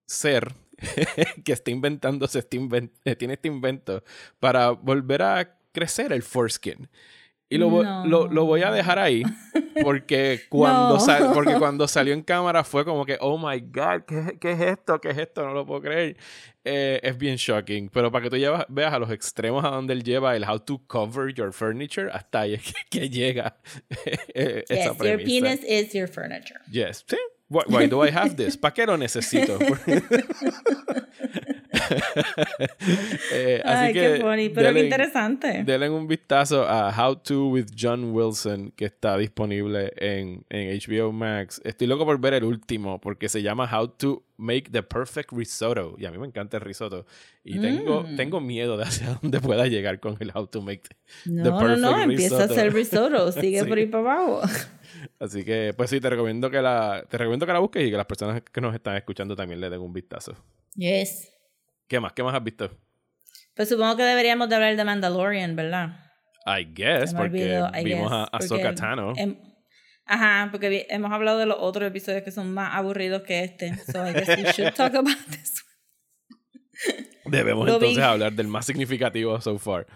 ser 0.06 0.52
que 1.44 1.52
está 1.52 1.70
inventándose, 1.70 2.40
este 2.40 2.58
inven- 2.60 2.92
eh, 3.04 3.16
tiene 3.16 3.34
este 3.34 3.48
invento 3.48 4.04
para 4.38 4.70
volver 4.70 5.22
a 5.22 5.58
crecer 5.76 6.12
el 6.12 6.22
foreskin. 6.22 6.88
Y 7.48 7.58
lo, 7.58 7.70
No. 7.70 8.04
lo, 8.06 8.26
lo 8.26 8.44
voy 8.44 8.62
a 8.62 8.72
dejar 8.72 8.98
ahí 8.98 9.22
porque 9.84 10.40
cuando, 10.48 10.94
No. 10.94 11.00
sal- 11.00 11.30
porque 11.32 11.54
cuando 11.54 11.86
salió 11.86 12.12
en 12.12 12.22
cámara 12.22 12.64
fue 12.64 12.84
como 12.84 13.04
que, 13.06 13.18
oh 13.20 13.38
my 13.38 13.60
god, 13.60 14.02
¿qué, 14.04 14.36
qué 14.40 14.50
es 14.52 14.60
esto? 14.60 15.00
¿Qué 15.00 15.10
es 15.10 15.18
esto? 15.18 15.44
No 15.46 15.54
lo 15.54 15.64
puedo 15.64 15.80
creer. 15.82 16.16
Eh, 16.64 16.98
es 17.04 17.16
bien 17.16 17.36
shocking. 17.36 17.88
Pero 17.90 18.10
para 18.10 18.24
que 18.24 18.30
tú 18.30 18.36
llevas- 18.36 18.66
veas 18.68 18.92
a 18.92 18.98
los 18.98 19.12
extremos 19.12 19.64
a 19.64 19.68
donde 19.68 19.92
él 19.92 20.02
lleva 20.02 20.34
el 20.34 20.42
how 20.42 20.58
to 20.58 20.82
cover 20.88 21.32
your 21.32 21.52
furniture, 21.52 22.10
hasta 22.12 22.40
ahí 22.40 22.54
es 22.54 22.62
que, 22.64 22.72
que 22.90 23.08
llega 23.10 23.56
eh, 24.34 24.64
esa 24.68 24.74
yes, 24.74 24.84
your 24.86 24.96
premisa. 24.96 25.46
penis 25.46 25.60
is 25.70 25.92
your 25.92 26.08
furniture. 26.08 26.58
Yes. 26.68 27.04
Sí. 27.06 27.16
Why, 27.48 27.62
why 27.68 27.86
do 27.86 28.04
I 28.04 28.10
have 28.10 28.34
this? 28.34 28.56
¿Para 28.56 28.74
qué 28.74 28.84
lo 28.86 28.96
necesito? 28.96 29.56
Eh, 33.32 33.60
así 33.64 33.84
Ay, 33.86 33.92
que 33.92 34.00
qué 34.00 34.20
funny, 34.20 34.48
pero 34.48 34.72
qué 34.72 34.80
denle- 34.80 34.84
interesante. 34.84 35.62
Denle 35.64 35.90
un 35.90 36.06
vistazo 36.06 36.64
a 36.66 36.90
How 36.96 37.16
to 37.16 37.48
with 37.48 37.66
John 37.78 38.12
Wilson, 38.14 38.72
que 38.76 38.84
está 38.86 39.16
disponible 39.18 39.92
en, 39.96 40.44
en 40.48 40.78
HBO 40.78 41.12
Max. 41.12 41.60
Estoy 41.64 41.86
loco 41.86 42.04
por 42.04 42.20
ver 42.20 42.34
el 42.34 42.44
último, 42.44 43.00
porque 43.00 43.28
se 43.28 43.42
llama 43.42 43.68
How 43.70 43.88
to 43.88 44.22
Make 44.36 44.70
the 44.70 44.82
Perfect 44.82 45.32
Risotto. 45.32 45.96
Y 45.98 46.04
a 46.06 46.10
mí 46.10 46.18
me 46.18 46.26
encanta 46.26 46.56
el 46.58 46.62
risotto. 46.62 47.06
Y 47.44 47.58
tengo, 47.58 48.02
Mm. 48.02 48.16
tengo 48.16 48.40
miedo 48.40 48.76
de 48.76 48.84
hacia 48.84 49.18
dónde 49.22 49.40
pueda 49.40 49.66
llegar 49.66 50.00
con 50.00 50.16
el 50.20 50.30
How 50.34 50.46
to 50.48 50.62
Make. 50.62 50.82
No, 51.24 51.42
the 51.44 51.50
no, 51.50 51.58
perfect 51.58 51.80
no, 51.80 52.02
empieza 52.02 52.42
a 52.42 52.44
hacer 52.44 52.72
risotto, 52.72 53.32
sigue 53.32 53.60
Sí. 53.62 53.66
por 53.66 53.78
ahí 53.78 53.86
para 53.86 54.02
abajo. 54.14 54.40
Así 55.18 55.44
que, 55.44 55.72
pues 55.76 55.90
sí, 55.90 56.00
te 56.00 56.08
recomiendo 56.10 56.50
que 56.50 56.60
la, 56.62 57.04
te 57.08 57.18
recomiendo 57.18 57.46
que 57.46 57.52
la 57.52 57.58
busques 57.58 57.86
y 57.86 57.90
que 57.90 57.96
las 57.96 58.06
personas 58.06 58.42
que 58.42 58.60
nos 58.60 58.74
están 58.74 58.96
escuchando 58.96 59.34
también 59.36 59.60
le 59.60 59.68
den 59.70 59.80
un 59.80 59.92
vistazo. 59.92 60.34
Yes. 60.74 61.32
¿Qué 61.88 62.00
más? 62.00 62.12
¿Qué 62.12 62.22
más 62.22 62.34
has 62.34 62.42
visto? 62.44 62.70
Pues 63.54 63.68
supongo 63.68 63.96
que 63.96 64.02
deberíamos 64.02 64.48
de 64.48 64.54
hablar 64.56 64.76
de 64.76 64.84
Mandalorian, 64.84 65.56
¿verdad? 65.56 66.00
I 66.46 66.64
guess, 66.74 67.12
porque 67.14 67.58
olvidó, 67.58 67.70
I 67.74 67.84
vimos 67.84 68.10
guess, 68.10 68.12
a 68.12 68.24
Ahsoka 68.36 68.74
Tano. 68.74 69.12
em- 69.16 69.36
ajá, 70.04 70.48
porque 70.50 70.68
vi- 70.68 70.86
hemos 70.88 71.10
hablado 71.12 71.38
de 71.38 71.46
los 71.46 71.56
otros 71.58 71.88
episodios 71.88 72.22
que 72.22 72.30
son 72.30 72.52
más 72.52 72.74
aburridos 72.74 73.22
que 73.22 73.44
este. 73.44 73.74
So 73.90 74.06
I 74.08 74.12
guess 74.12 74.28
we 74.28 74.52
should 74.52 74.74
talk 74.74 74.94
about 74.94 75.16
this. 75.30 75.62
Debemos 77.24 77.66
lo 77.66 77.78
vi. 77.78 77.86
entonces 77.86 78.04
hablar 78.04 78.32
del 78.32 78.46
más 78.48 78.66
significativo 78.66 79.40
so 79.40 79.58
far. 79.58 79.86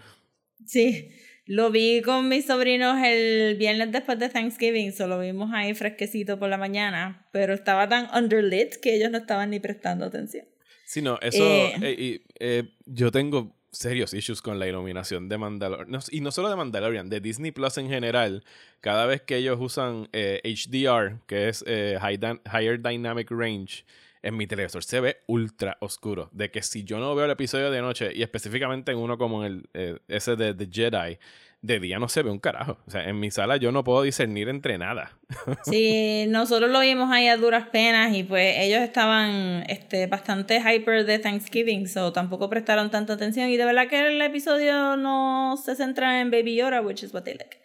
Sí, 0.65 1.09
lo 1.45 1.69
vi 1.71 2.01
con 2.01 2.27
mis 2.27 2.45
sobrinos 2.47 2.97
el 3.03 3.55
viernes 3.57 3.91
después 3.91 4.19
de 4.19 4.29
Thanksgiving, 4.29 4.91
solo 4.91 5.19
vimos 5.19 5.51
ahí 5.53 5.73
fresquecito 5.73 6.39
por 6.39 6.49
la 6.49 6.57
mañana, 6.57 7.27
pero 7.31 7.53
estaba 7.53 7.87
tan 7.87 8.07
underlit 8.15 8.75
que 8.81 8.95
ellos 8.95 9.11
no 9.11 9.19
estaban 9.19 9.49
ni 9.51 9.59
prestando 9.59 10.05
atención. 10.05 10.45
Sí, 10.91 11.01
no, 11.01 11.17
eso. 11.21 11.41
Eh. 11.41 11.73
eh, 11.81 12.21
eh, 12.37 12.63
yo 12.85 13.11
tengo 13.11 13.55
serios 13.71 14.13
issues 14.13 14.41
con 14.41 14.59
la 14.59 14.67
iluminación 14.67 15.29
de 15.29 15.37
Mandalorian. 15.37 16.01
y 16.11 16.19
no 16.19 16.31
solo 16.31 16.49
de 16.49 16.57
Mandalorian, 16.57 17.09
de 17.09 17.21
Disney 17.21 17.51
Plus 17.51 17.77
en 17.77 17.87
general. 17.87 18.43
Cada 18.81 19.05
vez 19.05 19.21
que 19.21 19.37
ellos 19.37 19.57
usan 19.61 20.09
HDR, 20.11 21.21
que 21.27 21.47
es 21.47 21.63
High 21.65 22.19
Higher 22.45 22.81
Dynamic 22.81 23.31
Range, 23.31 23.85
en 24.21 24.35
mi 24.35 24.47
televisor 24.47 24.83
se 24.83 24.99
ve 24.99 25.19
ultra 25.27 25.77
oscuro. 25.79 26.27
De 26.33 26.51
que 26.51 26.61
si 26.61 26.83
yo 26.83 26.99
no 26.99 27.15
veo 27.15 27.23
el 27.23 27.31
episodio 27.31 27.71
de 27.71 27.79
noche, 27.79 28.11
y 28.13 28.21
específicamente 28.21 28.91
en 28.91 28.97
uno 28.97 29.17
como 29.17 29.45
el 29.45 29.69
ese 30.09 30.35
de 30.35 30.53
The 30.53 30.67
Jedi, 30.69 31.17
de 31.61 31.79
día 31.79 31.99
no 31.99 32.09
se 32.09 32.23
ve 32.23 32.31
un 32.31 32.39
carajo. 32.39 32.77
O 32.87 32.91
sea, 32.91 33.07
en 33.07 33.19
mi 33.19 33.29
sala 33.29 33.57
yo 33.57 33.71
no 33.71 33.83
puedo 33.83 34.01
discernir 34.01 34.49
entre 34.49 34.77
nada. 34.77 35.17
Sí, 35.63 36.25
nosotros 36.27 36.69
lo 36.71 36.81
vimos 36.81 37.09
ahí 37.11 37.27
a 37.27 37.37
duras 37.37 37.67
penas 37.69 38.15
y 38.15 38.23
pues 38.23 38.57
ellos 38.57 38.81
estaban 38.81 39.63
este, 39.69 40.07
bastante 40.07 40.59
hyper 40.59 41.05
de 41.05 41.19
Thanksgiving, 41.19 41.87
so 41.87 42.11
tampoco 42.11 42.49
prestaron 42.49 42.91
tanta 42.91 43.13
atención 43.13 43.49
y 43.49 43.57
de 43.57 43.65
verdad 43.65 43.87
que 43.87 44.07
el 44.07 44.21
episodio 44.21 44.97
no 44.97 45.55
se 45.57 45.75
centra 45.75 46.19
en 46.19 46.31
Baby 46.31 46.55
Yoda, 46.55 46.81
which 46.81 47.03
is 47.03 47.13
what 47.13 47.23
they 47.23 47.33
like. 47.33 47.57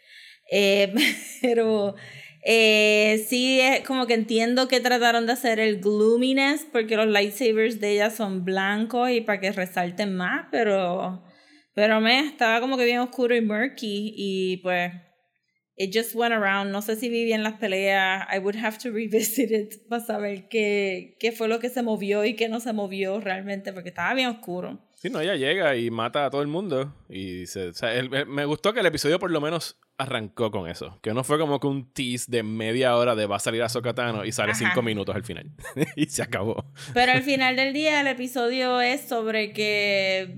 Eh, 0.51 0.95
pero 1.43 1.97
eh, 2.43 3.25
sí 3.29 3.61
es 3.61 3.81
como 3.81 4.07
que 4.07 4.15
entiendo 4.15 4.69
que 4.69 4.81
trataron 4.81 5.27
de 5.27 5.33
hacer 5.33 5.59
el 5.59 5.81
gloominess 5.81 6.67
porque 6.71 6.97
los 6.97 7.09
lightsabers 7.09 7.81
de 7.81 7.93
ella 7.93 8.11
son 8.11 8.45
blancos 8.45 9.11
y 9.11 9.23
para 9.23 9.41
que 9.41 9.51
resalten 9.51 10.15
más, 10.15 10.47
pero 10.53 11.26
pero 11.77 12.01
me 12.01 12.21
estaba 12.21 12.59
como 12.61 12.77
que 12.79 12.85
bien 12.87 12.99
oscuro 13.01 13.37
y 13.37 13.43
murky 13.43 14.15
y 14.17 14.57
pues 14.63 14.91
it 15.77 15.95
just 15.95 16.15
went 16.15 16.33
around. 16.33 16.73
No 16.73 16.81
sé 16.81 16.97
si 16.97 17.11
vi 17.11 17.25
bien 17.25 17.43
las 17.43 17.53
peleas. 17.59 18.27
I 18.35 18.39
would 18.39 18.57
have 18.57 18.79
to 18.79 18.91
revisit 18.91 19.51
it 19.51 19.75
para 19.91 20.03
saber 20.03 20.49
qué, 20.49 21.17
qué 21.21 21.33
fue 21.33 21.49
lo 21.49 21.61
que 21.61 21.69
se 21.69 21.83
movió 21.83 22.25
y 22.25 22.35
qué 22.35 22.49
no 22.49 22.61
se 22.61 22.73
movió 22.73 23.21
realmente, 23.21 23.75
porque 23.75 23.91
estaba 23.91 24.15
bien 24.15 24.29
oscuro. 24.31 24.81
Sí, 24.95 25.11
no, 25.11 25.21
ella 25.21 25.35
llega 25.37 25.77
y 25.77 25.91
mata 25.91 26.25
a 26.25 26.31
todo 26.31 26.41
el 26.41 26.49
mundo. 26.49 26.95
Y 27.11 27.45
se, 27.47 27.69
o 27.69 27.75
sea, 27.75 27.95
el- 27.95 28.13
el- 28.15 28.25
me 28.27 28.47
gustó 28.47 28.73
que 28.73 28.81
el 28.81 28.87
episodio 28.87 29.19
por 29.19 29.31
lo 29.31 29.43
menos 29.43 29.79
arrancó 29.99 30.51
con 30.51 30.71
eso. 30.71 30.99
Que 31.03 31.13
no 31.13 31.23
fue 31.25 31.39
como 31.39 31.61
que 31.61 31.67
un 31.67 31.93
tease 31.93 32.25
de 32.31 32.43
media 32.43 32.97
hora 32.97 33.15
de 33.15 33.27
va 33.27 33.37
a 33.37 33.41
salir 33.41 33.63
a 33.63 33.69
Sokatano 33.69 34.25
y 34.25 34.33
sale 34.33 34.53
Ajá. 34.53 34.59
cinco 34.67 34.81
minutos 34.81 35.15
al 35.15 35.25
final. 35.25 35.51
y 35.97 36.07
se 36.07 36.23
acabó. 36.23 36.73
Pero 36.95 37.13
al 37.13 37.23
final 37.23 37.55
del 37.55 37.75
día 37.75 38.01
el 38.01 38.07
episodio 38.07 38.81
es 38.81 39.03
sobre 39.03 39.53
que 39.53 40.37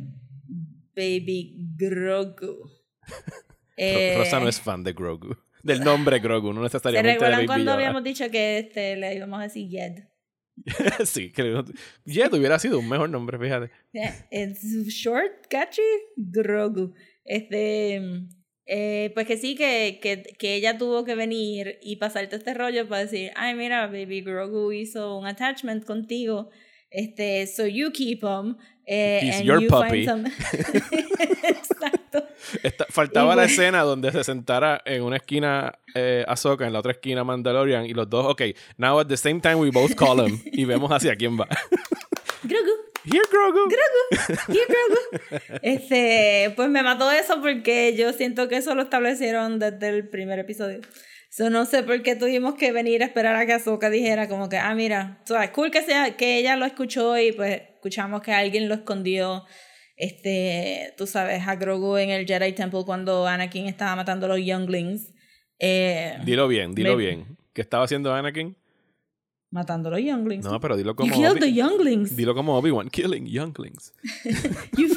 Baby 0.98 1.54
Grogu. 1.76 2.68
Eh, 3.80 4.16
Rosa 4.16 4.40
no 4.40 4.48
es 4.48 4.60
fan 4.60 4.82
de 4.82 4.92
Grogu. 4.92 5.36
Del 5.62 5.84
nombre 5.84 6.18
Grogu, 6.18 6.52
no 6.52 6.62
¿Se 6.62 6.64
necesariamente 6.64 7.10
de 7.10 7.14
recuerdan 7.14 7.38
Baby 7.38 7.46
cuando 7.46 7.64
Yoda. 7.66 7.74
habíamos 7.74 8.02
dicho 8.02 8.28
que 8.28 8.58
este, 8.58 8.96
le 8.96 9.14
íbamos 9.14 9.38
a 9.38 9.44
decir 9.44 9.68
Yed? 9.68 10.02
sí, 11.04 11.30
que 11.30 11.62
Jet 12.04 12.32
hubiera 12.34 12.58
sido 12.58 12.80
un 12.80 12.88
mejor 12.88 13.08
nombre, 13.08 13.38
fíjate. 13.38 13.70
It's 14.32 14.64
short, 14.88 15.46
catchy, 15.48 15.80
Grogu. 16.16 16.92
Este, 17.24 18.02
eh, 18.66 19.12
pues 19.14 19.28
que 19.28 19.36
sí, 19.36 19.54
que, 19.54 20.00
que, 20.02 20.24
que 20.24 20.56
ella 20.56 20.76
tuvo 20.76 21.04
que 21.04 21.14
venir 21.14 21.78
y 21.80 21.96
pasarte 21.96 22.34
este 22.34 22.54
rollo 22.54 22.88
para 22.88 23.02
decir, 23.02 23.30
ay, 23.36 23.54
mira, 23.54 23.86
baby 23.86 24.22
Grogu 24.22 24.72
hizo 24.72 25.16
un 25.16 25.26
attachment 25.28 25.84
contigo. 25.84 26.50
Este, 26.90 27.46
so 27.46 27.66
you 27.66 27.90
keep 27.92 28.22
him. 28.22 28.56
eh, 28.86 29.20
He's 29.22 29.36
and 29.36 29.44
your 29.44 29.60
you 29.62 29.68
puppy. 29.68 30.06
find. 30.06 30.26
Exacto. 31.42 32.24
Esta- 32.62 32.86
faltaba 32.88 33.34
Y 33.34 33.36
la 33.36 33.42
pues- 33.42 33.52
escena 33.52 33.82
donde 33.82 34.10
se 34.12 34.24
sentara 34.24 34.80
en 34.84 35.02
una 35.02 35.16
esquina 35.16 35.78
eh, 35.94 36.24
Ahsoka, 36.26 36.66
en 36.66 36.72
la 36.72 36.78
otra 36.78 36.92
esquina 36.92 37.24
Mandalorian, 37.24 37.84
y 37.86 37.92
los 37.94 38.08
dos, 38.08 38.26
ok, 38.26 38.42
now 38.78 38.98
at 39.00 39.06
the 39.06 39.16
same 39.16 39.40
time 39.40 39.56
we 39.56 39.70
both 39.70 39.94
call 39.94 40.26
him, 40.26 40.40
y 40.46 40.64
vemos 40.64 40.90
hacia 40.90 41.14
quién 41.16 41.38
va. 41.38 41.46
Grogu. 42.44 42.70
Here, 43.04 43.22
Grogu. 43.30 43.68
Here, 44.48 44.66
Grogu. 44.68 45.60
Este, 45.62 46.52
pues 46.56 46.68
me 46.68 46.82
mató 46.82 47.10
eso 47.10 47.40
porque 47.40 47.94
yo 47.96 48.12
siento 48.12 48.48
que 48.48 48.56
eso 48.58 48.74
lo 48.74 48.82
establecieron 48.82 49.58
desde 49.58 49.88
el 49.88 50.08
primer 50.08 50.38
episodio. 50.38 50.80
So, 51.38 51.50
no 51.50 51.66
sé 51.66 51.84
por 51.84 52.02
qué 52.02 52.16
tuvimos 52.16 52.54
que 52.54 52.72
venir 52.72 53.00
a 53.00 53.06
esperar 53.06 53.36
a 53.36 53.46
que 53.46 53.52
Ahsoka 53.52 53.90
dijera 53.90 54.26
como 54.26 54.48
que, 54.48 54.56
ah, 54.56 54.74
mira, 54.74 55.22
so, 55.24 55.40
es 55.40 55.50
cool 55.50 55.70
que, 55.70 55.82
sea, 55.82 56.16
que 56.16 56.36
ella 56.36 56.56
lo 56.56 56.66
escuchó 56.66 57.16
y 57.16 57.30
pues 57.30 57.62
escuchamos 57.76 58.22
que 58.22 58.32
alguien 58.32 58.68
lo 58.68 58.74
escondió, 58.74 59.44
este, 59.96 60.94
tú 60.96 61.06
sabes, 61.06 61.46
a 61.46 61.54
Grogu 61.54 61.96
en 61.96 62.10
el 62.10 62.26
Jedi 62.26 62.52
Temple 62.54 62.82
cuando 62.84 63.24
Anakin 63.28 63.68
estaba 63.68 63.94
matando 63.94 64.26
a 64.26 64.30
los 64.30 64.44
Younglings. 64.44 65.12
Eh, 65.60 66.18
Dilo 66.24 66.48
bien, 66.48 66.74
dilo 66.74 66.96
Me- 66.96 67.04
bien. 67.04 67.38
¿Qué 67.52 67.60
estaba 67.62 67.84
haciendo 67.84 68.12
Anakin? 68.12 68.56
matando 69.50 69.90
a 69.90 69.92
los 69.92 70.00
Younglings. 70.02 70.44
No, 70.44 70.58
pero 70.58 70.76
dilo 70.76 70.90
you 70.90 70.96
como 70.96 71.14
killed 71.14 71.30
Obi- 71.34 71.40
the 71.40 71.52
Younglings. 71.54 72.16
Dilo 72.16 72.34
como 72.34 72.58
Obi-Wan, 72.58 72.90
killing 72.90 73.26
younglings. 73.26 73.94
you, 74.76 74.88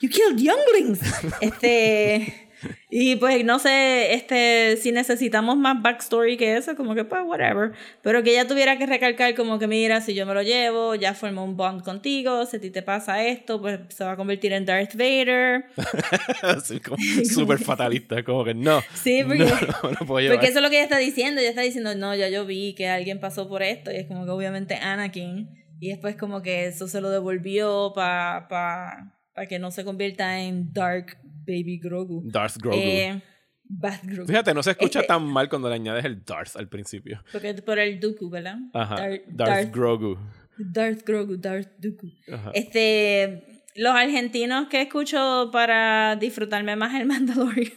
you 0.00 0.08
killed 0.08 0.38
younglings. 0.40 1.00
Este, 1.42 2.49
Y 2.90 3.16
pues 3.16 3.44
no 3.44 3.58
sé 3.58 4.14
este 4.14 4.76
si 4.76 4.92
necesitamos 4.92 5.56
más 5.56 5.80
backstory 5.80 6.36
que 6.36 6.56
eso, 6.56 6.76
como 6.76 6.94
que 6.94 7.04
pues 7.04 7.22
whatever. 7.24 7.72
Pero 8.02 8.22
que 8.22 8.32
ella 8.32 8.46
tuviera 8.46 8.78
que 8.78 8.86
recalcar 8.86 9.34
como 9.34 9.58
que 9.58 9.66
mira, 9.66 10.00
si 10.00 10.14
yo 10.14 10.26
me 10.26 10.34
lo 10.34 10.42
llevo, 10.42 10.94
ya 10.94 11.14
formó 11.14 11.44
un 11.44 11.56
bond 11.56 11.82
contigo, 11.82 12.46
si 12.46 12.56
a 12.56 12.60
ti 12.60 12.70
te 12.70 12.82
pasa 12.82 13.24
esto, 13.24 13.60
pues 13.60 13.80
se 13.88 14.04
va 14.04 14.12
a 14.12 14.16
convertir 14.16 14.52
en 14.52 14.66
Darth 14.66 14.94
Vader. 14.94 15.66
Así 16.42 16.80
como 16.80 16.96
súper 17.24 17.58
fatalista, 17.58 18.22
como 18.24 18.44
que 18.44 18.54
no. 18.54 18.80
Sí, 18.94 19.22
porque, 19.24 19.38
no, 19.82 19.90
no, 19.90 20.06
puedo 20.06 20.30
porque 20.32 20.46
eso 20.46 20.58
es 20.58 20.62
lo 20.62 20.70
que 20.70 20.76
ella 20.76 20.84
está 20.84 20.98
diciendo. 20.98 21.40
Ella 21.40 21.50
está 21.50 21.62
diciendo, 21.62 21.94
no, 21.94 22.14
ya 22.14 22.28
yo 22.28 22.44
vi 22.44 22.74
que 22.74 22.88
alguien 22.88 23.20
pasó 23.20 23.48
por 23.48 23.62
esto. 23.62 23.90
Y 23.92 23.96
es 23.96 24.06
como 24.06 24.24
que 24.24 24.30
obviamente 24.30 24.74
Anakin. 24.74 25.48
Y 25.80 25.88
después 25.88 26.16
como 26.16 26.42
que 26.42 26.66
eso 26.66 26.88
se 26.88 27.00
lo 27.00 27.10
devolvió 27.10 27.92
para 27.94 28.48
pa, 28.48 29.14
pa 29.34 29.46
que 29.46 29.58
no 29.58 29.70
se 29.70 29.84
convierta 29.84 30.40
en 30.40 30.72
Dark 30.72 31.16
Baby 31.46 31.78
Grogu. 31.82 32.22
Darth 32.30 32.56
Grogu. 32.58 32.76
Eh, 32.78 33.20
Bath 33.64 34.02
Grogu. 34.04 34.26
Fíjate, 34.26 34.52
no 34.54 34.62
se 34.62 34.72
escucha 34.72 35.00
Este- 35.00 35.08
tan 35.08 35.24
mal 35.24 35.48
cuando 35.48 35.68
le 35.68 35.76
añades 35.76 36.04
el 36.04 36.24
Darth 36.24 36.56
al 36.56 36.68
principio. 36.68 37.22
Porque 37.32 37.54
por 37.54 37.78
el 37.78 38.00
Dooku, 38.00 38.28
¿verdad? 38.30 38.56
Ajá. 38.74 38.96
Dar- 38.96 39.20
Darth, 39.28 39.48
Darth, 39.50 39.74
Grogu. 39.74 40.18
Darth 40.58 41.06
Grogu, 41.06 41.36
Darth 41.36 41.70
Dooku. 41.78 42.08
Ajá. 42.32 42.50
Este, 42.54 43.44
los 43.76 43.94
argentinos 43.94 44.68
que 44.68 44.82
escucho 44.82 45.50
para 45.52 46.16
disfrutarme 46.16 46.74
más 46.76 46.94
el 47.00 47.06
Mandalorian 47.12 47.72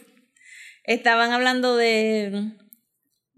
estaban 0.84 1.30
hablando 1.32 1.76
de 1.76 2.52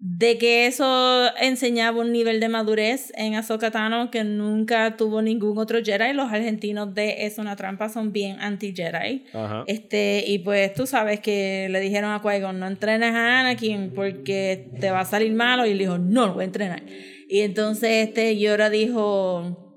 de 0.08 0.38
que 0.38 0.66
eso 0.68 1.34
enseñaba 1.36 1.98
un 1.98 2.12
nivel 2.12 2.38
de 2.38 2.48
madurez 2.48 3.12
en 3.16 3.34
Ahsoka 3.34 3.72
Tano 3.72 4.08
que 4.12 4.22
nunca 4.22 4.96
tuvo 4.96 5.20
ningún 5.20 5.58
otro 5.58 5.82
Jedi. 5.82 6.12
Los 6.12 6.32
argentinos 6.32 6.94
de 6.94 7.26
Es 7.26 7.38
una 7.38 7.56
trampa 7.56 7.88
son 7.88 8.12
bien 8.12 8.36
anti-Jedi. 8.38 9.24
Este, 9.66 10.22
y 10.24 10.38
pues 10.38 10.72
tú 10.74 10.86
sabes 10.86 11.18
que 11.18 11.66
le 11.70 11.80
dijeron 11.80 12.12
a 12.12 12.22
Qui-Gon, 12.22 12.60
no 12.60 12.68
entrenes 12.68 13.14
a 13.14 13.40
Anakin 13.40 13.92
porque 13.94 14.70
te 14.80 14.92
va 14.92 15.00
a 15.00 15.04
salir 15.04 15.32
malo. 15.32 15.66
Y 15.66 15.72
él 15.72 15.78
dijo, 15.78 15.98
no, 15.98 16.28
lo 16.28 16.34
voy 16.34 16.42
a 16.42 16.46
entrenar. 16.46 16.84
Y 17.28 17.40
entonces 17.40 18.06
este 18.06 18.38
Yoda 18.38 18.70
dijo, 18.70 19.74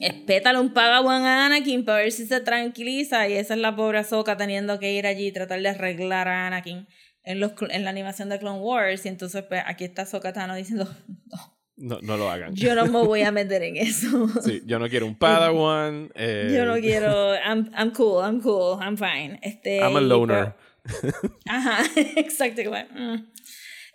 espétale 0.00 0.60
un 0.60 0.74
pagawan 0.74 1.24
a 1.24 1.46
Anakin 1.46 1.86
para 1.86 2.02
ver 2.02 2.12
si 2.12 2.26
se 2.26 2.40
tranquiliza. 2.40 3.26
Y 3.26 3.32
esa 3.32 3.54
es 3.54 3.60
la 3.60 3.74
pobre 3.74 3.98
Ahsoka 3.98 4.36
teniendo 4.36 4.78
que 4.78 4.92
ir 4.92 5.06
allí 5.06 5.28
y 5.28 5.32
tratar 5.32 5.62
de 5.62 5.70
arreglar 5.70 6.28
a 6.28 6.46
Anakin 6.46 6.86
en, 7.26 7.40
los, 7.40 7.52
en 7.68 7.84
la 7.84 7.90
animación 7.90 8.30
de 8.30 8.38
Clone 8.38 8.60
Wars. 8.60 9.04
Y 9.04 9.08
entonces 9.08 9.42
pues 9.46 9.62
aquí 9.66 9.84
está 9.84 10.02
Ahsoka 10.02 10.32
Tano 10.32 10.54
diciendo, 10.54 10.88
no, 11.26 11.38
No, 11.76 11.98
no 12.00 12.16
lo 12.16 12.30
hagan. 12.30 12.54
yo 12.54 12.74
no 12.74 12.86
me 12.86 13.04
voy 13.04 13.20
a 13.22 13.30
meter 13.30 13.62
en 13.62 13.76
eso. 13.76 14.28
Sí, 14.42 14.62
yo 14.64 14.78
no 14.78 14.88
quiero 14.88 15.04
un 15.06 15.14
Padawan. 15.18 16.10
eh, 16.14 16.54
Yo 16.56 16.64
no 16.64 16.74
quiero, 16.80 17.34
I'm, 17.34 17.70
I'm 17.76 17.90
cool, 17.92 18.22
I'm 18.24 18.40
cool, 18.40 18.78
I'm 18.80 18.96
fine. 18.96 19.38
Este, 19.42 19.78
I'm 19.80 19.94
a 19.96 20.00
loner. 20.00 20.54
pues- 20.82 21.14
Ajá, 21.46 21.78
exacto. 22.16 22.62
mm. 22.70 23.26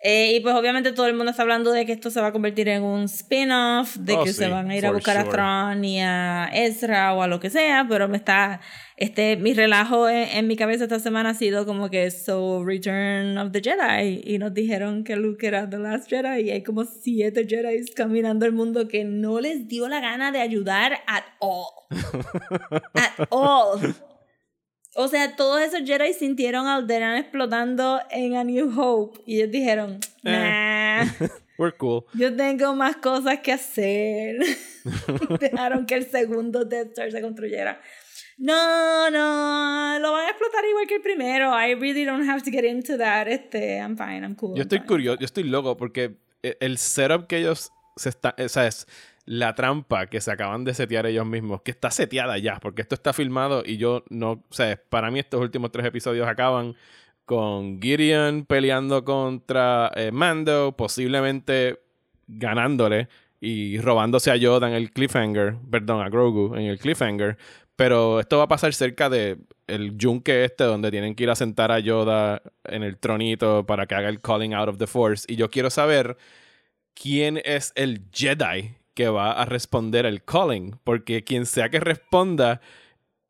Eh, 0.04 0.32
y 0.34 0.40
pues 0.40 0.52
obviamente 0.56 0.90
todo 0.90 1.06
el 1.06 1.14
mundo 1.14 1.30
está 1.30 1.42
hablando 1.42 1.70
de 1.70 1.86
que 1.86 1.92
esto 1.92 2.10
se 2.10 2.20
va 2.20 2.26
a 2.26 2.32
convertir 2.32 2.68
en 2.68 2.82
un 2.82 3.04
spin-off, 3.04 3.94
de 3.98 4.14
Oh, 4.14 4.24
que 4.24 4.32
sí, 4.32 4.38
se 4.40 4.48
van 4.48 4.68
a 4.68 4.76
ir 4.76 4.84
a 4.84 4.90
buscar 4.90 5.16
a 5.16 5.20
sure. 5.20 5.32
Thrawn 5.32 5.84
y 5.84 6.00
a 6.02 6.50
Ezra 6.52 7.14
o 7.14 7.22
a 7.22 7.28
lo 7.28 7.38
que 7.38 7.50
sea, 7.50 7.86
pero 7.88 8.08
me 8.08 8.16
está, 8.16 8.60
este, 9.02 9.36
mi 9.36 9.52
relajo 9.52 10.08
en, 10.08 10.28
en 10.28 10.46
mi 10.46 10.54
cabeza 10.56 10.84
esta 10.84 11.00
semana 11.00 11.30
ha 11.30 11.34
sido 11.34 11.66
como 11.66 11.90
que 11.90 12.08
so 12.12 12.64
Return 12.64 13.36
of 13.36 13.50
the 13.50 13.60
Jedi 13.60 14.22
y 14.24 14.38
nos 14.38 14.54
dijeron 14.54 15.02
que 15.02 15.16
Luke 15.16 15.44
era 15.44 15.68
The 15.68 15.78
Last 15.78 16.08
Jedi 16.08 16.42
y 16.42 16.50
hay 16.50 16.62
como 16.62 16.84
siete 16.84 17.44
Jedi 17.48 17.84
caminando 17.96 18.46
el 18.46 18.52
mundo 18.52 18.86
que 18.86 19.02
no 19.02 19.40
les 19.40 19.66
dio 19.66 19.88
la 19.88 20.00
gana 20.00 20.30
de 20.30 20.38
ayudar 20.38 21.00
at 21.08 21.24
all. 21.40 21.66
at 22.94 23.26
all. 23.30 23.94
O 24.94 25.08
sea, 25.08 25.34
todos 25.34 25.60
esos 25.62 25.80
Jedi 25.84 26.12
sintieron 26.12 26.68
a 26.68 26.76
Alderaan 26.76 27.16
explotando 27.16 28.00
en 28.10 28.36
A 28.36 28.44
New 28.44 28.72
Hope 28.78 29.20
y 29.26 29.38
ellos 29.40 29.50
dijeron, 29.50 29.98
nah, 30.22 31.04
We're 31.58 31.76
cool. 31.76 32.04
yo 32.14 32.34
tengo 32.36 32.74
más 32.76 32.96
cosas 32.96 33.40
que 33.40 33.52
hacer. 33.52 34.36
Dejaron 35.40 35.86
que 35.86 35.94
el 35.96 36.08
segundo 36.08 36.64
Death 36.64 36.88
Star 36.90 37.10
se 37.10 37.20
construyera. 37.20 37.80
No, 38.38 39.10
no, 39.10 39.98
lo 40.00 40.12
van 40.12 40.26
a 40.26 40.30
explotar 40.30 40.64
igual 40.68 40.86
que 40.86 40.96
el 40.96 41.02
primero. 41.02 41.50
I 41.58 41.74
really 41.74 42.04
don't 42.04 42.28
have 42.28 42.42
to 42.42 42.50
get 42.50 42.64
into 42.64 42.96
that. 42.98 43.28
Este, 43.28 43.78
I'm 43.78 43.96
fine, 43.96 44.22
I'm 44.24 44.34
cool. 44.34 44.56
Yo 44.56 44.62
estoy 44.62 44.80
curioso, 44.80 45.18
yo 45.20 45.24
estoy 45.26 45.44
loco 45.44 45.76
porque 45.76 46.16
e- 46.42 46.56
el 46.60 46.78
setup 46.78 47.26
que 47.26 47.38
ellos 47.38 47.70
se 47.96 48.08
está, 48.08 48.34
o 48.38 48.48
sea, 48.48 48.66
es 48.66 48.86
la 49.24 49.54
trampa 49.54 50.06
que 50.06 50.20
se 50.20 50.32
acaban 50.32 50.64
de 50.64 50.74
setear 50.74 51.06
ellos 51.06 51.24
mismos, 51.26 51.62
que 51.62 51.70
está 51.70 51.90
seteada 51.90 52.38
ya, 52.38 52.58
porque 52.58 52.82
esto 52.82 52.94
está 52.94 53.12
filmado 53.12 53.62
y 53.64 53.76
yo 53.76 54.02
no, 54.10 54.32
o 54.32 54.44
sea, 54.52 54.80
para 54.88 55.10
mí 55.10 55.20
estos 55.20 55.40
últimos 55.40 55.70
tres 55.70 55.86
episodios 55.86 56.26
acaban 56.26 56.74
con 57.24 57.80
Gideon 57.80 58.44
peleando 58.46 59.04
contra 59.04 59.92
eh, 59.94 60.10
Mando, 60.10 60.74
posiblemente 60.76 61.78
ganándole 62.26 63.08
y 63.40 63.78
robándose 63.78 64.30
a 64.30 64.36
Yoda 64.36 64.68
en 64.68 64.74
el 64.74 64.90
cliffhanger, 64.92 65.56
perdón, 65.70 66.00
a 66.04 66.08
Grogu 66.08 66.54
en 66.56 66.62
el 66.62 66.78
cliffhanger, 66.78 67.36
pero 67.76 68.20
esto 68.20 68.38
va 68.38 68.44
a 68.44 68.48
pasar 68.48 68.74
cerca 68.74 69.08
de 69.08 69.38
el 69.66 69.96
yunque 69.96 70.44
este 70.44 70.64
donde 70.64 70.90
tienen 70.90 71.14
que 71.14 71.24
ir 71.24 71.30
a 71.30 71.36
sentar 71.36 71.72
a 71.72 71.78
Yoda 71.78 72.42
en 72.64 72.82
el 72.82 72.98
tronito 72.98 73.64
para 73.66 73.86
que 73.86 73.94
haga 73.94 74.08
el 74.08 74.20
calling 74.20 74.54
out 74.54 74.68
of 74.68 74.78
the 74.78 74.86
force 74.86 75.24
y 75.28 75.36
yo 75.36 75.50
quiero 75.50 75.70
saber 75.70 76.16
quién 76.94 77.40
es 77.44 77.72
el 77.74 78.02
Jedi 78.12 78.76
que 78.94 79.08
va 79.08 79.32
a 79.32 79.44
responder 79.46 80.06
el 80.06 80.22
calling, 80.22 80.78
porque 80.84 81.24
quien 81.24 81.46
sea 81.46 81.70
que 81.70 81.80
responda 81.80 82.60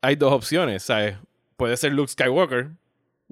hay 0.01 0.15
dos 0.15 0.33
opciones, 0.33 0.83
¿sabes? 0.83 1.17
Puede 1.55 1.77
ser 1.77 1.93
Luke 1.93 2.11
Skywalker, 2.11 2.71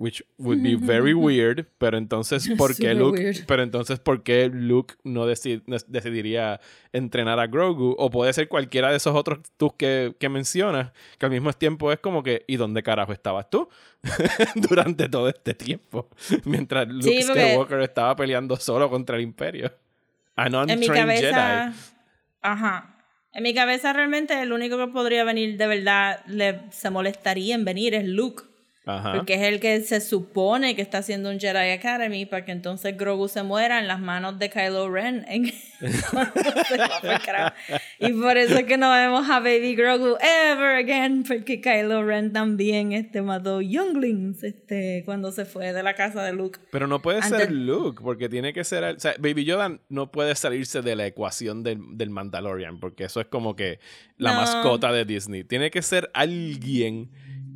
which 0.02 0.24
would 0.40 0.64
be 0.64 0.76
very 0.76 1.14
weird, 1.26 1.68
pero 1.78 1.96
entonces 1.98 2.50
¿por 2.58 2.76
qué 2.76 2.96
Luke, 2.96 3.20
weird. 3.22 3.46
pero 3.46 3.62
entonces 3.62 4.00
¿por 4.00 4.24
qué 4.24 4.50
Luke 4.52 4.96
no, 5.04 5.28
deci- 5.28 5.62
no 5.68 5.78
decidiría 5.88 6.60
entrenar 6.92 7.40
a 7.40 7.46
Grogu? 7.46 7.96
O 8.00 8.10
puede 8.10 8.34
ser 8.34 8.48
cualquiera 8.48 8.90
de 8.90 8.98
esos 8.98 9.16
otros 9.16 9.40
tú 9.58 9.76
que, 9.78 10.16
que 10.20 10.28
mencionas, 10.28 10.92
que 11.20 11.26
al 11.28 11.32
mismo 11.32 11.54
tiempo 11.54 11.92
es 11.92 12.00
como 12.00 12.24
que 12.24 12.44
¿y 12.48 12.56
dónde 12.58 12.82
carajo 12.82 13.14
estabas 13.14 13.50
tú? 13.52 13.70
Durante 14.56 15.08
todo 15.08 15.30
este 15.30 15.54
tiempo, 15.54 16.10
mientras 16.46 16.88
Luke 16.88 17.04
Sí, 17.22 17.22
Skywalker 17.22 17.82
estaba 17.82 18.16
peleando 18.16 18.56
solo 18.56 18.90
contra 18.90 19.18
el 19.18 19.22
Imperio. 19.22 19.72
A 20.36 20.48
en 20.48 20.52
mi 20.52 20.58
non-trained 20.58 20.96
cabeza. 20.96 21.72
Jedi. 21.72 21.76
Ajá. 22.42 22.98
En 23.34 23.44
mi 23.44 23.54
cabeza 23.54 23.94
realmente 23.94 24.42
el 24.42 24.52
único 24.52 24.78
que 24.78 24.88
podría 24.88 25.24
venir 25.24 25.58
de 25.58 25.68
verdad 25.68 26.26
le, 26.26 26.62
se 26.72 26.90
molestaría 26.90 27.54
en 27.56 27.64
venir 27.64 27.94
es 27.94 28.06
Luke. 28.06 28.44
Ajá. 28.84 29.14
Porque 29.16 29.36
es 29.36 29.42
el 29.44 29.60
que 29.60 29.80
se 29.82 30.02
supone 30.02 30.76
que 30.76 30.82
está 30.82 30.98
haciendo 31.00 31.30
un 31.30 31.40
Jedi 31.40 31.70
Academy 31.72 32.26
para 32.26 32.46
que 32.46 32.52
entonces 32.52 32.98
Grogu 32.98 33.28
se 33.28 33.44
muera 33.44 33.80
en 33.80 33.88
las 33.88 34.00
manos 34.00 34.40
de 34.40 34.50
Kylo 34.50 34.90
Ren. 34.92 35.24
en- 35.28 35.52
y 38.00 38.14
por 38.14 38.38
eso 38.38 38.58
es 38.58 38.64
que 38.66 38.78
no 38.78 38.92
vemos 38.92 39.30
a 39.30 39.40
Baby 39.40 39.76
Grogu 39.76 40.18
ever 40.20 40.76
again, 40.78 41.24
porque 41.24 41.62
Kylo 41.62 42.04
Ren 42.04 42.34
también 42.34 42.92
este, 42.94 43.22
mató 43.22 43.62
Younglings 43.62 44.44
este, 44.44 45.04
cuando 45.06 45.32
se 45.32 45.46
fue 45.46 45.74
de 45.74 45.84
la 45.84 45.94
casa 45.96 46.24
de 46.24 46.34
Luke. 46.34 46.60
Pero 46.72 46.88
no 46.88 47.02
puede 47.02 47.20
Antes- 47.22 47.38
ser 47.40 47.52
Luke, 47.52 48.02
porque 48.04 48.30
tiene 48.30 48.54
que 48.54 48.64
ser. 48.64 48.84
O 48.84 49.00
sea, 49.00 49.14
Baby 49.20 49.46
Yoda 49.46 49.80
no 49.90 50.12
puede 50.12 50.36
salirse 50.36 50.82
de 50.82 50.96
la 50.96 51.06
ecuación 51.06 51.64
del, 51.64 51.80
del 51.98 52.10
Mandalorian, 52.10 52.80
porque 52.80 53.06
eso 53.06 53.22
es 53.22 53.28
como 53.28 53.56
que 53.56 53.80
la 54.18 54.34
No. 54.34 54.42
mascota 54.42 54.92
de 54.92 55.06
Disney. 55.06 55.44
Tiene 55.44 55.72
que 55.72 55.82
ser 55.82 56.10
alguien 56.14 57.10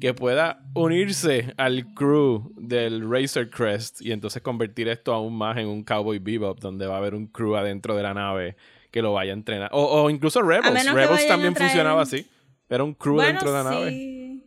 que 0.06 0.14
pueda 0.14 0.62
unirse 0.76 1.56
al 1.58 1.92
crew 1.96 2.54
del 2.58 3.10
Razor 3.10 3.50
Crest 3.50 4.02
y 4.02 4.12
entonces 4.12 4.40
convertir 4.44 4.88
esto 4.88 5.12
aún 5.12 5.36
más 5.36 5.58
en 5.58 5.66
un 5.68 5.84
Cowboy 5.84 6.20
Bebop, 6.20 6.60
donde 6.60 6.86
va 6.86 6.94
a 6.94 6.98
haber 7.00 7.16
un 7.16 7.26
crew 7.26 7.56
adentro 7.56 7.96
de 7.96 8.04
la 8.04 8.14
nave 8.14 8.56
que 8.92 9.02
lo 9.02 9.14
vaya 9.14 9.32
a 9.32 9.34
entrenar. 9.34 9.72
O, 9.74 9.84
o 10.04 10.10
incluso 10.12 10.44
Rebels. 10.44 10.94
Rebels 10.94 11.26
también 11.26 11.56
traer- 11.56 11.70
funcionaba 11.70 12.04
así. 12.04 12.28
Era 12.70 12.84
un 12.84 12.94
crew 12.94 13.16
Bueno, 13.16 13.30
dentro 13.30 13.52
de 13.52 13.64
la 13.64 13.64
nave. 13.72 14.42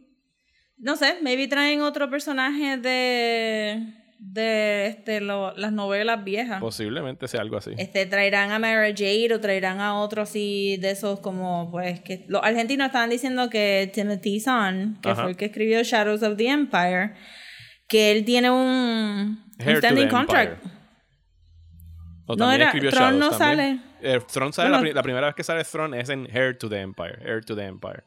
No 0.76 0.94
sé, 0.94 1.16
maybe 1.22 1.48
traen 1.48 1.80
otro 1.82 2.08
personaje 2.08 2.76
de, 2.76 3.82
de 4.20 4.86
este, 4.88 5.20
lo- 5.20 5.56
las 5.56 5.72
novelas 5.72 6.24
viejas. 6.24 6.60
Posiblemente 6.60 7.28
sea 7.28 7.40
algo 7.40 7.56
así. 7.56 7.70
Este, 7.78 8.04
traerán 8.06 8.50
a 8.50 8.58
Mara 8.58 8.88
Jade 8.88 9.32
o 9.32 9.40
traerán 9.40 9.80
a 9.80 9.94
otro 10.00 10.22
así 10.22 10.76
de 10.78 10.90
esos 10.90 11.20
como, 11.20 11.70
pues, 11.70 12.00
que 12.00 12.24
los 12.28 12.42
argentinos 12.42 12.86
estaban 12.86 13.10
diciendo 13.10 13.48
que 13.48 13.90
Timothy 13.94 14.40
Zahn, 14.40 14.98
que 15.00 15.10
Ajá. 15.10 15.22
fue 15.22 15.30
el 15.30 15.36
que 15.36 15.44
escribió 15.46 15.82
Shadows 15.82 16.22
of 16.22 16.36
the 16.36 16.48
Empire, 16.48 17.14
que 17.88 18.10
él 18.12 18.24
tiene 18.24 18.50
un, 18.50 19.40
un 19.64 19.76
standing 19.76 20.08
contract. 20.08 20.62
O 22.26 22.34
No 22.36 22.52
era- 22.52 22.72
Thrawn 22.72 22.90
Shadows 22.90 23.18
no 23.18 23.30
también. 23.38 23.82
Eh, 24.02 24.20
Thrawn 24.30 24.52
sale 24.52 24.68
la, 24.70 24.80
la 24.82 25.02
primera 25.02 25.26
vez 25.26 25.34
que 25.34 25.42
sale 25.42 25.64
Thrawn 25.64 25.94
es 25.94 26.08
en 26.10 26.28
Heir 26.30 26.56
to 26.58 26.68
the 26.68 26.80
Empire. 26.80 27.18
Heir 27.24 27.44
to 27.44 27.56
the 27.56 27.64
Empire. 27.64 28.02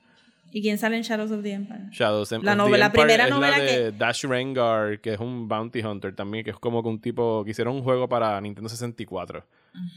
¿Y 0.54 0.62
quién 0.62 0.78
sale 0.78 0.98
en 0.98 1.04
Shadows 1.04 1.32
of 1.32 1.44
the 1.44 1.54
Empire? 1.54 1.84
Shadows 1.92 2.32
of 2.34 2.44
La 2.44 2.52
the 2.52 2.58
novela- 2.58 2.78
la 2.78 2.86
Empire 2.88 3.04
primera 3.06 3.24
es 3.26 3.30
novela 3.30 3.58
la 3.58 3.64
de 3.64 3.70
que- 3.70 3.92
Dash 3.98 4.24
Rengar, 4.26 5.00
que 5.00 5.14
es 5.14 5.20
un 5.20 5.48
bounty 5.48 5.80
hunter 5.82 6.14
también, 6.16 6.44
que 6.44 6.50
es 6.52 6.58
como 6.58 6.84
que 6.84 6.90
un 6.90 7.00
tipo 7.00 7.44
que 7.46 7.52
hicieron 7.52 7.76
un 7.76 7.84
juego 7.84 8.10
para 8.10 8.40
Nintendo 8.42 8.70
64. 8.70 9.46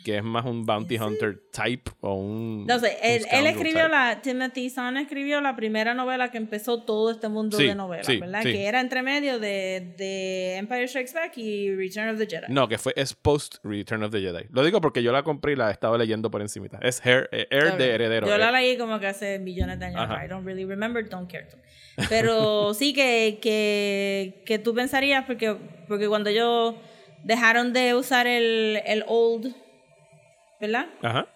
Que 0.04 0.18
es 0.18 0.22
más 0.22 0.44
un 0.44 0.64
bounty 0.64 0.98
hunter 0.98 1.40
type 1.50 1.90
o 2.00 2.14
un. 2.14 2.64
No 2.64 2.78
sé, 2.78 2.96
él, 3.02 3.46
escribió 3.46 3.82
type. 3.82 3.88
la, 3.88 4.20
Timothy 4.22 4.70
Zahn 4.70 4.96
escribió 4.96 5.40
la 5.40 5.56
primera 5.56 5.94
novela 5.94 6.30
que 6.30 6.38
empezó 6.38 6.82
todo 6.84 7.10
este 7.10 7.28
mundo 7.28 7.56
Sí, 7.56 7.66
de 7.66 7.74
novelas, 7.74 8.06
sí, 8.06 8.18
¿verdad? 8.18 8.42
sí. 8.42 8.52
Que 8.52 8.66
era 8.66 8.80
entre 8.80 9.02
medio 9.02 9.40
de, 9.40 9.94
de 9.98 10.56
Empire 10.56 10.86
Strikes 10.86 11.12
Back 11.12 11.36
y 11.38 11.74
Return 11.74 12.10
of 12.10 12.18
the 12.18 12.26
Jedi. 12.26 12.52
No, 12.52 12.68
que 12.68 12.78
fue 12.78 12.92
es 12.96 13.14
post 13.14 13.56
Return 13.64 14.04
of 14.04 14.12
the 14.12 14.20
Jedi. 14.20 14.46
Lo 14.50 14.64
digo 14.64 14.80
porque 14.80 15.02
yo 15.02 15.10
la 15.10 15.24
compré 15.24 15.52
y 15.52 15.56
la 15.56 15.70
estaba 15.72 15.98
leyendo 15.98 16.30
por 16.30 16.40
encimita. 16.40 16.78
Es 16.80 17.00
eh, 17.04 17.26
Heir 17.50 17.72
Ok. 17.72 17.76
de 17.78 17.90
heredero. 17.94 18.26
Yo 18.28 18.38
la 18.38 18.50
eh. 18.50 18.52
leí 18.52 18.78
como 18.78 19.00
que 19.00 19.08
hace 19.08 19.40
millones 19.40 19.80
de 19.80 19.86
años. 19.86 20.00
Ajá. 20.02 20.24
I 20.24 20.28
don't 20.28 20.46
really 20.46 20.64
remember, 20.64 21.08
don't 21.08 21.30
care 21.30 21.46
to. 21.46 21.56
Pero 22.08 22.74
sí 22.74 22.92
que, 22.92 23.38
que, 23.42 24.42
que 24.46 24.58
tú 24.60 24.72
pensarías, 24.72 25.24
porque, 25.24 25.56
porque 25.88 26.08
cuando 26.08 26.30
ellos 26.30 26.76
dejaron 27.24 27.72
de 27.72 27.94
usar 27.94 28.26
el, 28.26 28.80
el 28.86 29.04
old, 29.08 29.54
¿verdad? 30.66 30.86
Ajá. 31.02 31.26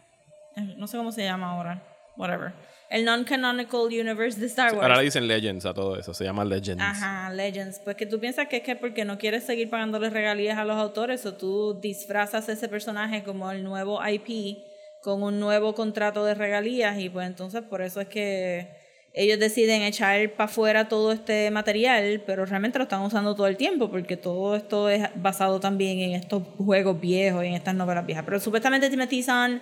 No 0.77 0.87
sé 0.87 0.97
cómo 0.97 1.13
se 1.13 1.25
llama 1.25 1.53
ahora. 1.53 1.83
Whatever. 2.17 2.53
El 2.91 3.05
non-canonical 3.05 3.83
universe 3.83 4.41
de 4.41 4.47
Star 4.47 4.73
Wars. 4.73 4.83
Ahora 4.83 4.97
le 4.97 5.05
dicen 5.05 5.29
Legends 5.29 5.67
a 5.67 5.75
todo 5.75 5.99
eso. 5.99 6.15
Se 6.15 6.25
llama 6.25 6.45
Legends. 6.45 6.83
Ajá, 6.83 7.31
Legends. 7.31 7.81
Pues 7.85 7.97
que 7.97 8.07
tú 8.07 8.19
piensas 8.19 8.49
que 8.49 8.57
es 8.57 8.63
que 8.63 8.77
porque 8.77 9.05
no 9.05 9.19
quieres 9.19 9.45
seguir 9.45 9.69
pagándole 9.69 10.11
regalías 10.11 10.59
a 10.59 10.65
los 10.65 10.77
autores 10.77 11.25
o 11.27 11.35
tú 11.35 11.79
disfrazas 11.81 12.49
ese 12.49 12.69
personaje 12.69 13.23
como 13.23 13.51
el 13.51 13.63
nuevo 13.63 14.01
IP 14.07 14.65
con 15.01 15.23
un 15.23 15.39
nuevo 15.39 15.75
contrato 15.75 16.25
de 16.25 16.35
regalías 16.35 16.99
y 16.99 17.09
pues 17.09 17.27
entonces 17.27 17.63
por 17.63 17.83
eso 17.83 18.01
es 18.01 18.09
que 18.09 18.69
ellos 19.15 19.39
deciden 19.41 19.83
echar 19.83 20.31
para 20.33 20.45
afuera 20.45 20.89
todo 20.89 21.11
este 21.13 21.51
material, 21.51 22.23
pero 22.27 22.45
realmente 22.47 22.79
lo 22.79 22.85
están 22.85 23.03
usando 23.03 23.35
todo 23.35 23.47
el 23.47 23.57
tiempo 23.57 23.91
porque 23.91 24.17
todo 24.17 24.55
esto 24.57 24.89
es 24.89 25.09
basado 25.17 25.59
también 25.61 25.99
en 26.01 26.13
estos 26.13 26.43
juegos 26.57 27.01
viejos 27.01 27.45
y 27.45 27.49
en 27.49 27.55
estas 27.55 27.75
novelas 27.75 28.07
viejas. 28.07 28.25
Pero 28.25 28.39
supuestamente 28.39 28.91
Timothy 28.91 29.23
Zahn 29.23 29.61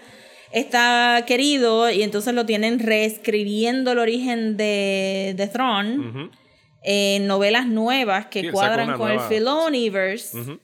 está 0.53 1.25
querido 1.27 1.91
y 1.91 2.03
entonces 2.03 2.35
lo 2.35 2.45
tienen 2.47 2.79
reescribiendo 2.79 3.93
el 3.93 3.99
origen 3.99 4.57
de, 4.57 5.35
de 5.37 5.47
Throne 5.49 6.31
en 6.83 7.27
novelas 7.27 7.67
nuevas 7.67 8.27
que 8.27 8.43
Sí, 8.43 8.51
cuadran 8.51 8.97
con 8.97 9.09
nueva- 9.09 9.23
el 9.25 9.29
Filoniverse. 9.29 10.59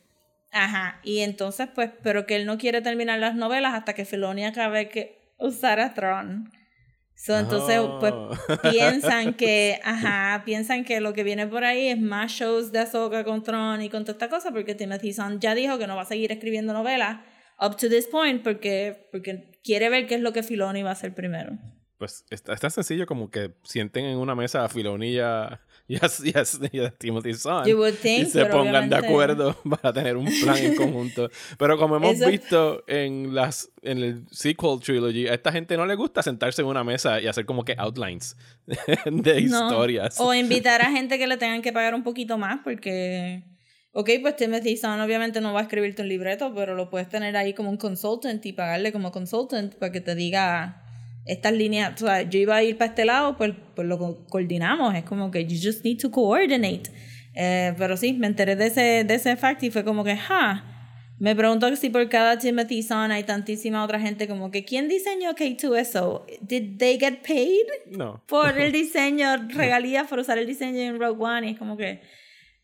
Ajá. 0.51 1.01
Y 1.03 1.21
entonces, 1.21 1.69
pues, 1.75 1.91
pero 2.03 2.27
que 2.27 2.37
él 2.37 2.45
no 2.47 2.59
quiere 2.59 2.83
terminar 2.83 3.19
las 3.19 3.35
novelas 3.35 3.75
hasta 3.75 3.95
que 3.95 4.05
Filoni 4.05 4.45
acabe 4.45 4.89
que 4.89 5.19
usar 5.39 5.81
a 5.81 5.95
Tron. 5.95 6.51
So, 7.25 7.39
entonces, 7.39 7.79
Oh. 7.81 8.01
pues, 8.01 8.13
piensan 8.73 9.35
que, 9.35 9.79
ajá, 9.85 10.43
piensan 10.45 10.85
que 10.85 10.99
lo 11.01 11.13
que 11.13 11.23
viene 11.23 11.47
por 11.47 11.63
ahí 11.63 11.87
es 11.87 12.01
más 12.01 12.33
shows 12.33 12.73
de 12.73 12.81
Ahsoka 12.81 13.23
con 13.23 13.45
Tron 13.45 13.81
y 13.81 13.89
con 13.89 14.03
toda 14.05 14.15
esta 14.15 14.29
cosa, 14.29 14.51
porque 14.51 14.75
Timothy 14.75 15.13
Zahn 15.13 15.39
ya 15.39 15.55
dijo 15.55 15.79
que 15.79 15.87
no 15.87 15.95
va 15.95 16.03
a 16.03 16.07
seguir 16.07 16.33
escribiendo 16.33 16.73
novelas 16.73 17.21
up 17.61 17.77
to 17.77 17.89
this 17.89 18.09
point, 18.09 18.43
porque, 18.43 19.09
porque 19.13 19.53
quiere 19.63 19.89
ver 19.89 20.09
qué 20.09 20.17
es 20.17 20.21
lo 20.21 20.33
que 20.33 20.43
Filoni 20.43 20.83
va 20.83 20.91
a 20.91 20.95
hacer 20.95 21.15
primero. 21.15 21.57
Pues 21.97 22.25
está, 22.31 22.55
está 22.55 22.69
sencillo 22.71 23.07
como 23.07 23.31
que 23.31 23.53
sienten 23.63 24.05
en 24.07 24.19
una 24.19 24.35
mesa 24.35 24.65
a 24.65 24.69
Filoni 24.69 25.11
y 25.11 25.19
a, 25.21 25.61
y 25.89 25.97
a- 25.97 26.45
y 26.73 26.79
a- 26.81 26.91
Timothy 26.91 27.35
Zahn 27.35 27.67
You 27.69 27.77
would 27.77 27.95
think, 27.95 28.29
y 28.29 28.31
se 28.31 28.47
pongan 28.47 28.89
de 28.89 28.97
obviamente- 28.97 29.07
acuerdo 29.07 29.57
para 29.83 29.93
tener 29.93 30.17
un 30.17 30.27
plan 30.43 30.57
en 30.57 30.75
conjunto. 30.77 31.29
Pero 31.59 31.77
como 31.79 31.97
hemos 31.97 32.15
Eso- 32.17 32.29
visto 32.29 32.85
en 32.87 33.35
las 33.35 33.71
en 33.83 33.99
el 33.99 34.25
sequel 34.31 34.79
trilogy, 34.81 35.27
a 35.29 35.35
esta 35.35 35.53
gente 35.53 35.77
no 35.77 35.85
le 35.87 35.95
gusta 35.97 36.23
sentarse 36.23 36.63
en 36.63 36.69
una 36.69 36.85
mesa 36.85 37.21
y 37.21 37.27
hacer 37.27 37.45
como 37.45 37.65
que 37.65 37.75
outlines 37.79 38.37
de 38.67 39.43
No. 39.43 39.67
historias. 39.67 40.21
O 40.21 40.33
invitar 40.35 40.81
a 40.83 40.91
gente 40.91 41.19
que 41.19 41.27
le 41.27 41.37
tengan 41.37 41.63
que 41.63 41.73
pagar 41.73 41.95
un 41.95 42.03
poquito 42.03 42.39
más 42.39 42.61
porque... 42.65 43.45
Ok, 43.95 44.09
pues 44.23 44.37
Timothy 44.37 44.79
Zahn 44.79 45.03
obviamente 45.03 45.43
no 45.43 45.53
va 45.53 45.61
a 45.61 45.63
escribirte 45.65 46.01
un 46.01 46.09
libreto, 46.09 46.55
pero 46.55 46.75
lo 46.75 46.89
puedes 46.89 47.11
tener 47.11 47.37
ahí 47.37 47.53
como 47.53 47.69
un 47.69 47.77
consultant 47.77 48.45
y 48.47 48.55
pagarle 48.55 48.91
como 48.91 49.13
consultant 49.13 49.75
para 49.75 49.93
que 49.93 50.01
te 50.01 50.15
diga 50.15 50.82
estas 51.27 51.53
líneas. 51.53 52.01
O 52.03 52.07
sea, 52.07 52.23
yo 52.23 52.39
iba 52.39 52.57
a 52.57 52.63
ir 52.63 52.77
para 52.77 52.91
este 52.91 53.05
lado, 53.05 53.37
pues, 53.37 53.53
pues 53.75 53.87
lo 53.87 53.99
co- 53.99 54.27
coordinamos. 54.29 54.95
Es 54.95 55.05
como 55.05 55.31
que 55.31 55.45
you 55.47 55.57
just 55.63 55.85
need 55.85 55.99
to 55.99 56.11
coordinate. 56.11 56.83
Eh, 57.35 57.75
pero 57.79 57.97
sí, 57.97 58.13
me 58.13 58.27
enteré 58.27 58.57
de 58.57 58.67
ese, 58.67 59.05
de 59.05 59.15
ese 59.15 59.37
fact 59.37 59.63
y 59.63 59.71
fue 59.71 59.85
como 59.85 60.05
que, 60.05 60.17
ja. 60.17 60.69
Me 61.19 61.37
pregunto 61.37 61.75
si 61.77 61.89
por 61.89 62.09
cada 62.09 62.37
Timothy 62.39 62.83
Zahn 62.83 63.13
hay 63.13 63.23
tantísima 63.23 63.85
otra 63.85 64.01
gente 64.01 64.27
como 64.27 64.51
que, 64.51 64.65
¿quién 64.65 64.89
diseñó 64.89 65.35
K2SO? 65.35 66.25
¿Did 66.41 66.79
they 66.79 66.99
get 66.99 67.21
paid? 67.25 67.97
No. 67.97 68.25
por 68.27 68.59
el 68.61 68.73
diseño, 68.73 69.29
regalías 69.49 70.09
por 70.09 70.19
usar 70.19 70.39
el 70.39 70.47
diseño 70.49 70.81
en 70.81 70.99
Rogue 70.99 71.23
One. 71.23 71.47
Y 71.49 71.51
es 71.53 71.59
como 71.59 71.77
que, 71.77 72.01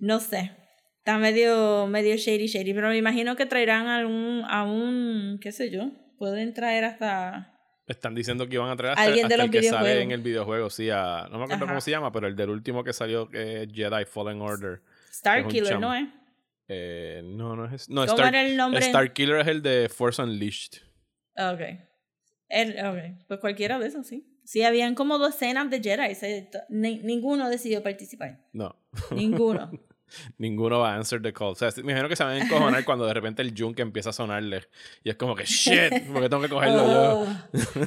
no 0.01 0.19
sé. 0.19 0.51
Está 0.99 1.19
medio, 1.19 1.87
medio 1.87 2.17
shady, 2.17 2.49
shady. 2.49 2.75
Pero 2.75 2.89
me 2.89 2.97
imagino 2.97 3.37
que 3.37 3.47
traerán 3.47 3.87
algún, 3.87 4.43
a 4.49 4.65
un, 4.65 5.39
qué 5.41 5.53
sé 5.53 5.71
yo. 5.71 5.93
Pueden 6.19 6.53
traer 6.53 6.85
hasta... 6.85 7.55
Están 7.89 8.15
diciendo 8.15 8.47
que 8.47 8.55
iban 8.55 8.69
a 8.71 8.77
traer 8.77 8.93
hasta, 8.93 9.03
Alguien 9.05 9.27
de 9.29 9.35
hasta 9.35 9.47
los 9.47 9.55
el 9.55 9.61
que 9.63 9.69
sale 9.69 10.03
en 10.03 10.11
el 10.13 10.21
videojuego, 10.21 10.71
sí, 10.71 10.91
a, 10.91 11.27
no 11.31 11.39
me 11.39 11.45
acuerdo 11.45 11.65
Ajá. 11.65 11.73
cómo 11.73 11.81
se 11.81 11.91
llama, 11.91 12.13
pero 12.13 12.27
el 12.29 12.37
del 12.37 12.51
último 12.51 12.85
que 12.85 12.93
salió 12.93 13.29
que 13.29 13.63
es 13.63 13.73
Jedi 13.73 14.05
Fallen 14.05 14.41
Order. 14.43 14.83
Star 15.11 15.39
Es 15.39 15.45
un 15.47 15.51
Killer, 15.51 15.69
chamo. 15.71 15.81
¿no 15.81 15.95
es? 15.95 16.09
Eh, 16.69 17.23
no, 17.25 17.57
no 17.57 17.65
es. 17.65 17.89
No, 17.89 18.03
¿Cómo 18.07 18.13
Star, 18.19 18.35
era 18.35 18.43
el 18.47 18.57
nombre? 18.57 18.81
Star 18.85 19.13
Killer 19.13 19.41
es 19.41 19.47
el 19.49 19.63
de 19.63 19.89
Force 19.89 20.21
Unleashed. 20.23 20.83
Ah, 21.35 21.53
Ok. 21.53 21.61
El, 22.51 22.79
ok. 22.87 23.25
Pues 23.27 23.41
cualquiera 23.41 23.79
de 23.79 23.87
esos, 23.89 24.07
sí. 24.07 24.27
Sí, 24.45 24.63
habían 24.63 24.95
como 24.95 25.19
docenas 25.19 25.69
de 25.71 25.81
Jedi. 25.83 26.15
se- 26.15 26.51
ni- 26.71 26.99
ninguno 27.01 27.49
decidió 27.51 27.83
participar. 27.83 28.41
No, 28.53 28.75
Ninguno. 29.11 29.71
ninguno 30.39 30.81
va 30.81 30.93
a 30.93 30.97
answer 30.97 31.21
the 31.21 31.33
call. 31.33 31.49
O 31.49 31.55
sea, 31.55 31.71
me 31.77 31.93
imagino 31.93 32.09
que 32.09 32.17
se 32.17 32.25
van 32.25 32.35
a 32.35 32.39
encojonar 32.45 32.85
cuando 32.85 33.07
de 33.07 33.15
repente 33.15 33.43
el 33.43 33.55
Junk 33.57 33.79
empieza 33.81 34.11
a 34.11 34.13
sonarle. 34.13 34.69
Y 35.05 35.11
es 35.11 35.17
como 35.17 35.35
que, 35.35 35.45
shit, 35.45 36.07
porque 36.13 36.29
tengo 36.29 36.43
que 36.43 36.49
cogerlo 36.49 36.87
yo. 36.87 37.21
Oh, 37.21 37.27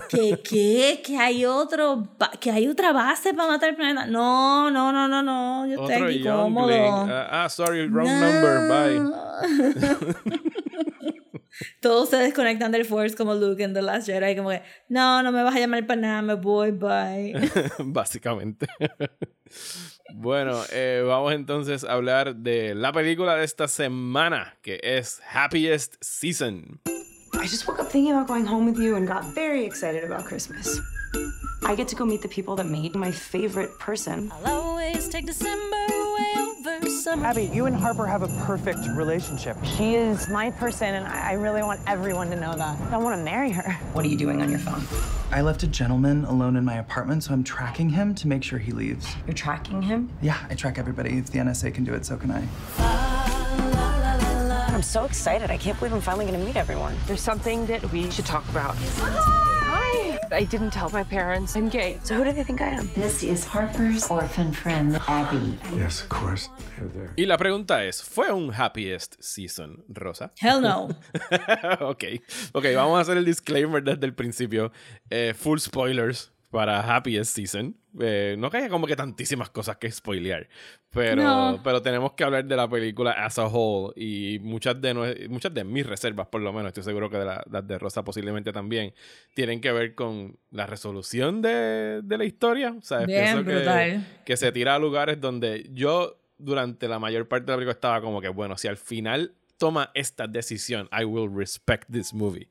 ¿Qué? 0.10 0.40
¿Qué? 0.44 1.02
¿Que 1.06 1.18
hay 1.18 1.46
otro? 1.46 2.16
¿Que 2.40 2.52
hay 2.52 2.68
otra 2.68 2.92
base 2.94 3.34
para 3.34 3.50
matar 3.50 3.70
el 3.70 3.76
planeta? 3.76 4.06
No, 4.08 4.70
no, 4.72 4.92
no, 4.92 5.08
no, 5.08 5.22
no. 5.24 5.66
Yo 5.68 5.82
estoy 5.86 6.04
aquí 6.16 6.24
cómodo. 6.24 6.72
Ah, 6.74 7.44
ah, 7.44 7.50
sorry, 7.50 7.88
wrong 7.88 8.08
No. 8.08 8.20
number, 8.20 8.68
bye. 8.70 10.42
Todos 11.82 12.10
se 12.10 12.18
desconectan 12.18 12.72
del 12.72 12.86
Force 12.86 13.16
como 13.16 13.34
Luke 13.36 13.62
en 13.62 13.74
The 13.74 13.82
Last 13.82 14.08
Jedi. 14.08 14.36
Como 14.36 14.50
que, 14.50 14.62
no, 14.88 15.22
no 15.22 15.32
me 15.32 15.44
vas 15.44 15.56
a 15.56 15.60
llamar 15.60 15.86
para 15.86 16.00
nada, 16.02 16.22
me 16.22 16.36
voy, 16.36 16.72
bye. 16.72 17.34
Básicamente. 17.80 18.68
Bueno, 20.16 20.62
eh, 20.72 21.04
vamos 21.06 21.34
entonces 21.34 21.84
a 21.84 21.94
hablar 21.94 22.36
de 22.36 22.76
la 22.76 22.92
película 22.92 23.36
de 23.36 23.44
esta 23.44 23.68
semana, 23.68 24.58
que 24.62 24.80
es 24.84 25.22
Happiest 25.34 25.96
Season. 26.02 26.80
I 27.34 27.48
just 27.48 27.68
woke 27.68 27.80
up 27.80 27.90
thinking 27.90 28.14
about 28.14 28.28
going 28.28 28.46
home 28.46 28.66
with 28.66 28.80
you 28.80 28.96
and 28.96 29.08
got 29.08 29.24
very 29.34 29.66
excited 29.66 30.04
about 30.04 30.26
Christmas. 30.26 30.80
I 31.64 31.76
get 31.76 31.88
to 31.90 31.96
go 31.96 32.06
meet 32.06 32.22
the 32.22 32.28
people 32.28 32.56
that 32.58 32.66
made 32.66 32.96
my 32.96 33.12
favorite 33.12 33.78
person. 33.80 34.32
I'll 34.32 34.62
always 34.62 35.08
take 35.08 35.26
December 35.26 36.01
over 36.68 36.90
summer. 36.90 37.26
Abby, 37.26 37.46
you 37.54 37.66
and 37.66 37.76
Harper 37.76 38.06
have 38.06 38.24
a 38.24 38.28
perfect 38.46 38.80
relationship. 38.96 39.58
She 39.64 39.96
is 39.96 40.30
my 40.30 40.52
person, 40.52 40.94
and 40.96 41.08
I 41.08 41.32
I 41.32 41.34
really 41.36 41.62
want 41.62 41.80
everyone 41.88 42.30
to 42.32 42.36
know 42.36 42.54
that. 42.56 42.78
I 42.92 42.98
want 42.98 43.18
to 43.18 43.24
marry 43.24 43.52
her. 43.52 43.72
What 43.94 44.04
are 44.04 44.10
you 44.10 44.18
doing 44.18 44.42
on 44.42 44.50
your 44.50 44.60
phone? 44.60 44.84
I 45.32 45.42
left 45.42 45.64
a 45.64 45.68
gentleman 45.68 46.26
alone 46.26 46.58
in 46.58 46.66
my 46.66 46.76
apartment, 46.76 47.24
so 47.24 47.32
I'm 47.32 47.44
tracking 47.44 47.90
him 47.90 48.14
to 48.16 48.28
make 48.28 48.44
sure 48.44 48.60
he 48.60 48.74
leaves. 48.74 49.08
You're 49.26 49.34
tracking 49.34 49.82
him? 49.82 50.10
Yeah, 50.22 50.38
I 50.50 50.56
track 50.56 50.78
everybody. 50.78 51.18
If 51.18 51.32
the 51.32 51.40
NSA 51.40 51.74
can 51.74 51.86
do 51.86 51.94
it, 51.94 52.06
so 52.06 52.18
can 52.18 52.32
I. 52.32 52.46
I'm 54.68 54.84
so 54.84 55.06
excited. 55.06 55.50
I 55.52 55.58
can't 55.58 55.80
believe 55.80 55.94
I'm 55.94 56.02
finally 56.02 56.26
going 56.26 56.38
to 56.38 56.46
meet 56.46 56.58
everyone. 56.58 56.96
There's 57.08 57.22
something 57.22 57.66
that 57.68 57.90
we 57.94 58.12
should 58.12 58.26
talk 58.26 58.48
about. 58.50 58.76
Hi! 59.94 60.20
I 60.32 60.44
didn't 60.46 60.72
tell 60.72 60.90
my 60.90 61.04
parents. 61.04 61.56
I'm 61.56 61.70
gay. 61.70 62.00
So 62.04 62.16
who 62.16 62.24
do 62.24 62.32
they 62.32 62.44
think 62.44 62.62
I 62.62 62.70
am? 62.70 62.90
This 62.96 63.24
is 63.24 63.44
Harper's 63.44 64.10
orphan 64.10 64.54
friend, 64.54 65.00
Abby. 65.08 65.58
Yes, 65.76 66.02
of 66.02 66.10
course. 66.10 66.50
Y 67.18 67.26
la 67.26 67.38
pregunta 67.38 67.84
es, 67.84 68.02
¿fue 68.02 68.32
un 68.32 68.52
Happiest 68.54 69.22
Season, 69.22 69.84
Rosa? 69.90 70.32
Hell 70.40 70.62
no. 70.62 70.90
ok, 71.82 72.04
ok, 72.54 72.66
vamos 72.76 72.98
a 72.98 73.02
hacer 73.02 73.18
el 73.18 73.26
disclaimer 73.26 73.84
desde 73.84 74.06
el 74.06 74.14
principio. 74.14 74.72
Eh, 75.10 75.34
full 75.36 75.60
spoilers 75.60 76.32
para 76.52 76.82
Happiest 76.96 77.36
Season. 77.36 77.76
Eh, 78.00 78.36
no 78.38 78.50
que 78.50 78.58
haya 78.58 78.70
como 78.70 78.86
que 78.88 78.96
tantísimas 78.96 79.50
cosas 79.50 79.76
que 79.78 79.90
spoilear, 79.92 80.48
pero, 80.92 81.24
No. 81.24 81.62
pero 81.64 81.82
tenemos 81.82 82.14
que 82.14 82.24
hablar 82.24 82.46
de 82.46 82.56
la 82.56 82.70
película 82.70 83.12
as 83.12 83.38
a 83.40 83.48
whole 83.48 83.92
y 84.02 84.40
muchas 84.40 84.80
de, 84.80 85.28
muchas 85.30 85.54
de 85.54 85.64
mis 85.66 85.86
reservas, 85.86 86.28
por 86.28 86.40
lo 86.42 86.54
menos, 86.54 86.68
estoy 86.68 86.84
seguro 86.84 87.10
que 87.10 87.18
de 87.18 87.26
la- 87.26 87.44
las 87.52 87.68
de 87.68 87.78
Rosa 87.80 88.04
posiblemente 88.04 88.54
también, 88.54 88.94
tienen 89.34 89.60
que 89.60 89.72
ver 89.74 89.94
con 89.96 90.38
la 90.52 90.66
resolución 90.68 91.42
de, 91.42 92.02
de 92.04 92.18
la 92.18 92.24
historia. 92.24 92.76
O 92.78 92.82
sea, 92.82 93.00
Bien 93.00 93.24
pienso 93.24 93.44
que- 93.46 93.56
brutal. 93.56 94.08
que 94.26 94.38
se 94.38 94.52
tira 94.54 94.76
a 94.76 94.80
lugares 94.80 95.20
donde 95.20 95.70
yo 95.74 96.18
durante 96.38 96.88
la 96.88 96.98
mayor 97.00 97.28
parte 97.28 97.46
de 97.48 97.52
la 97.52 97.58
película 97.58 97.74
estaba 97.74 98.02
como 98.02 98.22
que, 98.22 98.30
bueno, 98.30 98.58
si 98.58 98.68
al 98.70 98.78
final 98.78 99.34
toma 99.58 99.92
esta 99.94 100.28
decisión, 100.28 100.90
I 100.98 101.04
will 101.04 101.30
respect 101.34 101.92
this 101.92 102.14
movie. 102.14 102.48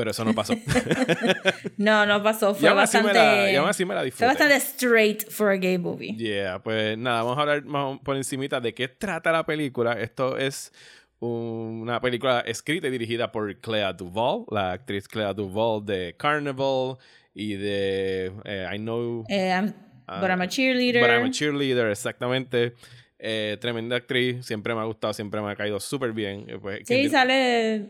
Pero 0.00 0.12
eso 0.12 0.24
no 0.24 0.34
pasó. 0.34 0.54
No, 1.76 2.06
no 2.06 2.22
pasó. 2.22 2.54
Fue 2.54 2.72
bastante... 2.72 3.12
la, 3.12 3.52
y 3.52 3.56
aún 3.56 3.68
así 3.68 3.84
me 3.84 3.92
la 3.94 4.00
Fue 4.00 4.06
disfruté. 4.06 4.26
bastante 4.28 4.56
straight 4.56 5.28
for 5.30 5.50
a 5.50 5.56
gay 5.56 5.76
movie. 5.78 6.14
Yeah, 6.16 6.58
pues 6.62 6.96
nada, 6.96 7.22
vamos 7.22 7.36
a 7.36 7.42
hablar 7.42 7.64
más 7.64 7.98
por 8.00 8.16
encimita 8.16 8.60
de 8.60 8.72
qué 8.72 8.88
trata 8.88 9.30
la 9.30 9.44
película. 9.44 9.92
Esto 10.00 10.36
es 10.38 10.72
una 11.18 12.00
película 12.00 12.40
escrita 12.40 12.86
y 12.88 12.90
dirigida 12.90 13.30
por 13.30 13.54
Clea 13.60 13.92
Duvall, 13.92 14.44
la 14.50 14.72
actriz 14.72 15.06
Clea 15.06 15.34
Duvall 15.34 15.84
de 15.84 16.14
Carnival 16.18 16.96
y 17.34 17.54
de 17.54 18.32
eh, 18.44 18.66
I 18.74 18.78
Know. 18.78 19.24
Eh, 19.28 19.50
I'm- 19.50 19.74
ah, 20.06 20.20
but 20.20 20.30
I'm 20.30 20.40
a 20.40 20.48
cheerleader. 20.48 21.02
But 21.02 21.10
I'm 21.10 21.26
a 21.26 21.30
cheerleader, 21.30 21.90
exactamente. 21.90 22.72
Eh, 23.18 23.58
tremenda 23.60 23.96
actriz, 23.96 24.46
siempre 24.46 24.74
me 24.74 24.80
ha 24.80 24.84
gustado, 24.84 25.12
siempre 25.12 25.42
me 25.42 25.50
ha 25.50 25.56
caído 25.56 25.78
súper 25.78 26.12
bien. 26.12 26.46
Pues, 26.62 26.80
Sí, 26.86 27.08
sale 27.10 27.84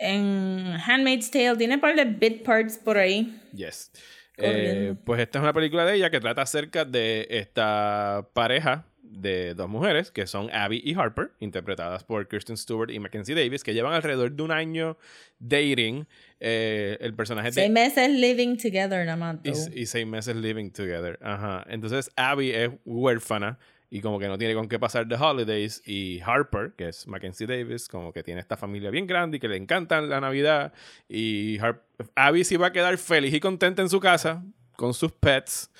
en 0.00 0.76
Handmaid's 0.86 1.30
Tale. 1.30 1.56
Tiene 1.56 1.74
un 1.74 1.80
par 1.80 1.94
de 1.94 2.04
bit 2.04 2.42
parts 2.42 2.78
por 2.78 2.98
ahí. 2.98 3.38
Yes. 3.54 3.92
Eh, 4.36 4.94
pues 5.04 5.20
esta 5.20 5.38
es 5.38 5.42
una 5.42 5.52
película 5.52 5.84
de 5.84 5.96
ella 5.96 6.10
que 6.10 6.18
trata 6.20 6.42
acerca 6.42 6.84
de 6.86 7.26
esta 7.30 8.26
pareja 8.32 8.86
de 9.02 9.54
dos 9.54 9.68
mujeres 9.68 10.10
que 10.10 10.26
son 10.26 10.48
Abby 10.54 10.80
y 10.84 10.94
Harper, 10.94 11.32
interpretadas 11.40 12.04
por 12.04 12.26
Kristen 12.28 12.56
Stewart 12.56 12.90
y 12.90 12.98
Mackenzie 13.00 13.34
Davis, 13.34 13.62
que 13.64 13.74
llevan 13.74 13.92
alrededor 13.92 14.32
de 14.32 14.42
un 14.42 14.50
año 14.52 14.96
dating. 15.40 16.06
Eh, 16.38 16.96
el 17.00 17.12
personaje 17.14 17.52
Seis 17.52 17.66
de 17.68 17.74
meses 17.74 18.08
living 18.08 18.56
together, 18.56 19.04
nada 19.04 19.16
más. 19.16 19.36
y, 19.44 19.80
y 19.80 19.86
seis 19.86 20.06
meses 20.06 20.36
living 20.36 20.70
together. 20.70 21.18
Ajá. 21.22 21.66
Entonces 21.68 22.10
Abby 22.16 22.50
es 22.52 22.70
huérfana 22.86 23.58
y 23.90 24.00
como 24.00 24.18
que 24.20 24.28
no 24.28 24.38
tiene 24.38 24.54
con 24.54 24.68
qué 24.68 24.78
pasar 24.78 25.06
de 25.06 25.16
holidays. 25.16 25.82
Y 25.84 26.20
Harper, 26.20 26.72
que 26.76 26.88
es 26.88 27.06
Mackenzie 27.08 27.46
Davis, 27.46 27.88
como 27.88 28.12
que 28.12 28.22
tiene 28.22 28.40
esta 28.40 28.56
familia 28.56 28.90
bien 28.90 29.06
grande 29.06 29.36
y 29.36 29.40
que 29.40 29.48
le 29.48 29.56
encanta 29.56 30.00
la 30.00 30.20
Navidad. 30.20 30.72
Y 31.08 31.58
Har- 31.58 31.82
Abby 32.14 32.44
sí 32.44 32.56
va 32.56 32.68
a 32.68 32.72
quedar 32.72 32.96
feliz 32.98 33.34
y 33.34 33.40
contenta 33.40 33.82
en 33.82 33.88
su 33.88 33.98
casa 34.00 34.44
con 34.76 34.94
sus 34.94 35.12
pets 35.12 35.70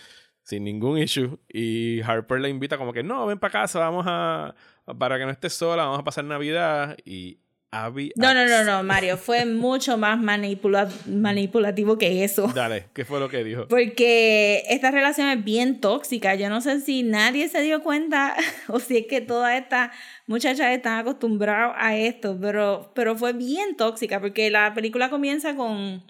sin 0.43 0.65
ningún 0.65 0.99
issue. 0.99 1.39
Y 1.49 2.01
Harper 2.03 2.41
le 2.41 2.49
invita 2.49 2.77
como 2.77 2.93
que 2.93 3.03
no, 3.05 3.27
ven 3.27 3.39
para 3.39 3.53
casa, 3.53 3.79
vamos 3.79 4.05
a... 4.09 4.55
Para 4.99 5.19
que 5.19 5.25
no 5.25 5.31
estés 5.31 5.53
sola, 5.53 5.85
vamos 5.85 6.01
a 6.01 6.05
pasar 6.05 6.25
Navidad. 6.25 6.97
Y 7.05 7.39
Abby... 7.73 8.13
No, 8.17 8.35
no, 8.35 8.47
no, 8.47 8.65
no, 8.65 8.83
Mario. 8.83 9.17
Fue 9.17 9.45
mucho 9.45 9.97
más 9.97 10.19
manipula- 10.19 10.91
manipulativo 11.07 11.99
que 11.99 12.25
eso. 12.25 12.49
Dale, 12.55 12.87
¿qué 12.93 13.05
fue 13.05 13.21
lo 13.21 13.29
que 13.29 13.45
dijo? 13.45 13.69
Porque 13.69 14.65
esta 14.69 14.91
relación 14.91 15.29
es 15.29 15.45
bien 15.45 15.81
tóxica. 15.81 16.35
Yo 16.35 16.49
no 16.49 16.61
sé 16.61 16.81
si 16.81 17.03
nadie 17.05 17.49
se 17.49 17.63
dio 17.63 17.83
cuenta 17.83 18.35
o 18.69 18.81
si 18.81 18.97
es 18.99 19.07
que 19.07 19.21
todas 19.21 19.61
estas 19.61 19.91
muchachas 20.27 20.73
están 20.73 20.99
acostumbradas 20.99 21.75
a 21.77 21.97
esto, 21.97 22.37
pero, 22.41 22.93
pero 22.95 23.17
fue 23.17 23.33
bien 23.33 23.77
tóxica 23.77 24.21
porque 24.21 24.51
la 24.51 24.75
película 24.75 25.09
comienza 25.09 25.55
con, 25.55 26.05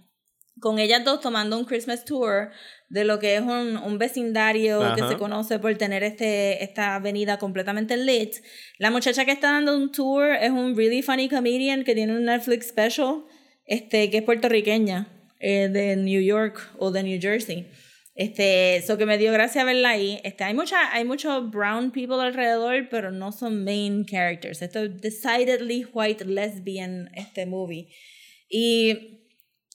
con 0.60 0.78
ellas 0.78 1.04
dos 1.04 1.20
tomando 1.20 1.58
un 1.58 1.64
Christmas 1.66 2.04
tour 2.04 2.50
de 2.90 3.04
lo 3.04 3.20
que 3.20 3.36
es 3.36 3.40
un, 3.40 3.76
un 3.76 3.98
vecindario 3.98 4.80
que 4.80 5.02
Ajá. 5.02 5.08
se 5.08 5.16
conoce 5.16 5.60
por 5.60 5.74
tener 5.76 6.02
este, 6.02 6.62
esta 6.62 6.96
avenida 6.96 7.38
completamente 7.38 7.96
lit. 7.96 8.34
La 8.78 8.90
muchacha 8.90 9.24
que 9.24 9.30
está 9.30 9.52
dando 9.52 9.76
un 9.76 9.92
tour 9.92 10.28
es 10.32 10.50
un 10.50 10.76
really 10.76 11.00
funny 11.00 11.28
comedian 11.28 11.84
que 11.84 11.94
tiene 11.94 12.12
un 12.16 12.24
Netflix 12.24 12.66
special, 12.68 13.24
este, 13.64 14.10
que 14.10 14.18
es 14.18 14.22
puertorriqueña, 14.24 15.06
eh, 15.38 15.68
de 15.68 15.94
New 15.94 16.20
York 16.20 16.60
o 16.78 16.90
de 16.90 17.04
New 17.04 17.20
Jersey. 17.20 17.68
Este, 18.16 18.76
eso 18.76 18.98
que 18.98 19.06
me 19.06 19.18
dio 19.18 19.32
gracia 19.32 19.62
verla 19.62 19.90
ahí. 19.90 20.20
Este, 20.24 20.42
hay 20.42 20.52
mucha, 20.52 20.92
hay 20.92 21.04
muchos 21.04 21.48
brown 21.48 21.92
people 21.92 22.20
alrededor, 22.20 22.88
pero 22.90 23.12
no 23.12 23.30
son 23.30 23.62
main 23.62 24.04
characters. 24.04 24.62
Esto 24.62 24.80
es 24.80 25.00
decidedly 25.00 25.86
white 25.92 26.24
lesbian 26.24 27.08
este 27.14 27.46
movie. 27.46 27.88
Y, 28.48 29.19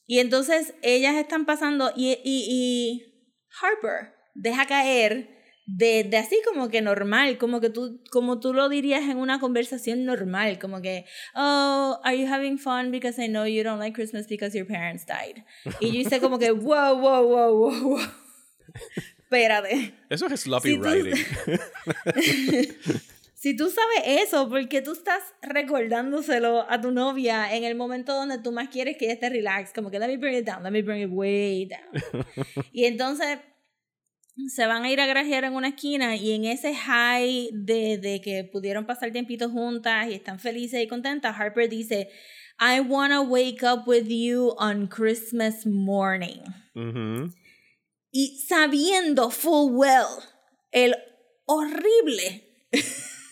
y 0.07 0.19
entonces 0.19 0.73
ellas 0.81 1.15
están 1.15 1.45
pasando 1.45 1.91
y, 1.95 2.11
y, 2.23 2.45
y 2.47 3.13
Harper 3.61 4.13
deja 4.35 4.65
caer 4.65 5.29
de, 5.67 6.03
de 6.03 6.17
así 6.17 6.39
como 6.45 6.69
que 6.69 6.81
normal, 6.81 7.37
como 7.39 7.59
que 7.59 7.69
tú, 7.71 8.03
como 8.11 8.39
tú 8.39 8.53
lo 8.53 8.69
dirías 8.69 9.09
en 9.09 9.17
una 9.17 9.39
conversación 9.39 10.05
normal, 10.05 10.59
como 10.59 10.81
que, 10.81 11.05
oh, 11.35 11.99
are 12.03 12.17
you 12.19 12.27
having 12.31 12.59
fun 12.59 12.91
because 12.91 13.19
I 13.19 13.27
know 13.27 13.45
you 13.47 13.63
don't 13.63 13.79
like 13.79 13.95
Christmas 13.95 14.27
because 14.27 14.55
your 14.55 14.67
parents 14.67 15.05
died. 15.07 15.43
Y 15.79 15.91
yo 15.91 15.99
hice 16.01 16.19
como 16.19 16.37
que, 16.37 16.51
wow, 16.51 16.95
wow, 16.99 17.23
wow, 17.27 17.51
wow, 17.53 17.89
wow. 17.89 17.99
Espérate. 19.23 19.95
Eso 20.09 20.27
es 20.27 20.41
sloppy 20.41 20.69
Si 20.73 20.77
tú- 20.77 20.83
writing. 20.83 21.25
Si 23.45 23.55
tú 23.55 23.69
sabes 23.69 24.23
eso, 24.23 24.49
¿por 24.49 24.67
qué 24.67 24.81
tú 24.81 24.93
estás 24.93 25.21
recordándoselo 25.43 26.65
a 26.67 26.81
tu 26.81 26.89
novia 26.89 27.55
en 27.55 27.63
el 27.63 27.75
momento 27.75 28.11
donde 28.11 28.39
tú 28.39 28.51
más 28.51 28.69
quieres 28.69 28.97
que 28.97 29.05
ella 29.05 29.13
esté 29.13 29.29
relax? 29.29 29.71
Como 29.71 29.91
que 29.91 29.99
let 29.99 30.07
me 30.07 30.17
bring 30.17 30.35
it 30.35 30.47
down, 30.47 30.63
let 30.63 30.71
me 30.71 30.81
bring 30.81 31.03
it 31.03 31.11
way 31.11 31.67
down. 31.67 32.25
y 32.73 32.85
entonces 32.85 33.37
se 34.47 34.65
van 34.65 34.83
a 34.83 34.91
ir 34.91 34.99
a 34.99 35.05
grajear 35.05 35.43
en 35.43 35.53
una 35.53 35.67
esquina 35.67 36.15
y 36.15 36.31
en 36.31 36.45
ese 36.45 36.73
high 36.73 37.51
de, 37.53 37.99
de 37.99 38.19
que 38.19 38.45
pudieron 38.45 38.87
pasar 38.87 39.11
tiempito 39.11 39.47
juntas 39.51 40.07
y 40.07 40.15
están 40.15 40.39
felices 40.39 40.81
y 40.81 40.87
contentas, 40.87 41.39
Harper 41.39 41.69
dice, 41.69 42.09
I 42.59 42.79
wanna 42.79 43.21
wake 43.21 43.61
up 43.61 43.87
with 43.87 44.07
you 44.07 44.55
on 44.57 44.87
Christmas 44.87 45.67
morning. 45.67 46.41
Y 48.11 48.43
sabiendo 48.47 49.29
full 49.29 49.71
well 49.71 50.23
el 50.71 50.95
horrible, 51.45 52.41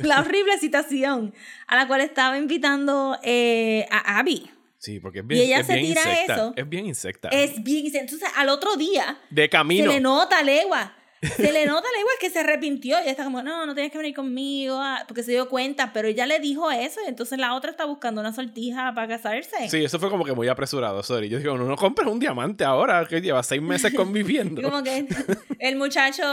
la 0.03 0.19
horrible 0.21 0.57
situación 0.59 1.33
a 1.67 1.75
la 1.75 1.87
cual 1.87 2.01
estaba 2.01 2.37
invitando 2.37 3.17
eh, 3.23 3.85
a 3.91 4.19
Abby. 4.19 4.49
Sí, 4.77 4.99
porque 4.99 5.19
es 5.19 5.25
Y 5.25 5.27
bien, 5.29 5.41
ella 5.45 5.59
es 5.59 5.67
se 5.67 5.75
bien 5.75 5.87
tira 5.87 6.01
insecta. 6.01 6.33
eso. 6.35 6.53
Es 6.57 6.69
bien 6.69 6.85
insecta. 6.85 7.29
Es 7.29 7.63
bien, 7.63 7.85
entonces 7.95 8.27
al 8.35 8.49
otro 8.49 8.75
día 8.75 9.17
de 9.29 9.47
camino. 9.49 9.85
se 9.89 9.95
le 9.97 10.01
nota 10.01 10.43
legua. 10.43 10.93
Se 11.35 11.51
le 11.51 11.65
nota 11.65 11.87
legua 11.95 12.11
que 12.19 12.29
se 12.29 12.39
arrepintió. 12.39 12.97
Y 13.05 13.09
está 13.09 13.23
como, 13.23 13.41
no, 13.43 13.65
no 13.65 13.73
tienes 13.73 13.91
que 13.91 13.97
venir 13.97 14.13
conmigo. 14.15 14.77
ah", 14.79 15.03
Porque 15.07 15.23
se 15.23 15.31
dio 15.31 15.49
cuenta, 15.49 15.91
pero 15.93 16.07
ella 16.07 16.25
le 16.25 16.39
dijo 16.39 16.69
eso. 16.71 16.99
Y 17.05 17.09
entonces 17.09 17.39
la 17.39 17.55
otra 17.55 17.71
está 17.71 17.85
buscando 17.85 18.21
una 18.21 18.33
sortija 18.33 18.93
para 18.93 19.07
casarse. 19.07 19.69
Sí, 19.69 19.83
eso 19.83 19.99
fue 19.99 20.09
como 20.09 20.25
que 20.25 20.33
muy 20.33 20.47
apresurado, 20.47 21.01
sorry. 21.03 21.29
Yo 21.29 21.39
digo, 21.39 21.57
no, 21.57 21.65
no 21.65 21.75
compres 21.75 22.07
un 22.07 22.19
diamante 22.19 22.63
ahora, 22.63 23.05
que 23.05 23.21
lleva 23.21 23.41
seis 23.43 23.61
meses 23.61 23.93
conviviendo. 23.95 24.61
Como 24.61 24.83
que 24.83 25.07
el 25.59 25.75
muchacho, 25.75 26.23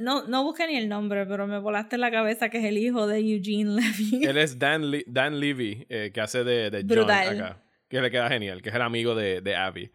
no, 0.00 0.26
no 0.26 0.42
busqué 0.44 0.66
ni 0.66 0.76
el 0.76 0.88
nombre, 0.88 1.26
pero 1.26 1.46
me 1.46 1.58
volaste 1.58 1.96
en 1.96 2.00
la 2.00 2.10
cabeza 2.10 2.48
que 2.48 2.58
es 2.58 2.64
el 2.64 2.78
hijo 2.78 3.06
de 3.06 3.18
Eugene 3.18 3.72
Levy. 3.80 4.24
Él 4.24 4.38
es 4.38 4.58
Dan, 4.58 4.90
Le- 4.90 5.04
Dan 5.06 5.38
Levy, 5.40 5.86
eh, 5.88 6.10
que 6.14 6.20
hace 6.20 6.44
de, 6.44 6.70
de 6.70 6.78
John 6.78 6.86
Brutal. 6.88 7.40
acá. 7.40 7.62
Que 7.88 8.00
le 8.00 8.10
queda 8.10 8.28
genial, 8.28 8.62
que 8.62 8.68
es 8.68 8.74
el 8.76 8.82
amigo 8.82 9.14
de, 9.16 9.40
de 9.40 9.56
Abby. 9.56 9.90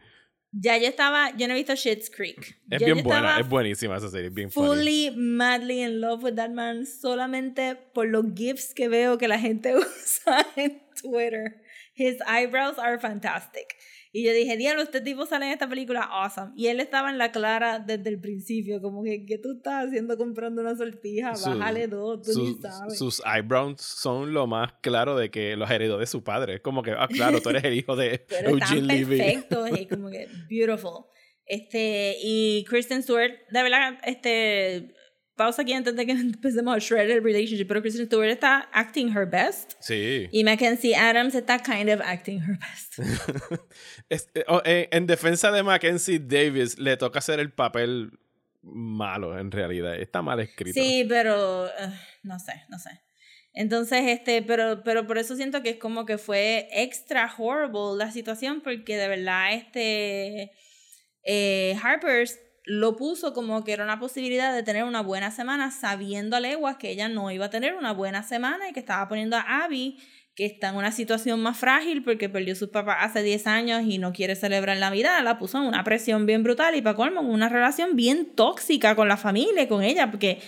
Ya 0.57 0.77
yo 0.77 0.87
estaba, 0.87 1.35
yo 1.35 1.47
no 1.47 1.53
he 1.53 1.57
visto 1.57 1.75
Shit's 1.75 2.09
Creek. 2.09 2.57
Es 2.69 2.79
bien 2.79 2.97
yo 2.97 3.03
buena, 3.03 3.39
es 3.39 3.49
buenísima 3.49 3.97
esa 3.97 4.09
serie, 4.09 4.27
es 4.27 4.33
bien 4.33 4.49
funny. 4.49 4.67
Fully, 4.67 5.11
madly 5.15 5.81
in 5.81 5.99
love 5.99 6.23
with 6.23 6.35
that 6.35 6.51
man 6.51 6.85
solamente 6.85 7.75
por 7.93 8.07
los 8.07 8.23
gifs 8.33 8.73
que 8.73 8.87
veo 8.87 9.17
que 9.17 9.27
la 9.27 9.37
gente 9.37 9.75
usa 9.75 10.45
en 10.55 10.81
Twitter. 11.01 11.61
His 11.93 12.21
eyebrows 12.27 12.77
are 12.77 12.97
fantastic. 12.99 13.74
Y 14.17 14.23
yo 14.23 14.31
dije, 14.31 14.55
diablo, 14.55 14.81
este 14.81 15.01
tipo 15.01 15.25
sale 15.25 15.47
en 15.47 15.51
esta 15.51 15.67
película, 15.67 15.99
awesome. 16.03 16.53
Y 16.55 16.67
él 16.67 16.79
estaba 16.79 17.09
en 17.09 17.17
la 17.17 17.33
clara 17.33 17.79
desde 17.79 18.07
el 18.09 18.17
principio, 18.21 18.81
como 18.81 19.03
que, 19.03 19.25
¿qué 19.25 19.37
tú 19.39 19.57
estás 19.57 19.87
haciendo 19.87 20.15
comprando 20.17 20.61
una 20.61 20.73
sortija? 20.73 21.33
Bájale 21.45 21.87
dos, 21.89 22.21
tú 22.21 22.29
ni 22.39 22.53
sus- 22.53 22.61
sabes. 22.61 22.97
sus 22.97 23.21
eyebrows 23.25 23.81
son 23.81 24.33
lo 24.33 24.47
más 24.47 24.71
claro 24.79 25.17
de 25.17 25.29
que 25.29 25.57
los 25.57 25.69
heredó 25.69 25.97
de 25.97 26.05
su 26.07 26.23
padre. 26.23 26.53
Es 26.55 26.61
como 26.61 26.81
que, 26.81 26.91
ah, 26.91 27.09
claro, 27.09 27.41
tú 27.41 27.49
eres 27.49 27.65
el 27.65 27.73
hijo 27.73 27.97
de 27.97 28.19
pero 28.29 28.51
Eugene 28.51 28.83
Levy. 28.83 29.17
perfectos 29.17 29.69
y 29.81 29.85
como 29.87 30.09
que 30.09 30.27
beautiful. 30.49 31.07
Este, 31.45 32.15
y 32.23 32.63
Kristen 32.69 33.03
Stewart, 33.03 33.33
de 33.51 33.63
verdad, 33.63 33.97
este, 34.05 34.93
pausa 35.35 35.61
aquí 35.63 35.73
antes 35.73 35.95
de 35.95 36.05
que 36.05 36.11
empecemos 36.13 36.75
a 36.75 36.79
shred 36.79 37.09
el 37.09 37.23
relationship, 37.23 37.67
pero 37.67 37.81
Kristen 37.81 38.05
Stewart 38.07 38.29
está 38.29 38.69
acting 38.71 39.09
her 39.15 39.25
best 39.29 39.73
Sí. 39.79 40.27
y 40.31 40.43
Mackenzie 40.43 40.95
Adams 40.95 41.35
está 41.35 41.59
kind 41.59 41.89
of 41.89 42.01
acting 42.03 42.39
her 42.41 42.57
best. 42.59 42.99
Es- 44.09 44.29
eh, 44.33 44.43
oh, 44.47 44.61
eh, 44.65 44.87
en 44.91 45.05
defensa 45.07 45.51
de 45.51 45.63
Mackenzie 45.63 46.19
Davis, 46.19 46.77
le 46.79 46.97
toca 46.97 47.19
hacer 47.19 47.39
el 47.39 47.51
papel 47.51 48.11
malo, 48.61 49.37
en 49.37 49.51
realidad. 49.51 49.95
Está 49.95 50.21
mal 50.21 50.39
escrito. 50.39 50.79
Sí, 50.81 51.05
pero 51.07 51.67
eh, 51.67 51.71
no 52.23 52.39
sé, 52.39 52.53
no 52.69 52.79
sé. 52.79 52.89
Entonces, 53.53 54.01
este, 54.07 54.41
pero, 54.41 54.83
pero 54.83 55.07
por 55.07 55.17
eso 55.17 55.35
siento 55.35 55.61
que 55.63 55.69
es 55.71 55.77
como 55.77 56.05
que 56.05 56.17
fue 56.17 56.67
extra 56.71 57.31
horrible 57.37 57.95
la 57.97 58.11
situación, 58.11 58.61
porque 58.61 58.97
de 58.97 59.07
verdad, 59.07 59.53
este, 59.53 60.51
eh, 61.23 61.77
Harper's 61.81 62.37
lo 62.65 62.95
puso 62.95 63.33
como 63.33 63.63
que 63.63 63.73
era 63.73 63.83
una 63.83 63.99
posibilidad 63.99 64.53
de 64.53 64.63
tener 64.63 64.83
una 64.83 65.01
buena 65.01 65.31
semana, 65.31 65.71
sabiendo 65.71 66.35
a 66.35 66.39
leguas 66.39 66.77
que 66.77 66.89
ella 66.89 67.07
no 67.07 67.29
iba 67.31 67.45
a 67.45 67.49
tener 67.49 67.75
una 67.75 67.93
buena 67.93 68.23
semana 68.23 68.69
y 68.69 68.73
que 68.73 68.79
estaba 68.79 69.07
poniendo 69.07 69.37
a 69.37 69.63
Abby, 69.63 69.99
que 70.35 70.45
está 70.45 70.69
en 70.69 70.75
una 70.75 70.91
situación 70.91 71.41
más 71.41 71.57
frágil 71.57 72.03
porque 72.03 72.27
perdió 72.27 72.53
a 72.53 72.57
sus 72.57 72.69
papás 72.69 72.97
hace 73.01 73.23
10 73.23 73.47
años 73.47 73.83
y 73.85 73.99
no 73.99 74.11
quiere 74.11 74.35
celebrar 74.35 74.77
Navidad, 74.77 75.23
la 75.23 75.37
puso 75.37 75.59
en 75.59 75.65
una 75.65 75.83
presión 75.83 76.25
bien 76.25 76.43
brutal 76.43 76.75
y 76.75 76.81
para 76.81 76.95
colmo, 76.95 77.21
en 77.21 77.27
una 77.27 77.49
relación 77.49 77.95
bien 77.95 78.35
tóxica 78.35 78.95
con 78.95 79.07
la 79.07 79.17
familia, 79.17 79.67
con 79.67 79.83
ella, 79.83 80.09
porque 80.11 80.39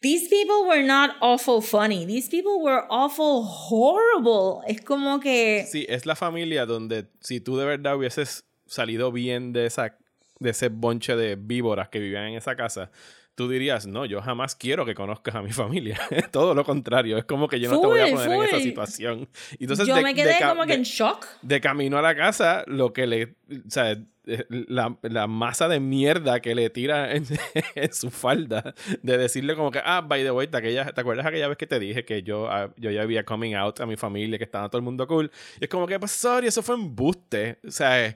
These 0.00 0.28
people 0.28 0.68
were 0.68 0.84
not 0.84 1.16
awful 1.20 1.60
funny. 1.60 2.06
These 2.06 2.28
people 2.28 2.62
were 2.62 2.84
awful 2.88 3.44
horrible. 3.44 4.62
Es 4.68 4.80
como 4.80 5.18
que. 5.18 5.66
Sí, 5.68 5.86
es 5.88 6.06
la 6.06 6.14
familia 6.14 6.66
donde 6.66 7.08
si 7.20 7.40
tú 7.40 7.56
de 7.56 7.66
verdad 7.66 7.96
hubieses 7.96 8.44
salido 8.66 9.10
bien 9.10 9.52
de 9.52 9.66
esa 9.66 9.98
de 10.38 10.50
ese 10.50 10.68
bonche 10.68 11.16
de 11.16 11.36
víboras 11.36 11.88
que 11.88 11.98
vivían 11.98 12.24
en 12.28 12.34
esa 12.36 12.54
casa, 12.56 12.90
tú 13.34 13.48
dirías, 13.48 13.86
no, 13.86 14.04
yo 14.04 14.20
jamás 14.20 14.56
quiero 14.56 14.84
que 14.84 14.94
conozcas 14.96 15.34
a 15.36 15.42
mi 15.42 15.52
familia. 15.52 15.98
Todo 16.32 16.54
lo 16.54 16.64
contrario, 16.64 17.16
es 17.18 17.24
como 17.24 17.46
que 17.48 17.60
yo 17.60 17.70
no 17.70 17.80
te 17.80 17.86
voy 17.86 18.00
a 18.00 18.06
Full, 18.08 18.16
poner 18.16 18.32
en 18.40 18.44
esa 18.46 18.58
situación. 18.58 19.28
Entonces, 19.60 19.86
Yo 19.86 19.94
de- 19.94 20.02
me 20.02 20.14
quedé 20.14 20.36
como 20.44 20.64
que 20.66 20.74
en 20.74 20.82
shock. 20.82 21.24
de 21.42 21.60
camino 21.60 21.98
a 21.98 22.02
la 22.02 22.16
casa, 22.16 22.64
lo 22.66 22.92
que 22.92 23.06
le. 23.06 23.36
O 23.50 23.70
sea, 23.70 23.92
eh, 24.30 24.44
la, 24.48 24.98
la 25.02 25.26
masa 25.28 25.68
de 25.68 25.78
mierda 25.78 26.40
que 26.40 26.54
le 26.56 26.68
tira 26.68 27.12
en, 27.14 27.24
en 27.76 27.92
su 27.94 28.10
falda, 28.10 28.74
de 29.02 29.16
decirle 29.18 29.54
como 29.54 29.70
que, 29.70 29.80
ah, 29.84 30.00
by 30.00 30.24
the 30.24 30.32
way, 30.32 30.48
¿te, 30.48 30.56
aquella, 30.56 30.86
¿te 30.92 31.00
acuerdas 31.00 31.24
aquella 31.24 31.46
vez 31.46 31.56
que 31.56 31.66
te 31.68 31.78
dije 31.78 32.04
que 32.04 32.24
yo, 32.24 32.50
ah, 32.50 32.74
yo 32.76 32.90
ya 32.90 33.02
había 33.02 33.24
coming 33.24 33.54
out 33.54 33.78
a 33.80 33.86
mi 33.86 33.96
familia, 33.96 34.36
que 34.36 34.44
estaba 34.44 34.68
todo 34.68 34.78
el 34.80 34.84
mundo 34.84 35.06
cool? 35.06 35.30
Y 35.60 35.64
es 35.64 35.70
como 35.70 35.86
que, 35.86 35.98
pues, 36.00 36.10
sorry, 36.10 36.48
eso 36.48 36.60
fue 36.62 36.74
embuste. 36.74 37.58
O 37.66 37.70
sea, 37.70 38.14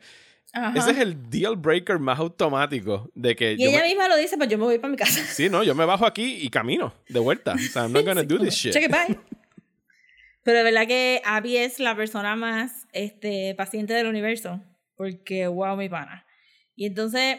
Ajá. 0.52 0.78
ese 0.78 0.90
es 0.90 0.98
el 0.98 1.30
deal 1.30 1.56
breaker 1.56 1.98
más 1.98 2.18
automático 2.18 3.10
de 3.14 3.34
que. 3.34 3.54
Y 3.58 3.64
ella 3.66 3.80
me- 3.80 3.88
misma 3.88 4.08
lo 4.08 4.16
dice, 4.16 4.36
pues 4.36 4.48
yo 4.48 4.58
me 4.58 4.64
voy 4.64 4.78
para 4.78 4.90
mi 4.90 4.96
casa. 4.96 5.20
Sí, 5.24 5.48
no, 5.48 5.62
yo 5.64 5.74
me 5.74 5.84
bajo 5.84 6.04
aquí 6.06 6.38
y 6.42 6.50
camino 6.50 6.92
de 7.08 7.20
vuelta. 7.20 7.54
O 7.54 7.58
sea, 7.58 7.82
I'm 7.82 7.92
not 7.92 8.04
gonna 8.06 8.22
do 8.22 8.38
this 8.38 8.54
shit. 8.54 8.72
Check 8.72 8.84
it, 8.84 8.90
bye. 8.90 9.18
Pero 10.44 10.58
de 10.58 10.64
verdad 10.64 10.86
que 10.86 11.22
Abby 11.24 11.56
es 11.56 11.78
la 11.78 11.94
persona 11.96 12.34
más 12.36 12.86
este, 12.92 13.54
paciente 13.54 13.94
del 13.94 14.06
universo. 14.08 14.60
Porque, 14.96 15.46
wow, 15.46 15.76
mi 15.76 15.88
pana. 15.88 16.26
Y 16.74 16.86
entonces, 16.86 17.38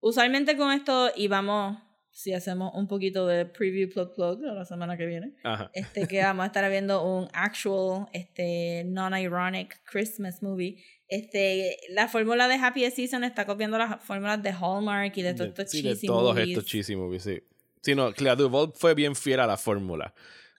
usualmente 0.00 0.56
con 0.56 0.72
esto, 0.72 1.10
y 1.14 1.28
vamos, 1.28 1.78
si 2.10 2.32
hacemos 2.32 2.72
un 2.74 2.88
poquito 2.88 3.26
de 3.26 3.44
preview 3.46 3.88
plug 3.90 4.14
plug 4.14 4.40
la 4.40 4.64
semana 4.64 4.96
que 4.96 5.06
viene, 5.06 5.34
Ajá. 5.44 5.70
este, 5.74 6.06
que 6.08 6.22
vamos 6.22 6.44
a 6.44 6.46
estar 6.46 6.68
viendo 6.70 7.04
un 7.04 7.28
actual, 7.32 8.08
este, 8.12 8.84
non-ironic 8.86 9.80
Christmas 9.84 10.42
movie. 10.42 10.82
Este, 11.08 11.76
la 11.90 12.08
fórmula 12.08 12.48
de 12.48 12.54
Happy 12.56 12.90
Season 12.90 13.22
está 13.24 13.46
copiando 13.46 13.78
las 13.78 14.02
fórmulas 14.02 14.42
de 14.42 14.50
Hallmark 14.50 15.16
y 15.16 15.22
de 15.22 15.34
todos 15.34 15.50
estos 15.50 15.70
Sí, 15.70 15.82
de 15.82 15.94
todos 15.96 16.34
movies. 16.34 16.48
estos 16.48 16.64
cheesy 16.66 16.96
movies, 16.96 17.22
sí. 17.22 17.40
Sí, 17.82 17.94
no, 17.94 18.12
Clea 18.12 18.34
Duvall 18.34 18.72
fue 18.74 18.94
bien 18.94 19.14
fiel 19.14 19.38
a 19.40 19.46
la 19.46 19.56
fórmula. 19.56 20.12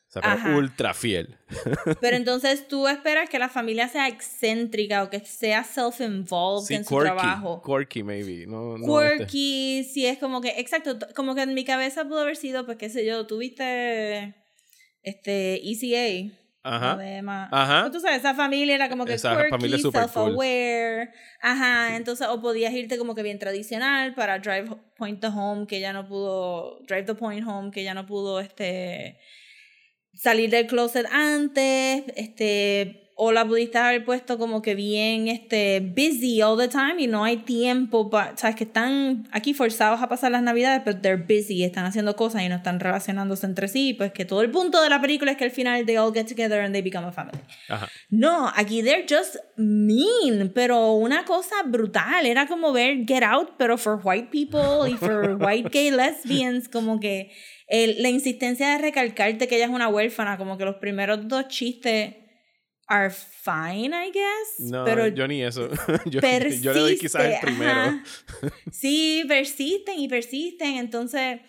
O 0.08 0.10
sea, 0.10 0.22
pero 0.22 0.58
ultra 0.58 0.94
fiel. 0.94 1.36
Pero 2.00 2.16
entonces 2.16 2.66
tú 2.70 2.88
esperas 2.88 3.30
que 3.30 3.40
la 3.40 3.50
familia 3.50 3.90
sea 3.90 4.08
excéntrica 4.08 5.04
o 5.04 5.10
que 5.10 5.20
sea 5.20 5.66
self-involved 5.66 6.66
Sí, 6.66 6.76
en 6.76 6.86
su 6.86 6.92
quirky. 6.92 7.04
trabajo. 7.04 7.62
Quirky, 7.62 8.04
maybe. 8.04 8.46
No, 8.48 8.78
no, 8.78 9.02
este. 9.02 9.18
Quirky, 9.26 9.84
sí, 9.84 10.06
es 10.06 10.18
como 10.18 10.40
que, 10.40 10.62
exacto, 10.62 10.98
como 11.14 11.36
que 11.36 11.42
en 11.42 11.54
mi 11.54 11.66
cabeza 11.66 12.06
pudo 12.06 12.22
haber 12.22 12.38
sido, 12.38 12.66
pues 12.66 12.78
qué 12.78 12.90
sé 12.90 13.06
yo, 13.06 13.28
tuviste 13.28 14.34
este 15.04 15.56
ECA. 15.70 16.34
Ajá. 16.76 16.96
Ajá. 17.52 17.82
Pues 17.84 17.94
tú 17.94 18.00
sabes, 18.00 18.20
esa 18.20 18.34
familia 18.36 18.76
era 18.76 18.90
como 18.90 19.06
que 19.06 19.14
Esa 19.14 19.36
quirky, 19.36 19.50
familia 19.52 19.78
cool. 19.82 19.92
self-aware. 19.94 21.12
Ajá, 21.42 21.96
entonces, 21.96 22.28
o 22.28 22.42
podías 22.42 22.74
irte 22.74 22.98
como 22.98 23.16
que 23.16 23.24
bien 23.24 23.40
tradicional 23.40 24.14
para 24.16 24.40
Drive 24.40 24.70
Point 24.98 25.20
the 25.22 25.28
Home, 25.28 25.68
que 25.68 25.80
ya 25.80 25.94
no 25.94 26.08
pudo, 26.08 26.80
Drive 26.88 27.06
the 27.06 27.16
Point 27.16 27.48
Home, 27.48 27.72
que 27.72 27.84
ya 27.84 27.94
no 27.94 28.06
pudo, 28.06 28.40
este, 28.40 29.20
salir 30.14 30.50
del 30.50 30.68
closet 30.68 31.06
antes, 31.12 32.04
este, 32.16 33.07
o 33.20 33.32
la 33.32 33.44
pudiste 33.46 33.80
haber 33.80 34.06
puesto 34.06 34.38
como 34.38 34.62
que 34.62 34.76
bien, 34.76 35.28
este, 35.28 35.80
busy 35.80 36.40
all 36.44 36.56
the 36.56 36.68
time 36.68 36.96
y 37.00 37.08
no 37.08 37.24
hay 37.24 37.38
tiempo 37.38 38.12
para, 38.12 38.38
sabes 38.38 38.56
que 38.56 38.64
están 38.66 39.28
aquí 39.32 39.56
forzados 39.56 40.04
a 40.04 40.08
pasar 40.08 40.32
las 40.32 40.44
navidades, 40.44 40.84
pero 40.86 41.00
they're 41.02 41.18
busy, 41.28 41.64
están 41.64 41.86
haciendo 41.86 42.16
cosas 42.16 42.44
y 42.44 42.50
no 42.50 42.58
están 42.58 42.80
relacionándose 42.80 43.48
entre 43.48 43.68
sí, 43.70 43.96
pues 43.96 44.12
que 44.12 44.24
todo 44.24 44.44
el 44.44 44.52
punto 44.52 44.80
de 44.84 44.90
la 44.92 45.02
película 45.02 45.32
es 45.32 45.38
que 45.38 45.46
al 45.46 45.52
final 45.52 45.84
they 45.88 45.98
all 45.98 46.14
get 46.14 46.28
together 46.28 46.60
and 46.62 46.74
they 46.74 46.84
become 46.84 47.08
a 47.08 47.12
family. 47.12 47.40
Ajá. 47.70 47.88
No, 48.12 48.52
aquí 48.56 48.84
they're 48.84 49.08
just 49.10 49.38
mean, 49.56 50.52
pero 50.54 50.94
una 50.94 51.26
cosa 51.26 51.56
brutal. 51.66 52.26
Era 52.26 52.46
como 52.48 52.72
ver 52.72 53.06
Get 53.08 53.24
Out, 53.24 53.54
pero 53.58 53.80
for 53.80 54.00
white 54.04 54.30
people 54.32 54.88
y 54.90 54.96
for 54.96 55.38
white 55.42 55.70
gay 55.72 55.90
lesbians, 55.90 56.70
como 56.70 57.00
que 57.00 57.32
el- 57.68 58.02
la 58.04 58.10
insistencia 58.10 58.70
de 58.74 58.78
recalcarte 58.78 59.48
que 59.48 59.56
ella 59.56 59.66
es 59.66 59.72
una 59.72 59.88
huérfana, 59.90 60.38
como 60.38 60.58
que 60.58 60.66
los 60.66 60.76
primeros 60.76 61.28
dos 61.28 61.48
chistes 61.48 62.14
are 62.88 63.10
fine, 63.10 63.94
I 63.94 64.12
guess. 64.12 64.60
No, 64.60 64.84
pero 64.86 65.08
yo 65.08 65.28
ni 65.28 65.44
eso. 65.44 65.70
yo, 66.06 66.22
yo 66.22 66.74
le 66.74 66.80
doy 66.80 66.98
quizás 66.98 67.24
el 67.26 67.40
primero. 67.42 68.02
Sí, 68.72 69.26
persisten 69.28 70.00
y 70.00 70.08
persisten. 70.08 70.78
Entonces, 70.78 71.42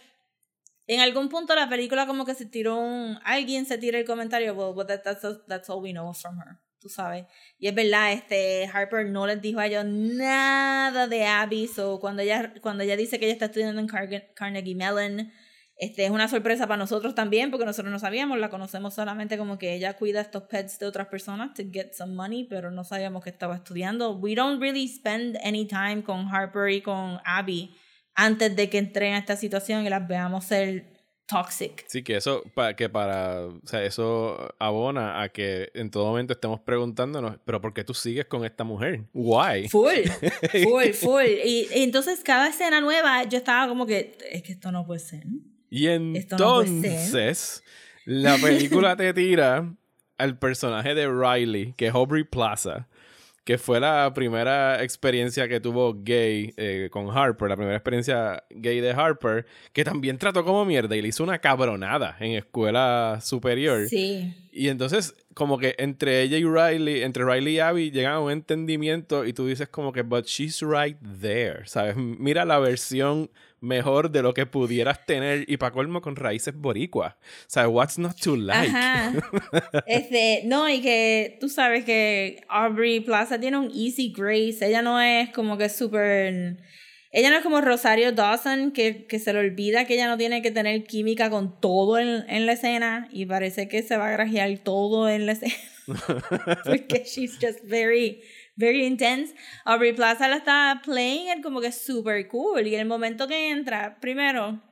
en 0.86 1.00
algún 1.00 1.28
punto 1.28 1.54
la 1.54 1.68
película 1.68 2.06
como 2.06 2.24
que 2.24 2.34
se 2.34 2.46
tiró 2.46 2.76
un... 2.76 3.18
Alguien 3.24 3.66
se 3.66 3.78
tira 3.78 3.98
el 3.98 4.04
comentario, 4.04 4.54
well, 4.54 4.74
well, 4.74 4.86
that- 4.86 5.02
that's, 5.02 5.22
that's 5.46 5.70
all 5.70 5.82
we 5.82 5.92
know 5.92 6.12
from 6.12 6.38
her. 6.38 6.58
Tú 6.80 6.88
sabes. 6.88 7.24
Y 7.58 7.66
es 7.66 7.74
verdad, 7.74 8.12
este, 8.12 8.68
Harper 8.72 9.06
no 9.06 9.26
les 9.26 9.42
dijo 9.42 9.58
a 9.58 9.66
ellos 9.66 9.84
nada 9.84 11.08
de 11.08 11.24
Abby. 11.24 11.66
So, 11.66 11.98
cuando 11.98 12.22
ella, 12.22 12.54
cuando 12.60 12.84
ella 12.84 12.96
dice 12.96 13.18
que 13.18 13.24
ella 13.26 13.32
está 13.34 13.46
estudiando 13.46 13.80
en 13.80 13.88
Carnegie 13.88 14.74
Mellon, 14.76 15.32
este, 15.78 16.04
es 16.04 16.10
una 16.10 16.26
sorpresa 16.28 16.66
para 16.66 16.76
nosotros 16.78 17.14
también, 17.14 17.50
porque 17.50 17.64
nosotros 17.64 17.92
no 17.92 17.98
sabíamos, 17.98 18.38
la 18.38 18.50
conocemos 18.50 18.94
solamente 18.94 19.38
como 19.38 19.58
que 19.58 19.74
ella 19.74 19.94
cuida 19.96 20.20
estos 20.20 20.42
pets 20.44 20.78
de 20.78 20.86
otras 20.86 21.06
personas 21.06 21.54
to 21.54 21.62
get 21.72 21.92
some 21.92 22.14
money, 22.14 22.44
pero 22.44 22.70
no 22.70 22.82
sabíamos 22.84 23.22
que 23.22 23.30
estaba 23.30 23.54
estudiando. 23.56 24.16
We 24.16 24.34
don't 24.34 24.60
really 24.60 24.88
spend 24.88 25.36
any 25.44 25.66
time 25.66 26.02
con 26.02 26.28
Harper 26.34 26.68
y 26.70 26.82
con 26.82 27.18
Abby 27.24 27.74
antes 28.14 28.56
de 28.56 28.68
que 28.68 28.78
entren 28.78 29.14
a 29.14 29.18
esta 29.18 29.36
situación 29.36 29.86
y 29.86 29.88
las 29.90 30.06
veamos 30.08 30.44
ser 30.46 30.96
toxic. 31.28 31.84
Sí, 31.88 32.02
que 32.02 32.16
eso, 32.16 32.42
pa- 32.54 32.74
que 32.74 32.88
para, 32.88 33.44
o 33.46 33.60
sea, 33.64 33.84
eso 33.84 34.52
abona 34.58 35.22
a 35.22 35.28
que 35.28 35.70
en 35.74 35.90
todo 35.90 36.06
momento 36.06 36.32
estemos 36.32 36.58
preguntándonos, 36.60 37.36
pero 37.44 37.60
¿por 37.60 37.74
qué 37.74 37.84
tú 37.84 37.92
sigues 37.94 38.24
con 38.24 38.44
esta 38.44 38.64
mujer? 38.64 39.04
Why? 39.12 39.68
Full, 39.68 40.08
full, 40.64 40.92
full. 40.94 41.26
Y, 41.44 41.68
y 41.72 41.82
entonces 41.82 42.20
cada 42.24 42.48
escena 42.48 42.80
nueva 42.80 43.24
yo 43.24 43.36
estaba 43.38 43.68
como 43.68 43.86
que, 43.86 44.16
es 44.32 44.42
que 44.42 44.52
esto 44.52 44.72
no 44.72 44.84
puede 44.86 45.00
ser. 45.00 45.22
Y 45.70 45.86
no 45.86 46.16
entonces, 46.16 47.62
la 48.04 48.36
película 48.36 48.96
te 48.96 49.12
tira 49.12 49.72
al 50.16 50.38
personaje 50.38 50.94
de 50.94 51.08
Riley, 51.08 51.74
que 51.76 51.86
es 51.88 51.94
Aubrey 51.94 52.24
Plaza, 52.24 52.88
que 53.44 53.56
fue 53.56 53.80
la 53.80 54.12
primera 54.12 54.82
experiencia 54.82 55.48
que 55.48 55.60
tuvo 55.60 55.94
gay 55.94 56.52
eh, 56.56 56.88
con 56.90 57.08
Harper, 57.16 57.48
la 57.48 57.56
primera 57.56 57.76
experiencia 57.76 58.44
gay 58.50 58.80
de 58.80 58.90
Harper, 58.90 59.46
que 59.72 59.84
también 59.84 60.18
trató 60.18 60.44
como 60.44 60.64
mierda 60.64 60.96
y 60.96 61.02
le 61.02 61.08
hizo 61.08 61.24
una 61.24 61.38
cabronada 61.38 62.16
en 62.20 62.32
escuela 62.32 63.20
superior. 63.22 63.88
Sí. 63.88 64.34
Y 64.58 64.70
entonces, 64.70 65.14
como 65.34 65.56
que 65.56 65.76
entre 65.78 66.20
ella 66.20 66.36
y 66.36 66.42
Riley, 66.42 67.04
entre 67.04 67.24
Riley 67.24 67.54
y 67.54 67.58
Abby, 67.60 67.92
llegan 67.92 68.14
a 68.14 68.20
un 68.20 68.32
entendimiento 68.32 69.24
y 69.24 69.32
tú 69.32 69.46
dices 69.46 69.68
como 69.68 69.92
que, 69.92 70.02
but 70.02 70.26
she's 70.26 70.60
right 70.62 70.96
there, 71.20 71.60
¿sabes? 71.66 71.94
Mira 71.94 72.44
la 72.44 72.58
versión 72.58 73.30
mejor 73.60 74.10
de 74.10 74.20
lo 74.20 74.34
que 74.34 74.46
pudieras 74.46 75.06
tener 75.06 75.44
y 75.48 75.58
para 75.58 75.70
colmo 75.70 76.02
con 76.02 76.16
raíces 76.16 76.56
boricuas. 76.56 77.14
¿Sabes? 77.46 77.70
What's 77.72 77.98
not 78.00 78.16
to 78.20 78.34
like? 78.34 78.68
Ajá. 78.68 79.12
Este, 79.86 80.42
no, 80.44 80.68
y 80.68 80.80
que 80.80 81.38
tú 81.40 81.48
sabes 81.48 81.84
que 81.84 82.42
Aubrey 82.48 82.98
Plaza 82.98 83.38
tiene 83.38 83.58
un 83.58 83.70
easy 83.72 84.12
grace. 84.12 84.58
Ella 84.60 84.82
no 84.82 85.00
es 85.00 85.30
como 85.30 85.56
que 85.56 85.68
súper. 85.68 86.56
Ella 87.10 87.30
no 87.30 87.36
es 87.36 87.42
como 87.42 87.60
Rosario 87.60 88.12
Dawson, 88.12 88.72
que, 88.72 89.06
que 89.06 89.18
se 89.18 89.32
le 89.32 89.38
olvida 89.38 89.86
que 89.86 89.94
ella 89.94 90.08
no 90.08 90.18
tiene 90.18 90.42
que 90.42 90.50
tener 90.50 90.84
química 90.84 91.30
con 91.30 91.58
todo 91.60 91.98
en, 91.98 92.28
en 92.28 92.46
la 92.46 92.52
escena 92.52 93.08
y 93.10 93.24
parece 93.24 93.68
que 93.68 93.82
se 93.82 93.96
va 93.96 94.08
a 94.08 94.12
grajear 94.12 94.58
todo 94.58 95.08
en 95.08 95.26
la 95.26 95.32
escena. 95.32 95.54
Porque 96.64 97.04
she's 97.04 97.38
just 97.40 97.64
very, 97.64 98.22
very 98.56 98.84
intense. 98.84 99.34
Aubrey 99.64 99.94
Plaza 99.94 100.28
la 100.28 100.36
está 100.36 100.82
playing 100.84 101.42
como 101.42 101.60
que 101.60 101.72
super 101.72 102.28
cool. 102.28 102.66
Y 102.66 102.74
el 102.74 102.86
momento 102.86 103.26
que 103.26 103.50
entra, 103.50 103.98
primero, 104.00 104.62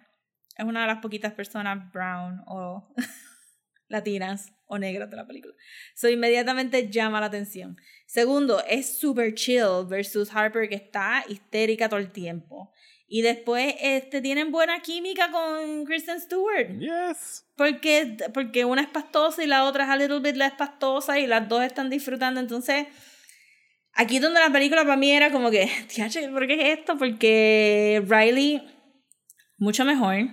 es 0.57 0.65
una 0.65 0.83
de 0.83 0.87
las 0.89 0.99
poquitas 0.99 1.33
personas 1.33 1.91
brown 1.93 2.43
o 2.47 2.93
latinas 3.89 4.56
o 4.67 4.79
negras 4.79 5.11
de 5.11 5.17
la 5.17 5.27
película. 5.27 5.55
So 5.95 6.09
inmediatamente 6.09 6.91
llama 6.91 7.21
la 7.21 7.27
atención. 7.27 7.77
Segundo, 8.07 8.63
es 8.69 8.99
super 8.99 9.35
chill 9.35 9.87
versus 9.89 10.31
Harper 10.35 10.69
que 10.69 10.77
está 10.77 11.25
histérica 11.29 11.89
todo 11.89 12.01
el 12.01 12.11
tiempo. 12.11 12.73
Y 13.09 13.23
después 13.23 13.75
este, 13.81 14.21
tienen 14.21 14.51
buena 14.51 14.81
química 14.81 15.31
con 15.31 15.85
Kristen 15.85 16.21
Stewart. 16.21 16.79
Yes. 16.79 17.47
Porque, 17.57 18.17
porque 18.35 18.65
una 18.65 18.83
es 18.83 18.89
pastosa 18.89 19.45
y 19.45 19.47
la 19.47 19.65
otra 19.65 19.85
es 19.85 19.91
a 19.91 19.97
little 19.97 20.19
bit 20.19 20.37
less 20.37 20.53
pastosa 20.53 21.19
y 21.19 21.27
las 21.27 21.49
dos 21.49 21.63
están 21.63 21.89
disfrutando. 21.89 22.41
Entonces, 22.41 22.87
aquí 23.93 24.19
donde 24.19 24.41
la 24.41 24.51
película 24.51 24.83
para 24.83 24.97
mí 24.97 25.13
era 25.13 25.31
como 25.31 25.51
que, 25.51 25.71
"Tiache, 25.89 26.29
¿por 26.31 26.47
qué 26.49 26.55
es 26.73 26.79
esto? 26.81 26.99
Porque 26.99 28.03
Riley, 28.09 28.61
mucho 29.59 29.85
mejor, 29.85 30.27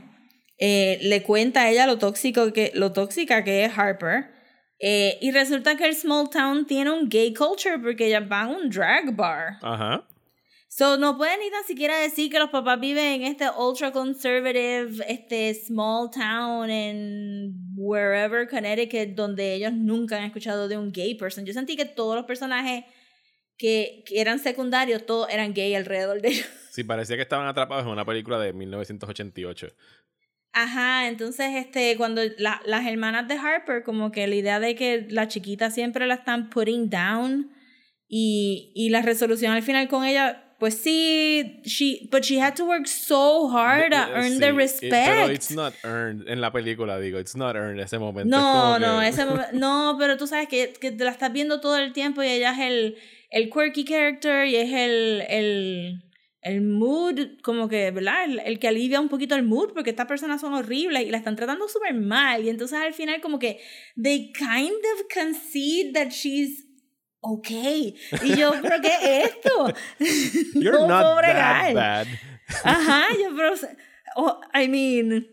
eh, 0.57 0.99
le 1.01 1.23
cuenta 1.23 1.63
a 1.63 1.71
ella 1.71 1.87
lo 1.87 1.97
tóxico 1.97 2.53
que, 2.53 2.71
lo 2.75 2.91
tóxica 2.93 3.43
que 3.43 3.65
es 3.65 3.77
Harper. 3.77 4.31
Eh, 4.79 5.17
y 5.21 5.31
resulta 5.31 5.77
que 5.77 5.85
el 5.85 5.95
small 5.95 6.29
town 6.29 6.65
tiene 6.65 6.91
un 6.91 7.07
gay 7.07 7.33
culture 7.33 7.79
porque 7.79 8.07
ellas 8.07 8.27
van 8.27 8.49
a 8.49 8.51
un 8.51 8.69
drag 8.69 9.15
bar. 9.15 9.57
Ajá. 9.61 10.05
So, 10.75 10.97
no 10.97 11.17
pueden 11.17 11.39
ni 11.39 11.51
tan 11.51 11.63
siquiera 11.65 11.99
decir 11.99 12.31
que 12.31 12.39
los 12.39 12.49
papás 12.49 12.79
viven 12.79 13.21
en 13.21 13.23
este 13.23 13.45
ultra 13.59 13.91
conservative, 13.91 15.05
este 15.07 15.53
small 15.53 16.09
town 16.09 16.67
en 16.69 17.53
wherever, 17.75 18.47
Connecticut, 18.49 19.15
donde 19.15 19.53
ellos 19.53 19.71
nunca 19.71 20.17
han 20.17 20.23
escuchado 20.23 20.67
de 20.67 20.75
un 20.75 20.91
gay 20.91 21.13
person. 21.13 21.45
Yo 21.45 21.53
sentí 21.53 21.75
que 21.75 21.85
todos 21.85 22.15
los 22.15 22.25
personajes 22.25 22.85
que, 23.55 24.03
que 24.07 24.19
eran 24.19 24.39
secundarios, 24.39 25.05
todos 25.05 25.29
eran 25.29 25.53
gay 25.53 25.75
alrededor 25.75 26.21
de 26.21 26.29
ellos. 26.29 26.47
Sí, 26.71 26.83
parecía 26.83 27.17
que 27.17 27.21
estaban 27.21 27.45
atrapados 27.45 27.85
en 27.85 27.91
una 27.91 28.03
película 28.03 28.39
de 28.39 28.51
1988. 28.51 29.67
Ajá, 30.53 31.07
entonces 31.07 31.47
este, 31.55 31.97
cuando 31.97 32.21
la- 32.37 32.61
las 32.65 32.85
hermanas 32.85 33.27
de 33.27 33.35
Harper, 33.35 33.83
como 33.83 34.11
que 34.11 34.27
la 34.27 34.35
idea 34.35 34.59
de 34.59 34.75
que 34.75 35.07
la 35.09 35.27
chiquita 35.27 35.71
siempre 35.71 36.05
la 36.05 36.13
están 36.13 36.49
putting 36.51 36.89
down 36.91 37.51
y, 38.07 38.71
y 38.75 38.89
la 38.89 39.01
resolución 39.01 39.51
al 39.51 39.63
final 39.63 39.87
con 39.87 40.05
ella, 40.05 40.55
pues 40.59 40.75
sí, 40.77 41.59
she, 41.65 42.07
but 42.11 42.21
she 42.21 42.39
had 42.39 42.53
to 42.53 42.65
work 42.65 42.85
so 42.85 43.49
hard 43.49 43.91
to 43.91 43.97
earn 44.13 44.33
sí, 44.33 44.39
the 44.39 44.51
respect. 44.53 44.91
Pero 45.07 45.29
it's 45.31 45.51
not 45.51 45.73
earned 45.83 46.27
en 46.29 46.39
la 46.39 46.51
película, 46.51 46.99
digo, 46.99 47.19
it's 47.19 47.35
not 47.35 47.55
earned 47.55 47.79
ese 47.81 47.97
momento. 47.97 48.29
No, 48.37 48.77
no, 48.77 48.99
que- 49.01 49.07
ese 49.09 49.25
no, 49.53 49.95
pero 49.99 50.17
tú 50.17 50.27
sabes 50.27 50.47
que, 50.47 50.71
que 50.79 50.91
te 50.91 51.03
la 51.03 51.11
estás 51.11 51.33
viendo 51.33 51.59
todo 51.59 51.77
el 51.77 51.91
tiempo 51.93 52.21
y 52.21 52.27
ella 52.27 52.51
es 52.53 52.59
el, 52.59 52.97
el 53.31 53.49
quirky 53.49 53.83
character 53.85 54.45
y 54.45 54.55
es 54.55 54.71
el, 54.71 55.23
el, 55.27 56.03
el 56.43 56.61
mood, 56.61 57.39
como 57.41 57.69
que, 57.69 57.91
¿verdad? 57.91 58.25
El, 58.25 58.39
el 58.39 58.59
que 58.59 58.67
alivia 58.67 58.99
un 58.99 59.09
poquito 59.09 59.35
el 59.35 59.43
mood 59.43 59.73
porque 59.73 59.91
estas 59.91 60.07
personas 60.07 60.41
son 60.41 60.53
horribles 60.53 61.03
y 61.03 61.09
la 61.09 61.17
están 61.17 61.35
tratando 61.35 61.67
súper 61.67 61.93
mal 61.93 62.43
y 62.43 62.49
entonces 62.49 62.77
al 62.79 62.93
final 62.93 63.21
como 63.21 63.39
que 63.39 63.61
they 64.01 64.31
kind 64.33 64.81
of 64.93 65.07
concede 65.13 65.93
that 65.93 66.09
she's 66.09 66.67
okay. 67.21 67.95
Y 68.23 68.35
yo, 68.35 68.51
¿pero 68.61 68.81
qué 68.81 68.93
es 69.01 69.29
esto? 69.31 69.73
You're 70.59 70.79
no 70.79 70.87
not 70.87 71.03
puedo 71.03 71.21
that 71.21 71.73
bad. 71.73 72.07
Ajá, 72.63 73.07
yo, 73.19 73.35
pero, 73.35 73.55
oh, 74.17 74.41
I 74.53 74.67
mean, 74.67 75.25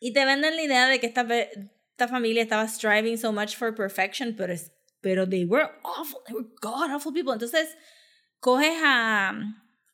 y 0.00 0.12
te 0.12 0.24
venden 0.24 0.54
la 0.54 0.62
idea 0.62 0.86
de 0.86 1.00
que 1.00 1.06
esta, 1.06 1.22
esta 1.22 2.08
familia 2.08 2.42
estaba 2.42 2.68
striving 2.68 3.16
so 3.16 3.32
much 3.32 3.56
for 3.56 3.74
perfection, 3.74 4.34
pero, 4.36 4.54
pero 5.00 5.26
they 5.26 5.46
were 5.46 5.68
awful, 5.82 6.20
they 6.26 6.34
were 6.34 6.46
god 6.60 6.90
awful 6.90 7.12
people. 7.12 7.32
Entonces, 7.32 7.74
coges 8.40 8.76
a, 8.84 9.32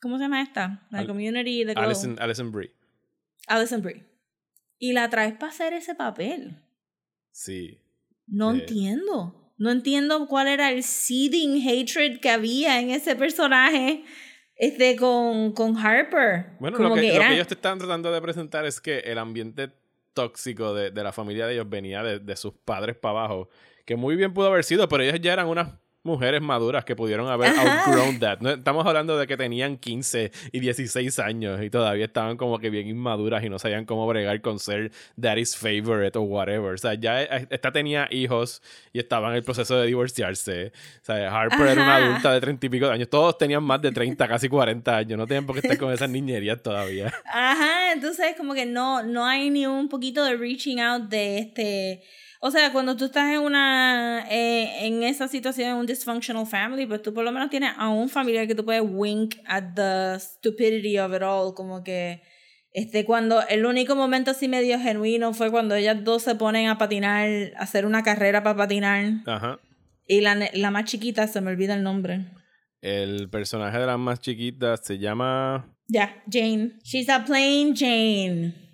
¿cómo 0.03 0.19
se 0.19 0.25
llama 0.25 0.43
esta? 0.43 0.87
La 0.91 0.99
Al- 0.99 1.07
community 1.07 1.65
de 1.65 1.73
Glow. 1.73 1.85
Alison, 1.87 2.17
Alison 2.21 2.53
Brie. 2.53 2.71
Alison 3.47 3.81
Brie. 3.81 4.05
Y 4.79 4.93
la 4.93 5.09
traes 5.09 5.33
para 5.35 5.51
hacer 5.53 5.73
ese 5.73 5.95
papel. 5.95 6.59
Sí. 7.31 7.79
No 8.27 8.53
Eh. 8.53 8.59
entiendo. 8.61 9.39
No 9.59 9.71
entiendo 9.71 10.27
cuál 10.27 10.49
era 10.49 10.71
el 10.73 10.83
seething 10.83 11.61
hatred 11.63 12.19
que 12.21 12.31
había 12.31 12.81
en 12.81 12.91
ese 12.91 13.15
personaje 13.15 14.05
este, 14.57 14.97
con, 14.97 15.53
con 15.53 15.77
Harper. 15.77 16.57
Bueno, 16.59 16.77
Como 16.77 16.91
lo 16.91 16.95
que, 16.97 17.15
lo 17.15 17.21
que 17.21 17.35
ellos 17.35 17.47
te 17.47 17.55
están 17.55 17.79
tratando 17.79 18.11
de 18.13 18.21
presentar 18.21 18.65
es 18.67 18.81
que 18.81 18.99
el 19.01 19.19
ambiente 19.19 19.71
tóxico 20.15 20.75
de, 20.75 20.91
de 20.91 21.03
la 21.05 21.13
familia 21.13 21.47
de 21.47 21.55
ellos 21.55 21.69
venía 21.71 22.03
de, 22.03 22.19
de 22.19 22.37
sus 22.37 22.53
padres 22.65 22.97
para 22.97 23.21
abajo, 23.21 23.49
que 23.87 23.97
muy 23.97 24.15
bien 24.17 24.35
pudo 24.35 24.49
haber 24.49 24.65
sido, 24.65 24.89
pero 24.89 25.03
ellos 25.05 25.21
ya 25.21 25.33
eran 25.33 25.47
unas 25.49 25.69
mujeres 26.05 26.43
maduras 26.43 26.85
que 26.85 26.97
pudieron 26.97 27.29
haber 27.29 27.51
Ajá. 27.51 27.85
outgrown 27.85 28.19
that. 28.19 28.39
No, 28.41 28.51
estamos 28.51 28.85
hablando 28.87 29.17
de 29.17 29.27
que 29.27 29.37
tenían 29.37 29.77
15 29.77 30.33
y 30.53 30.61
16 30.61 31.19
años 31.21 31.63
y 31.63 31.71
todavía 31.71 32.05
estaban 32.05 32.37
como 32.37 32.59
que 32.59 32.71
bien 32.71 32.89
inmaduras 32.89 33.45
y 33.45 33.49
no 33.49 33.59
sabían 33.59 33.85
cómo 33.85 34.07
bregar 34.07 34.41
con 34.41 34.59
ser 34.59 34.91
daddy's 35.17 35.57
favorite 35.57 36.19
o 36.19 36.23
whatever. 36.23 36.75
O 36.75 36.79
sea, 36.79 36.95
ya 36.95 37.23
eh, 37.23 37.47
esta 37.51 37.71
tenía 37.73 38.09
hijos 38.11 38.63
y 38.93 38.99
estaba 38.99 39.29
en 39.31 39.37
el 39.37 39.45
proceso 39.45 39.77
de 39.77 39.87
divorciarse. 39.87 40.73
O 41.03 41.05
sea, 41.05 41.31
Harper 41.31 41.69
era 41.69 41.83
una 41.83 41.97
adulta 41.97 42.33
de 42.33 42.41
30 42.41 42.67
y 42.67 42.69
pico 42.69 42.87
de 42.87 42.93
años. 42.93 43.09
Todos 43.09 43.39
tenían 43.39 43.63
más 43.63 43.81
de 43.81 43.93
30, 43.93 44.27
casi 44.27 44.49
40 44.49 44.97
años. 44.97 45.19
No 45.19 45.27
tenían 45.27 45.47
por 45.47 45.55
qué 45.55 45.61
estar 45.67 45.79
con 45.79 45.93
esas 45.93 46.11
niñerías 46.11 46.63
todavía. 46.63 47.13
Ajá, 47.27 47.93
entonces 47.93 48.35
como 48.37 48.55
que 48.55 48.67
no, 48.67 49.03
no 49.03 49.25
hay 49.25 49.51
ni 49.51 49.67
un 49.67 49.89
poquito 49.89 50.25
de 50.25 50.37
reaching 50.37 50.81
out 50.81 51.05
de 51.05 51.39
este... 51.39 52.03
O 52.45 52.51
sea, 52.51 52.73
cuando 52.73 52.97
tú 52.97 53.05
estás 53.05 53.33
en 53.33 53.41
una 53.41 54.27
eh, 54.29 54.85
en 54.87 55.05
esa 55.05 55.29
situación, 55.29 55.71
en 55.71 55.77
un 55.77 55.87
dysfunctional 55.87 56.45
family, 56.45 56.87
pues 56.87 57.01
tú 57.01 57.15
por 57.15 57.23
lo 57.23 57.31
menos 57.31 57.51
tienes 57.51 57.71
a 57.77 57.89
un 57.89 58.09
familiar 58.09 58.49
que 58.49 58.57
tú 58.57 58.65
puedes 58.65 58.83
wink 58.85 59.37
at 59.47 59.75
the 59.77 60.19
stupidity 60.19 60.99
of 60.99 61.15
it 61.15 61.23
all, 61.23 61.55
como 61.55 61.85
que 61.85 62.21
este 62.73 63.05
cuando 63.05 63.47
el 63.47 63.65
único 63.65 63.95
momento 63.95 64.33
así 64.33 64.49
medio 64.49 64.77
genuino 64.81 65.33
fue 65.35 65.53
cuando 65.53 65.77
ellas 65.77 66.03
dos 66.03 66.25
se 66.25 66.35
ponen 66.35 66.67
a 66.67 66.79
patinar, 66.79 67.29
a 67.57 67.63
hacer 67.63 67.87
una 67.87 68.03
carrera 68.03 68.43
para 68.43 68.57
patinar 68.57 69.05
Ajá. 69.25 69.61
y 70.09 70.21
la, 70.21 70.35
la 70.53 70.71
más 70.73 70.87
chiquita 70.87 71.29
se 71.29 71.41
me 71.41 71.53
olvida 71.53 71.75
el 71.75 71.85
nombre. 71.85 72.25
El 72.81 73.31
personaje 73.31 73.79
de 73.79 73.87
las 73.87 74.01
más 74.01 74.19
chiquitas 74.19 74.81
se 74.85 74.99
llama. 74.99 75.73
Ya, 75.87 76.25
Jane. 76.29 76.73
She's 76.83 77.09
a 77.09 77.25
plain 77.25 77.77
Jane. 77.77 78.72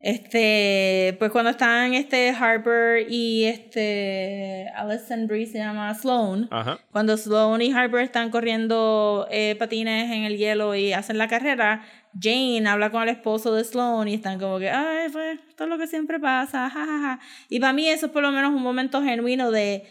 Este, 0.00 1.14
pues 1.18 1.30
cuando 1.30 1.50
están 1.50 1.92
este 1.92 2.30
Harper 2.30 3.06
y 3.10 3.44
este 3.44 4.70
Alison 4.74 5.26
Brie 5.26 5.46
se 5.46 5.58
llama 5.58 5.94
Sloan. 5.94 6.48
Ajá. 6.50 6.78
Cuando 6.90 7.16
Sloan 7.18 7.60
y 7.60 7.70
Harper 7.70 8.00
están 8.00 8.30
corriendo 8.30 9.26
eh, 9.30 9.56
patines 9.58 10.10
en 10.10 10.24
el 10.24 10.38
hielo 10.38 10.74
y 10.74 10.94
hacen 10.94 11.18
la 11.18 11.28
carrera, 11.28 11.84
Jane 12.18 12.66
habla 12.66 12.90
con 12.90 13.02
el 13.02 13.10
esposo 13.10 13.54
de 13.54 13.62
Sloan 13.62 14.08
y 14.08 14.14
están 14.14 14.40
como 14.40 14.58
que, 14.58 14.70
ay, 14.70 15.10
pues, 15.12 15.38
esto 15.48 15.64
es 15.64 15.70
lo 15.70 15.76
que 15.76 15.86
siempre 15.86 16.18
pasa, 16.18 16.70
jajaja. 16.70 17.20
Y 17.50 17.60
para 17.60 17.74
mí 17.74 17.86
eso 17.86 18.06
es 18.06 18.12
por 18.12 18.22
lo 18.22 18.32
menos 18.32 18.54
un 18.54 18.62
momento 18.62 19.02
genuino 19.02 19.50
de, 19.50 19.84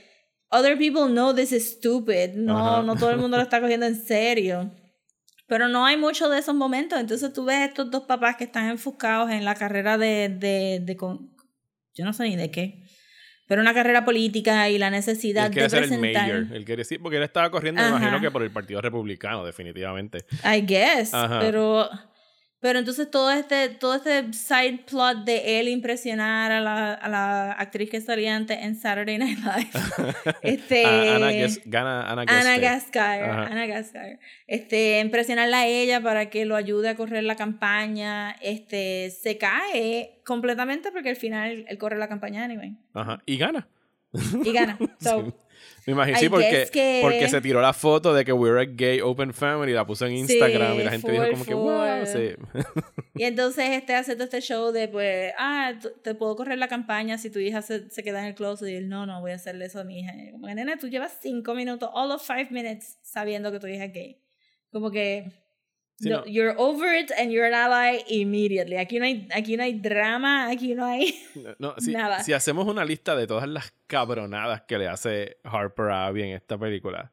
other 0.50 0.78
people 0.78 1.08
know 1.08 1.34
this 1.34 1.52
is 1.52 1.70
stupid, 1.70 2.34
no, 2.36 2.58
Ajá. 2.58 2.82
no 2.82 2.96
todo 2.96 3.12
el 3.12 3.18
mundo 3.18 3.38
lo 3.38 3.44
está 3.44 3.62
cogiendo 3.62 3.86
en 3.86 3.96
serio. 3.96 4.72
Pero 5.50 5.68
no 5.68 5.86
hay 5.86 5.98
mucho 5.98 6.30
de 6.30 6.40
esos 6.40 6.56
momentos. 6.56 7.00
Entonces 7.00 7.34
tú 7.34 7.44
ves 7.44 7.68
estos 7.68 7.90
dos 7.92 8.04
papás 8.04 8.38
que 8.38 8.46
están 8.46 8.70
enfocados 8.70 9.30
en 9.32 9.44
la 9.44 9.56
carrera 9.56 9.98
de, 9.98 10.30
de, 10.30 10.80
de 10.82 10.96
con- 10.96 11.36
yo 11.96 12.06
no 12.06 12.14
sé 12.14 12.24
ni 12.24 12.36
de 12.38 12.50
qué, 12.52 12.84
pero 13.48 13.62
una 13.62 13.74
carrera 13.74 14.06
política 14.06 14.70
y 14.70 14.78
la 14.78 14.90
necesidad 14.92 15.48
Él 15.48 15.54
de 15.56 15.70
ser 15.70 15.84
el 15.84 15.90
presentar. 15.90 16.22
mayor. 16.28 16.56
Él 16.56 16.64
quiere 16.66 16.86
sí, 16.86 16.98
porque 17.00 17.18
él 17.18 17.24
estaba 17.24 17.50
corriendo, 17.50 17.82
me 17.82 17.90
imagino 17.90 18.22
que 18.22 18.30
por 18.32 18.44
el 18.44 18.52
Partido 18.52 18.80
Republicano, 18.80 19.44
definitivamente. 19.44 20.24
I 20.46 20.62
guess, 20.66 21.14
Ajá. 21.14 21.40
pero 21.40 21.90
pero 22.62 22.80
entonces 22.80 23.10
todo 23.10 23.32
este 23.32 23.70
todo 23.70 23.96
este 23.96 24.34
side 24.34 24.80
plot 24.90 25.24
de 25.26 25.60
él 25.60 25.68
impresionar 25.70 26.52
a 26.52 26.60
la, 26.60 26.94
a 26.94 27.08
la 27.10 27.52
actriz 27.54 27.90
que 27.90 28.02
salía 28.02 28.36
antes 28.36 28.58
en 28.62 28.76
Saturday 28.76 29.18
Night 29.18 29.40
Live. 29.40 29.70
este 30.42 30.86
Ana, 30.86 31.32
Ges- 31.32 31.62
Gana- 31.66 32.10
Ana 32.12 32.24
Ana. 32.28 32.58
Gaskar. 32.58 33.24
Ana 33.24 33.66
Gaskar. 33.66 34.20
Este, 34.48 35.00
impresionarla 35.00 35.60
a 35.60 35.68
ella 35.68 36.02
para 36.02 36.30
que 36.30 36.46
lo 36.46 36.56
ayude 36.56 36.90
a 36.90 36.96
correr 36.96 37.24
la 37.24 37.36
campaña, 37.36 38.32
este, 38.42 39.10
se 39.12 39.38
cae 39.38 40.22
completamente 40.26 40.92
porque 40.92 41.10
al 41.10 41.16
final 41.16 41.66
él 41.68 41.78
corre 41.78 41.98
la 41.98 42.08
campaña 42.10 42.44
anyway. 42.44 42.76
Ajá. 42.94 43.22
Y 43.26 43.38
gana. 43.38 43.68
Y 44.44 44.52
gana. 44.52 44.78
So, 45.00 45.26
Sí. 45.26 45.34
Me 45.86 45.94
imagino, 45.94 46.18
I 46.18 46.22
sí, 46.22 46.30
porque, 46.30 46.68
que- 46.72 47.00
porque 47.02 47.28
se 47.30 47.42
tiró 47.42 47.62
la 47.62 47.74
foto 47.74 48.14
de 48.14 48.24
que 48.24 48.32
we're 48.32 48.62
a 48.62 48.66
gay 48.66 49.02
open 49.02 49.34
family, 49.34 49.74
la 49.74 49.86
puso 49.86 50.06
en 50.06 50.14
Instagram 50.14 50.80
y 50.80 50.84
la 50.84 50.92
gente 50.92 51.12
dijo 51.12 51.24
full, 51.26 51.32
como 51.32 51.46
que, 51.46 51.54
wow, 51.54 52.06
sí. 52.06 52.36
Y 53.16 53.24
entonces 53.24 53.66
este 53.72 53.96
hace 53.96 54.14
todo 54.16 54.26
este 54.26 54.42
show 54.42 54.72
de 54.72 54.88
pues, 54.88 55.34
ah, 55.38 55.74
te 56.04 56.14
puedo 56.16 56.36
correr 56.36 56.58
la 56.58 56.68
campaña 56.68 57.18
si 57.18 57.30
tu 57.30 57.40
hija 57.40 57.62
se, 57.62 57.90
se 57.90 58.04
queda 58.04 58.20
en 58.20 58.26
el 58.26 58.36
closet 58.36 58.70
y 58.70 58.76
él, 58.76 58.88
no, 58.90 59.06
no 59.06 59.20
voy 59.22 59.32
a 59.32 59.36
hacerle 59.36 59.66
eso 59.66 59.80
a 59.80 59.84
mi 59.84 60.00
hija. 60.02 60.14
Y 60.16 60.32
como 60.32 60.48
nena, 60.48 60.78
tú 60.78 60.88
llevas 60.88 61.18
cinco 61.22 61.54
minutos, 61.56 61.90
all 61.94 62.12
of 62.12 62.26
five 62.26 62.48
minutes, 62.52 62.98
sabiendo 63.02 63.52
que 63.52 63.60
tu 63.60 63.68
hija 63.68 63.86
es 63.86 63.94
gay. 63.94 64.22
Como 64.72 64.92
que 64.92 65.32
Sí, 66.02 66.10
no, 66.10 66.20
no. 66.20 66.26
you're 66.26 66.56
over 66.58 66.94
it 66.94 67.12
and 67.18 67.30
you're 67.30 67.46
an 67.46 67.54
ally 67.54 68.02
immediately. 68.08 68.78
Aquí 68.78 69.00
no 69.00 69.06
hay, 69.06 69.28
aquí 69.34 69.58
no 69.58 69.64
hay 69.64 69.74
drama, 69.74 70.50
aquí 70.50 70.74
no 70.74 70.86
hay 70.86 71.14
No, 71.60 71.76
si, 71.78 71.92
nada. 71.92 72.24
si 72.24 72.32
hacemos 72.32 72.68
una 72.68 72.86
lista 72.86 73.16
de 73.16 73.28
todas 73.28 73.50
las 73.50 73.74
cabronadas 73.88 74.62
que 74.62 74.78
le 74.78 74.88
hace 74.88 75.38
Harper 75.44 75.90
a 75.90 76.08
Abby 76.08 76.24
en 76.24 76.30
esta 76.30 76.58
película. 76.58 77.12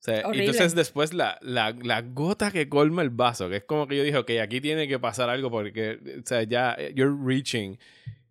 O 0.00 0.02
sea, 0.06 0.22
entonces 0.32 0.74
después 0.74 1.14
la, 1.14 1.38
la, 1.40 1.74
la 1.82 2.02
gota 2.02 2.50
que 2.50 2.68
colma 2.68 3.02
el 3.02 3.10
vaso, 3.10 3.48
que 3.48 3.56
es 3.56 3.64
como 3.64 3.86
que 3.88 3.96
yo 3.96 4.02
dije, 4.02 4.18
ok, 4.18 4.30
aquí 4.42 4.60
tiene 4.60 4.86
que 4.86 4.98
pasar 4.98 5.30
algo 5.30 5.50
porque, 5.50 5.98
o 6.22 6.26
sea, 6.26 6.42
ya, 6.42 6.74
eh, 6.78 6.92
you're 6.94 7.16
reaching. 7.24 7.78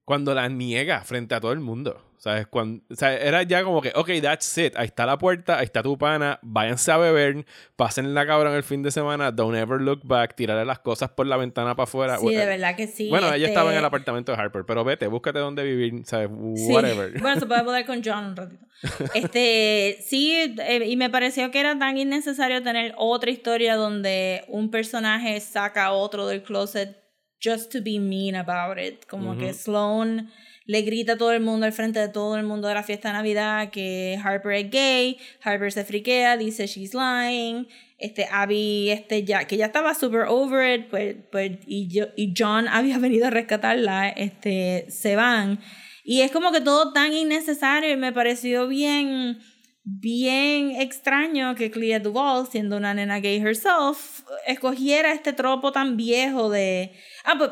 Cuando 0.06 0.34
la 0.36 0.48
niega 0.48 1.02
frente 1.02 1.36
a 1.36 1.42
todo 1.42 1.52
el 1.52 1.60
mundo. 1.60 2.02
¿Sabes? 2.18 2.48
Cuando, 2.48 2.84
o 2.90 2.96
sea, 2.96 3.16
era 3.16 3.44
ya 3.44 3.64
como 3.64 3.82
que, 3.84 3.92
ok, 3.94 4.10
that's 4.20 4.58
it. 4.58 4.74
Ahí 4.78 4.88
está 4.88 5.06
la 5.06 5.16
puerta, 5.16 5.60
ahí 5.60 5.66
está 5.66 5.84
tu 5.84 5.96
pana. 5.96 6.40
Váyanse 6.42 6.92
a 6.92 6.98
beber. 6.98 7.46
Pasen 7.76 8.16
la 8.16 8.26
cabrón 8.26 8.56
el 8.56 8.64
fin 8.64 8.82
de 8.82 8.90
semana. 8.90 9.32
Don't 9.32 9.56
ever 9.56 9.80
look 9.80 10.02
back. 10.04 10.36
Tirarle 10.36 10.66
las 10.66 10.80
cosas 10.80 11.12
por 11.12 11.28
la 11.28 11.38
ventana 11.38 11.76
para 11.76 11.84
afuera. 11.84 12.18
Sí, 12.18 12.34
de 12.34 12.46
verdad 12.48 12.76
que 12.76 12.88
sí. 12.88 13.10
Bueno, 13.10 13.28
ella 13.28 13.36
este- 13.36 13.50
estaba 13.50 13.72
en 13.72 13.78
el 13.78 13.86
apartamento 13.86 14.32
de 14.32 14.40
Harper, 14.40 14.64
pero 14.66 14.84
vete, 14.84 15.06
búscate 15.06 15.38
dónde 15.38 15.64
vivir, 15.64 16.04
¿sabes? 16.06 16.30
Sí. 16.56 16.72
Whatever. 16.74 17.14
Bueno, 17.22 17.40
se 17.40 17.46
puede 17.46 17.64
poder 17.64 17.86
con 17.86 18.02
John 18.04 18.26
un 18.26 18.36
ratito. 18.36 18.66
Este, 19.14 19.98
sí, 20.04 20.56
eh, 20.58 20.84
y 20.86 20.98
me 20.98 21.12
pareció 21.12 21.52
que 21.52 21.60
era 21.60 21.78
tan 21.78 21.96
innecesario 21.98 22.64
tener 22.64 22.96
otra 22.98 23.30
historia 23.30 23.76
donde 23.76 24.46
un 24.48 24.72
personaje 24.72 25.40
saca 25.42 25.86
a 25.86 25.92
otro 25.92 26.26
del 26.28 26.42
closet 26.42 27.05
just 27.42 27.72
to 27.72 27.82
be 27.82 28.00
mean 28.00 28.36
about 28.36 28.78
it. 28.80 29.06
Como 29.08 29.32
Ujú. 29.32 29.40
que 29.40 29.54
Sloan 29.54 30.32
le 30.66 30.82
grita 30.82 31.14
a 31.14 31.18
todo 31.18 31.32
el 31.32 31.42
mundo 31.42 31.66
al 31.66 31.74
frente 31.74 32.00
de 32.00 32.10
todo 32.10 32.38
el 32.38 32.44
mundo 32.44 32.68
de 32.68 32.74
la 32.74 32.84
fiesta 32.84 33.10
de 33.10 33.14
Navidad 33.14 33.70
que 33.70 34.20
Harper 34.24 34.54
es 34.54 34.72
gay, 34.72 35.18
Harper 35.44 35.72
se 35.72 35.86
friquea, 35.86 36.38
dice 36.38 36.66
she's 36.66 36.94
lying, 36.96 37.68
este 38.00 38.28
Abby, 38.32 38.90
este 38.90 39.24
ya, 39.24 39.46
que 39.46 39.58
ya 39.58 39.68
estaba 39.68 39.94
super 39.94 40.22
over 40.28 40.80
it, 40.80 40.88
pues, 40.90 41.16
pues, 41.32 41.52
y, 41.68 41.88
yo, 41.88 42.08
y 42.16 42.34
John 42.36 42.68
había 42.72 42.98
venido 42.98 43.28
a 43.28 43.30
rescatarla, 43.30 44.10
este, 44.10 44.86
se 44.90 45.16
van. 45.16 45.60
Y 46.04 46.22
es 46.22 46.32
como 46.32 46.52
que 46.52 46.62
todo 46.62 46.94
tan 46.94 47.14
innecesario 47.14 47.92
y 47.92 47.98
me 47.98 48.12
pareció 48.12 48.68
bien, 48.68 49.40
bien 49.86 50.82
extraño 50.82 51.54
que 51.56 51.70
Clea 51.70 52.00
Duvall, 52.00 52.48
siendo 52.48 52.76
una 52.76 52.94
nena 52.94 53.20
gay 53.20 53.38
herself, 53.38 54.24
escogiera 54.48 55.14
este 55.14 55.32
tropo 55.32 55.72
tan 55.72 55.96
viejo 55.96 56.50
de, 56.50 56.92
ah, 57.24 57.36
pues, 57.38 57.52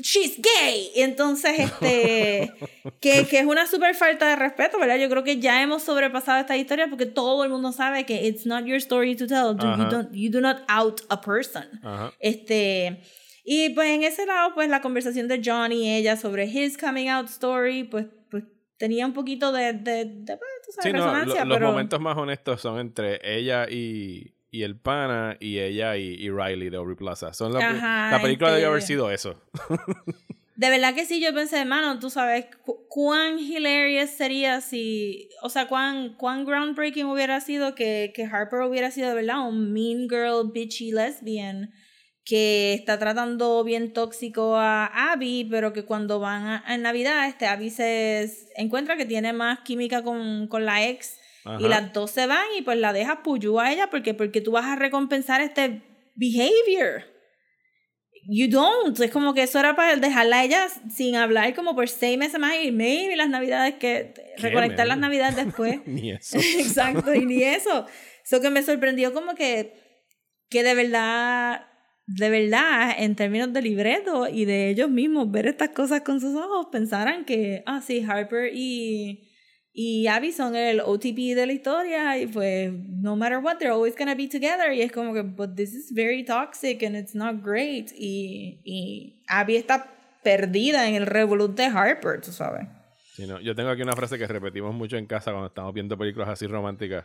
she's 0.00 0.40
gay. 0.40 0.90
Entonces, 0.96 1.60
este, 1.60 2.52
que, 3.00 3.26
que 3.26 3.38
es 3.38 3.46
una 3.46 3.66
súper 3.66 3.94
falta 3.94 4.28
de 4.28 4.36
respeto, 4.36 4.78
¿verdad? 4.78 4.96
Yo 4.96 5.08
creo 5.08 5.22
que 5.22 5.38
ya 5.38 5.62
hemos 5.62 5.84
sobrepasado 5.84 6.40
esta 6.40 6.56
historia 6.56 6.88
porque 6.88 7.06
todo 7.06 7.44
el 7.44 7.50
mundo 7.50 7.70
sabe 7.72 8.04
que 8.04 8.26
it's 8.26 8.44
not 8.44 8.64
your 8.64 8.78
story 8.78 9.14
to 9.14 9.26
tell. 9.26 9.56
You, 9.56 9.68
Ajá. 9.68 9.88
don't, 9.88 10.12
you 10.12 10.30
do 10.30 10.40
not 10.40 10.62
out 10.68 11.00
a 11.10 11.20
person. 11.20 11.80
Ajá. 11.82 12.12
Este, 12.18 13.02
y 13.44 13.70
pues 13.70 13.88
en 13.88 14.02
ese 14.02 14.26
lado, 14.26 14.54
pues 14.54 14.68
la 14.68 14.80
conversación 14.80 15.28
de 15.28 15.40
John 15.44 15.72
y 15.72 15.94
ella 15.94 16.16
sobre 16.16 16.46
his 16.46 16.76
coming 16.76 17.08
out 17.08 17.28
story, 17.28 17.84
pues, 17.84 18.06
pues 18.30 18.44
tenía 18.78 19.06
un 19.06 19.12
poquito 19.12 19.52
de, 19.52 19.72
de, 19.72 20.04
de, 20.06 20.38
Sí, 20.80 20.92
no, 20.92 21.24
lo- 21.24 21.44
los 21.44 21.60
momentos 21.60 22.00
más 22.00 22.16
honestos 22.16 22.60
son 22.60 22.78
entre 22.80 23.20
ella 23.24 23.66
y, 23.70 24.34
y 24.50 24.62
el 24.62 24.76
pana 24.76 25.36
y 25.40 25.58
ella 25.58 25.96
y, 25.96 26.14
y 26.14 26.30
Riley 26.30 26.70
de 26.70 26.76
Aubrey 26.76 26.96
Plaza. 26.96 27.32
Son 27.34 27.52
la, 27.52 27.60
Ajá, 27.68 28.10
la 28.16 28.22
película 28.22 28.48
este- 28.50 28.56
debió 28.56 28.68
haber 28.70 28.82
sido 28.82 29.10
eso. 29.10 29.40
De 30.54 30.68
verdad 30.70 30.94
que 30.94 31.06
sí, 31.06 31.20
yo 31.20 31.34
pensé, 31.34 31.58
hermano, 31.60 31.98
tú 31.98 32.08
sabes 32.10 32.44
cu- 32.64 32.86
cuán 32.88 33.38
hilarious 33.38 34.10
sería 34.10 34.60
si, 34.60 35.28
o 35.42 35.48
sea, 35.48 35.66
cuán, 35.66 36.14
cuán 36.14 36.44
groundbreaking 36.44 37.06
hubiera 37.06 37.40
sido 37.40 37.74
que, 37.74 38.12
que 38.14 38.24
Harper 38.26 38.60
hubiera 38.60 38.90
sido 38.90 39.08
de 39.08 39.14
verdad 39.14 39.40
un 39.48 39.72
mean 39.72 40.08
girl, 40.08 40.52
bitchy 40.52 40.92
lesbian 40.92 41.72
que 42.24 42.74
está 42.74 42.98
tratando 42.98 43.64
bien 43.64 43.92
tóxico 43.92 44.56
a 44.56 45.12
Abby, 45.12 45.46
pero 45.50 45.72
que 45.72 45.84
cuando 45.84 46.20
van 46.20 46.46
a, 46.46 46.64
en 46.68 46.82
Navidad, 46.82 47.26
este 47.26 47.46
Abby 47.46 47.70
se 47.70 48.30
encuentra 48.56 48.96
que 48.96 49.04
tiene 49.04 49.32
más 49.32 49.60
química 49.60 50.02
con, 50.02 50.46
con 50.46 50.64
la 50.64 50.86
ex 50.86 51.18
y 51.44 51.48
Ajá. 51.48 51.68
las 51.68 51.92
dos 51.92 52.12
se 52.12 52.26
van 52.26 52.46
y 52.56 52.62
pues 52.62 52.78
la 52.78 52.92
deja 52.92 53.22
puyú 53.24 53.58
a 53.58 53.72
ella 53.72 53.90
porque, 53.90 54.14
porque 54.14 54.40
tú 54.40 54.52
vas 54.52 54.66
a 54.66 54.76
recompensar 54.76 55.40
este 55.40 55.82
behavior. 56.14 57.04
You 58.28 58.48
don't. 58.48 58.98
Es 59.00 59.10
como 59.10 59.34
que 59.34 59.42
eso 59.42 59.58
era 59.58 59.74
para 59.74 59.96
dejarla 59.96 60.40
a 60.40 60.44
ella 60.44 60.68
sin 60.94 61.16
hablar 61.16 61.52
como 61.54 61.74
por 61.74 61.88
seis 61.88 62.16
meses 62.16 62.38
más 62.38 62.54
y 62.62 62.70
maybe 62.70 63.16
las 63.16 63.28
navidades 63.28 63.74
que 63.74 64.14
reconectar 64.38 64.86
las 64.86 64.98
navidades 64.98 65.34
después. 65.34 65.80
Ni 65.86 66.12
eso. 66.12 66.38
Exacto, 66.58 67.12
y 67.14 67.26
ni 67.26 67.42
eso. 67.42 67.86
Eso 68.24 68.40
que 68.40 68.50
me 68.50 68.62
sorprendió 68.62 69.12
como 69.12 69.34
que, 69.34 69.74
que 70.48 70.62
de 70.62 70.74
verdad, 70.74 71.66
de 72.14 72.30
verdad, 72.30 72.94
en 72.98 73.14
términos 73.16 73.52
de 73.52 73.62
libreto 73.62 74.28
y 74.28 74.44
de 74.44 74.70
ellos 74.70 74.90
mismos, 74.90 75.30
ver 75.30 75.46
estas 75.46 75.70
cosas 75.70 76.02
con 76.02 76.20
sus 76.20 76.34
ojos, 76.34 76.66
pensaran 76.70 77.24
que, 77.24 77.62
ah, 77.66 77.80
sí, 77.80 78.04
Harper 78.06 78.50
y, 78.54 79.30
y 79.72 80.06
Abby 80.06 80.32
son 80.32 80.54
el 80.54 80.80
OTP 80.80 81.34
de 81.34 81.46
la 81.46 81.52
historia 81.52 82.18
y 82.18 82.26
pues, 82.26 82.72
no 82.72 83.16
matter 83.16 83.38
what, 83.38 83.58
they're 83.58 83.72
always 83.72 83.96
gonna 83.96 84.14
be 84.14 84.28
together. 84.28 84.72
Y 84.72 84.82
es 84.82 84.92
como 84.92 85.14
que, 85.14 85.22
but 85.22 85.54
this 85.56 85.72
is 85.74 85.92
very 85.92 86.24
toxic 86.24 86.82
and 86.82 86.96
it's 86.96 87.14
not 87.14 87.42
great. 87.42 87.92
Y, 87.96 88.60
y 88.64 89.22
Abby 89.28 89.56
está 89.56 89.86
perdida 90.22 90.88
en 90.88 90.94
el 90.94 91.06
revolut 91.06 91.56
de 91.56 91.64
Harper, 91.64 92.20
tú 92.20 92.32
sabes. 92.32 92.66
Sí, 93.14 93.26
no, 93.26 93.40
Yo 93.40 93.54
tengo 93.54 93.68
aquí 93.68 93.82
una 93.82 93.94
frase 93.94 94.18
que 94.18 94.26
repetimos 94.26 94.74
mucho 94.74 94.96
en 94.96 95.06
casa 95.06 95.32
cuando 95.32 95.48
estamos 95.48 95.74
viendo 95.74 95.98
películas 95.98 96.30
así 96.30 96.46
románticas, 96.46 97.04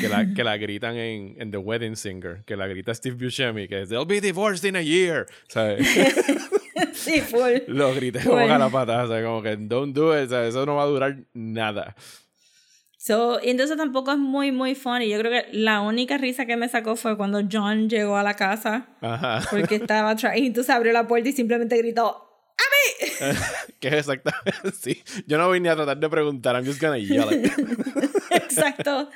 que 0.00 0.08
la, 0.08 0.32
que 0.32 0.44
la 0.44 0.56
gritan 0.56 0.96
en, 0.96 1.34
en 1.38 1.50
The 1.50 1.56
Wedding 1.56 1.96
Singer, 1.96 2.44
que 2.44 2.56
la 2.56 2.68
grita 2.68 2.94
Steve 2.94 3.16
Buscemi, 3.16 3.66
que 3.66 3.82
es 3.82 3.88
They'll 3.88 4.06
be 4.06 4.20
divorced 4.20 4.68
in 4.68 4.76
a 4.76 4.82
year. 4.82 5.26
¿sabes? 5.48 5.88
sí, 6.92 7.20
full. 7.20 7.62
Lo 7.66 7.92
grité 7.92 8.22
como 8.22 8.38
a 8.38 8.58
la 8.58 8.68
patada, 8.68 9.08
¿sabes? 9.08 9.24
como 9.24 9.42
que 9.42 9.56
don't 9.56 9.92
do 9.92 10.16
it, 10.22 10.30
¿sabes? 10.30 10.50
eso 10.50 10.64
no 10.66 10.76
va 10.76 10.84
a 10.84 10.86
durar 10.86 11.16
nada. 11.34 11.96
So, 12.96 13.40
entonces 13.42 13.76
tampoco 13.76 14.12
es 14.12 14.18
muy, 14.18 14.52
muy 14.52 14.74
funny. 14.74 15.08
Yo 15.08 15.18
creo 15.18 15.32
que 15.32 15.48
la 15.52 15.80
única 15.80 16.18
risa 16.18 16.44
que 16.44 16.56
me 16.56 16.68
sacó 16.68 16.96
fue 16.96 17.16
cuando 17.16 17.40
John 17.50 17.88
llegó 17.88 18.16
a 18.18 18.22
la 18.22 18.34
casa 18.34 18.88
Ajá. 19.00 19.40
porque 19.50 19.76
estaba 19.76 20.14
y 20.36 20.46
entonces 20.46 20.68
abrió 20.68 20.92
la 20.92 21.08
puerta 21.08 21.30
y 21.30 21.32
simplemente 21.32 21.78
gritó 21.78 22.29
que 23.80 23.88
es 23.88 23.94
exactamente 23.94 24.52
sí. 24.80 25.02
Yo 25.26 25.38
no 25.38 25.48
voy 25.48 25.60
ni 25.60 25.68
a 25.68 25.76
tratar 25.76 25.98
de 25.98 26.08
preguntar, 26.08 26.54
I'm 26.56 26.64
just 26.66 26.80
gonna 26.80 26.98
yell 26.98 27.32
it. 27.32 27.52
exacto 28.30 29.08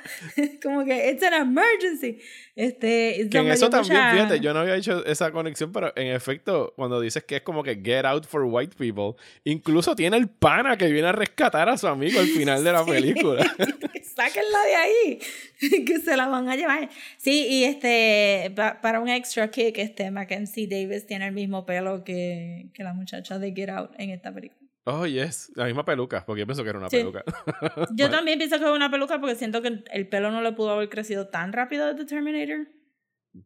como 0.61 0.83
que 0.85 1.09
it's 1.09 1.23
an 1.23 1.33
emergency 1.33 2.19
este 2.55 3.27
Que 3.29 3.37
en 3.39 3.47
eso 3.47 3.69
también, 3.69 3.93
mucha- 3.97 4.11
fíjate, 4.13 4.39
yo 4.39 4.53
no 4.53 4.59
había 4.61 4.75
hecho 4.75 5.05
esa 5.05 5.31
conexión, 5.31 5.71
pero 5.71 5.91
en 5.95 6.07
efecto, 6.07 6.73
cuando 6.75 6.99
dices 7.01 7.23
que 7.23 7.37
es 7.37 7.41
como 7.41 7.63
que 7.63 7.75
get 7.83 8.05
out 8.05 8.25
for 8.25 8.43
white 8.45 8.75
people, 8.77 9.21
incluso 9.43 9.95
tiene 9.95 10.17
el 10.17 10.29
pana 10.29 10.77
que 10.77 10.87
viene 10.91 11.09
a 11.09 11.11
rescatar 11.11 11.67
a 11.69 11.77
su 11.77 11.87
amigo 11.87 12.19
al 12.19 12.27
final 12.27 12.63
de 12.63 12.71
la 12.71 12.85
película. 12.85 13.45
Que 14.15 14.21
sáquenla 14.21 14.63
de 14.65 14.75
ahí 14.75 15.19
que 15.85 15.99
se 15.99 16.15
la 16.17 16.27
van 16.27 16.47
a 16.49 16.55
llevar 16.55 16.89
sí 17.17 17.45
y 17.49 17.63
este 17.65 18.51
pa- 18.55 18.79
para 18.81 18.99
un 18.99 19.09
extra 19.09 19.49
kick 19.51 19.77
este 19.77 20.09
Mackenzie 20.11 20.67
Davis 20.67 21.05
tiene 21.05 21.27
el 21.27 21.33
mismo 21.33 21.65
pelo 21.65 22.03
que, 22.03 22.69
que 22.73 22.83
la 22.83 22.93
muchacha 22.93 23.37
de 23.39 23.53
Get 23.53 23.69
Out 23.69 23.91
en 23.97 24.09
esta 24.11 24.33
película 24.33 24.59
Oh, 24.87 25.07
yes, 25.07 25.51
la 25.55 25.65
misma 25.65 25.83
peluca, 25.83 26.23
porque 26.27 26.41
yo 26.41 26.45
pienso 26.45 26.61
que 26.63 26.69
era 26.69 26.77
una 26.77 26.91
Sí. 26.91 26.97
peluca. 26.97 27.23
Yo 27.95 28.07
también 28.11 28.37
pienso 28.37 28.59
que 28.59 28.65
es 28.65 28.69
una 28.69 28.91
peluca 28.91 29.19
porque 29.19 29.33
siento 29.33 29.63
que 29.63 29.79
el 29.91 30.07
pelo 30.07 30.29
no 30.29 30.43
le 30.43 30.51
pudo 30.51 30.69
haber 30.73 30.89
crecido 30.89 31.27
tan 31.29 31.53
rápido 31.53 31.87
de 31.87 31.95
The 31.95 32.05
Terminator. 32.05 32.67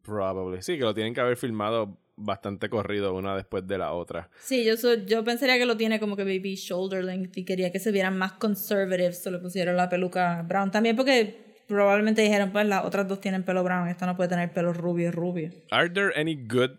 Probably. 0.02 0.60
Sí, 0.62 0.76
que 0.76 0.84
lo 0.84 0.92
tienen 0.94 1.14
que 1.14 1.20
haber 1.22 1.38
filmado 1.38 1.98
bastante 2.20 2.68
corrido 2.68 3.14
una 3.14 3.34
después 3.36 3.66
de 3.66 3.78
la 3.78 3.92
otra. 3.92 4.28
Sí, 4.40 4.64
yo, 4.64 4.76
so- 4.76 4.94
yo 4.94 5.24
pensaría 5.24 5.58
que 5.58 5.66
lo 5.66 5.76
tiene 5.76 5.98
como 6.00 6.16
que 6.16 6.24
baby 6.24 6.54
shoulder 6.54 7.04
length 7.04 7.36
y 7.38 7.44
quería 7.44 7.72
que 7.72 7.78
se 7.78 7.90
vieran 7.92 8.16
más 8.16 8.32
conservative, 8.32 9.12
se 9.12 9.30
le 9.30 9.38
pusieron 9.38 9.76
la 9.76 9.88
peluca 9.88 10.42
brown. 10.42 10.70
También 10.70 10.96
porque 10.96 11.62
probablemente 11.66 12.22
dijeron, 12.22 12.50
pues 12.52 12.66
las 12.66 12.84
otras 12.84 13.06
dos 13.08 13.20
tienen 13.20 13.42
pelo 13.44 13.62
brown, 13.64 13.88
esta 13.88 14.06
no 14.06 14.16
puede 14.16 14.28
tener 14.28 14.52
pelo 14.52 14.72
rubio, 14.72 15.10
rubio. 15.12 15.50
Are 15.70 15.88
there 15.88 16.12
any 16.14 16.34
good 16.34 16.70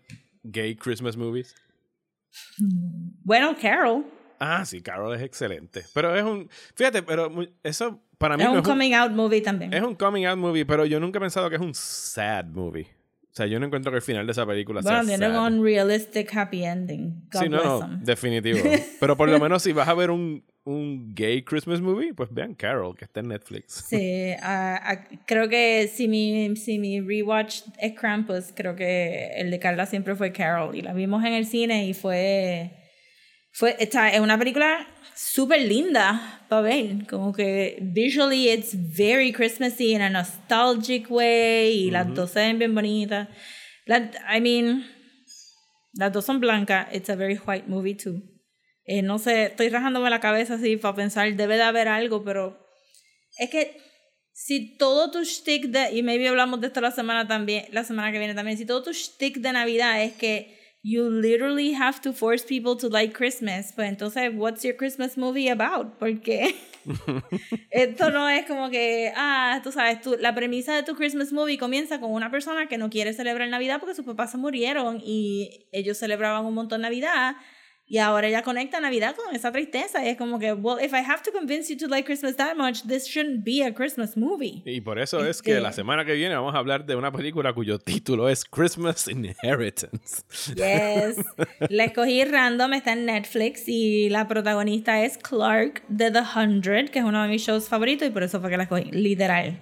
gay 0.42 0.74
Christmas 0.76 1.16
movies? 1.16 1.54
Bueno, 3.24 3.56
Carol. 3.60 4.04
Ah, 4.38 4.64
sí, 4.64 4.80
Carol 4.82 5.14
es 5.14 5.22
excelente. 5.22 5.84
Pero 5.94 6.14
es 6.16 6.24
un. 6.24 6.48
Fíjate, 6.74 7.02
pero 7.02 7.30
eso 7.62 8.02
para 8.18 8.36
mí 8.36 8.42
Es 8.42 8.48
no 8.48 8.52
un 8.54 8.58
es 8.60 8.64
un, 8.66 8.72
coming 8.72 8.92
out 8.94 9.12
movie 9.12 9.40
también. 9.40 9.72
es 9.72 9.82
un 9.82 9.94
coming 9.94 10.24
out 10.26 10.38
movie, 10.38 10.64
pero 10.66 10.84
yo 10.84 10.98
nunca 11.00 11.18
he 11.18 11.20
pensado 11.20 11.48
que 11.48 11.56
es 11.56 11.62
un 11.62 11.74
sad 11.74 12.46
movie. 12.46 12.86
O 13.32 13.34
sea, 13.34 13.46
yo 13.46 13.58
no 13.58 13.64
encuentro 13.64 13.90
que 13.90 13.96
el 13.96 14.02
final 14.02 14.26
de 14.26 14.32
esa 14.32 14.44
película 14.44 14.82
Bueno, 14.82 14.98
sea 14.98 15.16
tiene 15.16 15.32
sad. 15.32 15.46
un 15.46 15.54
unrealistic 15.54 16.36
happy 16.36 16.64
ending. 16.64 17.28
God 17.32 17.40
sí, 17.40 17.48
no, 17.48 17.78
bless 17.78 17.90
no, 17.90 18.04
definitivo. 18.04 18.58
Pero 19.00 19.16
por 19.16 19.30
lo 19.30 19.40
menos 19.40 19.62
si 19.62 19.72
vas 19.72 19.88
a 19.88 19.94
ver 19.94 20.10
un, 20.10 20.44
un 20.64 21.14
gay 21.14 21.42
Christmas 21.42 21.80
movie, 21.80 22.12
pues 22.12 22.28
vean 22.30 22.54
Carol, 22.54 22.94
que 22.94 23.06
está 23.06 23.20
en 23.20 23.28
Netflix. 23.28 23.86
Sí, 23.88 24.32
ah, 24.42 25.06
creo 25.24 25.48
que 25.48 25.88
si 25.90 26.08
mi, 26.08 26.54
si 26.56 26.78
mi 26.78 27.00
rewatch 27.00 27.62
es 27.78 27.98
Krampus, 27.98 28.52
creo 28.54 28.76
que 28.76 29.30
el 29.36 29.50
de 29.50 29.58
Carla 29.58 29.86
siempre 29.86 30.14
fue 30.14 30.30
Carol. 30.30 30.76
Y 30.76 30.82
la 30.82 30.92
vimos 30.92 31.24
en 31.24 31.32
el 31.32 31.46
cine 31.46 31.86
y 31.86 31.94
fue. 31.94 32.81
Fue 33.52 33.76
está, 33.78 34.10
es 34.10 34.20
una 34.20 34.38
película 34.38 34.86
súper 35.14 35.62
linda 35.62 36.44
para 36.48 36.62
ver. 36.62 37.06
Como 37.08 37.32
que 37.32 37.78
visually 37.80 38.50
it's 38.50 38.70
very 38.74 39.32
Christmassy 39.32 39.92
in 39.94 40.02
a 40.02 40.10
nostalgic 40.10 41.10
way. 41.10 41.86
Y 41.86 41.90
las 41.90 42.12
dos 42.14 42.30
se 42.30 42.40
ven 42.40 42.58
bien 42.58 42.74
bonitas. 42.74 43.28
La- 43.86 44.10
I 44.36 44.40
mean, 44.40 44.84
las 45.94 46.12
dos 46.12 46.24
son 46.24 46.40
blancas. 46.40 46.88
It's 46.94 47.10
a 47.10 47.16
very 47.16 47.38
white 47.46 47.66
movie 47.68 47.94
too. 47.94 48.22
Eh, 48.84 49.02
no 49.02 49.18
sé, 49.18 49.44
estoy 49.46 49.68
rajándome 49.68 50.10
la 50.10 50.18
cabeza 50.20 50.54
así 50.54 50.76
para 50.76 50.96
pensar, 50.96 51.32
debe 51.36 51.56
de 51.56 51.62
haber 51.62 51.86
algo, 51.86 52.24
pero 52.24 52.58
es 53.38 53.48
que 53.48 53.76
si 54.32 54.76
todo 54.76 55.10
tu 55.12 55.22
shtick 55.22 55.66
de, 55.66 55.92
y 55.92 56.02
maybe 56.02 56.26
hablamos 56.26 56.60
de 56.60 56.66
esto 56.66 56.80
la 56.80 56.90
semana 56.90 57.28
también, 57.28 57.66
la 57.70 57.84
semana 57.84 58.10
que 58.10 58.18
viene 58.18 58.34
también, 58.34 58.58
si 58.58 58.66
todo 58.66 58.82
tu 58.82 58.92
shtick 58.92 59.36
de 59.36 59.52
Navidad 59.52 60.02
es 60.02 60.14
que 60.14 60.58
you 60.82 61.08
literally 61.08 61.72
have 61.72 62.00
to 62.02 62.12
force 62.12 62.44
people 62.44 62.76
to 62.76 62.88
like 62.88 63.12
Christmas, 63.12 63.72
pues 63.72 63.88
entonces, 63.88 64.34
what's 64.34 64.64
your 64.64 64.76
Christmas 64.76 65.16
movie 65.16 65.48
about? 65.48 65.98
Porque 65.98 66.56
esto 67.70 68.10
no 68.10 68.28
es 68.28 68.46
como 68.46 68.68
que, 68.68 69.12
ah, 69.16 69.60
tú 69.62 69.70
sabes, 69.70 70.00
tú, 70.00 70.16
la 70.18 70.34
premisa 70.34 70.74
de 70.74 70.82
tu 70.82 70.96
Christmas 70.96 71.32
movie 71.32 71.56
comienza 71.56 72.00
con 72.00 72.12
una 72.12 72.30
persona 72.30 72.66
que 72.66 72.78
no 72.78 72.90
quiere 72.90 73.12
celebrar 73.12 73.48
Navidad 73.48 73.78
porque 73.78 73.94
sus 73.94 74.04
papás 74.04 74.32
se 74.32 74.38
murieron 74.38 75.00
y 75.04 75.66
ellos 75.70 75.98
celebraban 75.98 76.44
un 76.44 76.54
montón 76.54 76.80
Navidad. 76.80 77.36
Y 77.86 77.98
ahora 77.98 78.26
ella 78.28 78.42
conecta 78.42 78.80
Navidad 78.80 79.14
con 79.16 79.34
esa 79.34 79.52
tristeza. 79.52 80.02
Y 80.04 80.08
es 80.08 80.16
como 80.16 80.38
que, 80.38 80.52
well, 80.54 80.82
if 80.82 80.92
I 80.94 81.04
have 81.04 81.22
to 81.24 81.30
convince 81.32 81.68
you 81.70 81.76
to 81.78 81.88
like 81.88 82.06
Christmas 82.06 82.36
that 82.36 82.54
much, 82.56 82.82
this 82.86 83.06
shouldn't 83.06 83.44
be 83.44 83.62
a 83.62 83.74
Christmas 83.74 84.16
movie. 84.16 84.62
Y 84.64 84.80
por 84.80 84.98
eso 84.98 85.22
es 85.26 85.42
que 85.42 85.52
Este- 85.52 85.60
la 85.62 85.72
semana 85.72 86.04
que 86.06 86.14
viene 86.14 86.34
vamos 86.34 86.54
a 86.54 86.58
hablar 86.58 86.86
de 86.86 86.96
una 86.96 87.12
película 87.12 87.52
cuyo 87.52 87.78
título 87.78 88.28
es 88.30 88.44
Christmas 88.46 89.08
Inheritance. 89.08 90.22
Yes. 90.54 91.22
La 91.70 91.84
escogí 91.84 92.24
random, 92.24 92.72
está 92.74 92.92
en 92.92 93.04
Netflix 93.06 93.64
y 93.68 94.08
la 94.08 94.26
protagonista 94.26 95.04
es 95.04 95.18
Clark 95.18 95.82
de 95.88 96.10
The 96.10 96.22
Hundred, 96.34 96.88
que 96.90 97.00
es 97.00 97.04
uno 97.04 97.22
de 97.22 97.28
mis 97.28 97.42
shows 97.42 97.68
favoritos 97.68 98.08
y 98.08 98.10
por 98.10 98.22
eso 98.22 98.40
fue 98.40 98.48
que 98.48 98.56
la 98.56 98.62
escogí, 98.62 98.90
literal. 98.92 99.60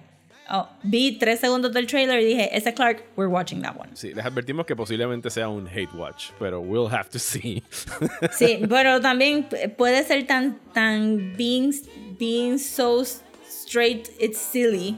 Oh, 0.49 0.67
vi 0.83 1.17
tres 1.17 1.39
segundos 1.39 1.71
del 1.71 1.87
trailer 1.87 2.19
y 2.21 2.25
dije, 2.25 2.49
ese 2.55 2.69
es 2.69 2.75
Clark, 2.75 3.03
we're 3.15 3.31
watching 3.31 3.61
that 3.61 3.75
one. 3.77 3.89
Sí, 3.93 4.13
les 4.13 4.25
advertimos 4.25 4.65
que 4.65 4.75
posiblemente 4.75 5.29
sea 5.29 5.47
un 5.47 5.67
hate 5.67 5.93
watch, 5.93 6.31
pero 6.39 6.59
we'll 6.59 6.91
have 6.91 7.09
to 7.09 7.19
see. 7.19 7.63
Sí, 8.31 8.59
pero 8.67 8.99
también 8.99 9.47
puede 9.77 10.03
ser 10.03 10.25
tan, 10.27 10.59
tan 10.73 11.35
being, 11.37 11.73
being 12.19 12.57
so 12.57 13.03
straight, 13.47 14.09
it's 14.19 14.37
silly, 14.39 14.97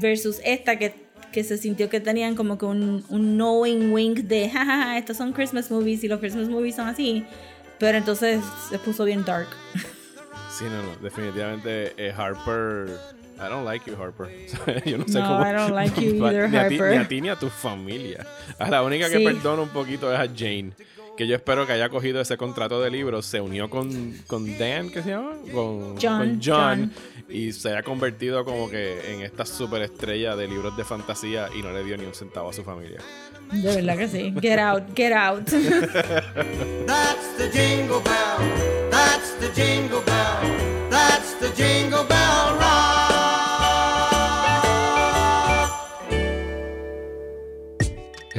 versus 0.00 0.40
esta 0.44 0.76
que, 0.76 0.94
que 1.32 1.44
se 1.44 1.58
sintió 1.58 1.88
que 1.88 2.00
tenían 2.00 2.34
como 2.34 2.58
que 2.58 2.66
un, 2.66 3.04
un 3.08 3.36
knowing 3.36 3.92
wink 3.92 4.20
de, 4.20 4.48
jajaja, 4.50 4.98
estos 4.98 5.16
son 5.16 5.32
Christmas 5.32 5.70
movies 5.70 6.02
y 6.02 6.08
los 6.08 6.18
Christmas 6.18 6.48
movies 6.48 6.74
son 6.74 6.88
así, 6.88 7.24
pero 7.78 7.98
entonces 7.98 8.42
se 8.68 8.78
puso 8.78 9.04
bien 9.04 9.24
dark. 9.24 9.48
Sí, 10.58 10.64
no, 10.64 10.82
no. 10.82 10.96
Definitivamente 10.96 11.92
eh, 11.96 12.12
Harper. 12.16 12.98
I 13.40 13.48
don't 13.48 13.64
like 13.64 13.86
you, 13.88 13.96
Harper. 13.96 14.28
Yo 14.84 14.98
no 14.98 15.04
sé 15.06 15.18
No, 15.20 15.26
cómo. 15.28 15.44
I 15.44 15.52
don't 15.52 15.74
like 15.74 16.00
you 16.00 16.24
either, 16.26 16.48
ni 16.50 16.56
a 16.56 16.68
ti- 16.68 16.76
Harper. 16.78 16.90
Ni 16.90 16.96
a 16.96 17.08
ti 17.08 17.20
ni 17.20 17.28
a 17.28 17.36
tu 17.36 17.48
familia. 17.48 18.26
A 18.58 18.68
la 18.70 18.82
única 18.82 19.08
que 19.08 19.18
Sí. 19.18 19.24
perdono 19.24 19.62
un 19.62 19.68
poquito 19.70 20.12
es 20.12 20.18
a 20.18 20.26
Jane. 20.26 20.72
Que 21.16 21.26
yo 21.26 21.34
espero 21.34 21.66
que 21.66 21.72
haya 21.72 21.88
cogido 21.88 22.20
ese 22.20 22.36
contrato 22.36 22.80
de 22.80 22.90
libros. 22.92 23.26
Se 23.26 23.40
unió 23.40 23.68
con, 23.68 24.14
con 24.28 24.56
Dan, 24.56 24.88
¿qué 24.88 25.02
se 25.02 25.10
llama? 25.10 25.32
Con 25.52 25.96
John, 26.00 26.18
con 26.18 26.40
John, 26.40 26.40
John. 26.44 26.92
Y 27.28 27.52
se 27.52 27.70
haya 27.70 27.82
convertido 27.82 28.44
como 28.44 28.70
que 28.70 29.14
en 29.14 29.22
esta 29.22 29.44
superestrella 29.44 30.36
de 30.36 30.46
libros 30.46 30.76
de 30.76 30.84
fantasía 30.84 31.48
y 31.58 31.62
no 31.62 31.72
le 31.72 31.82
dio 31.82 31.96
ni 31.96 32.04
un 32.04 32.14
centavo 32.14 32.50
a 32.50 32.52
su 32.52 32.62
familia. 32.62 32.98
De 33.52 33.74
verdad 33.76 33.96
que 33.96 34.06
sí. 34.08 34.32
Get 34.40 34.60
out, 34.60 34.84
get 34.94 35.12
out. 35.12 35.44
That's 36.86 37.36
the 37.36 37.50
jingle 37.52 38.00
bell. 38.00 38.38
That's 38.90 39.32
the 39.40 39.48
jingle 39.60 40.02
bell. 40.02 40.88
That's 40.90 41.34
the 41.40 41.50
jingle 41.56 42.04
bell 42.04 42.56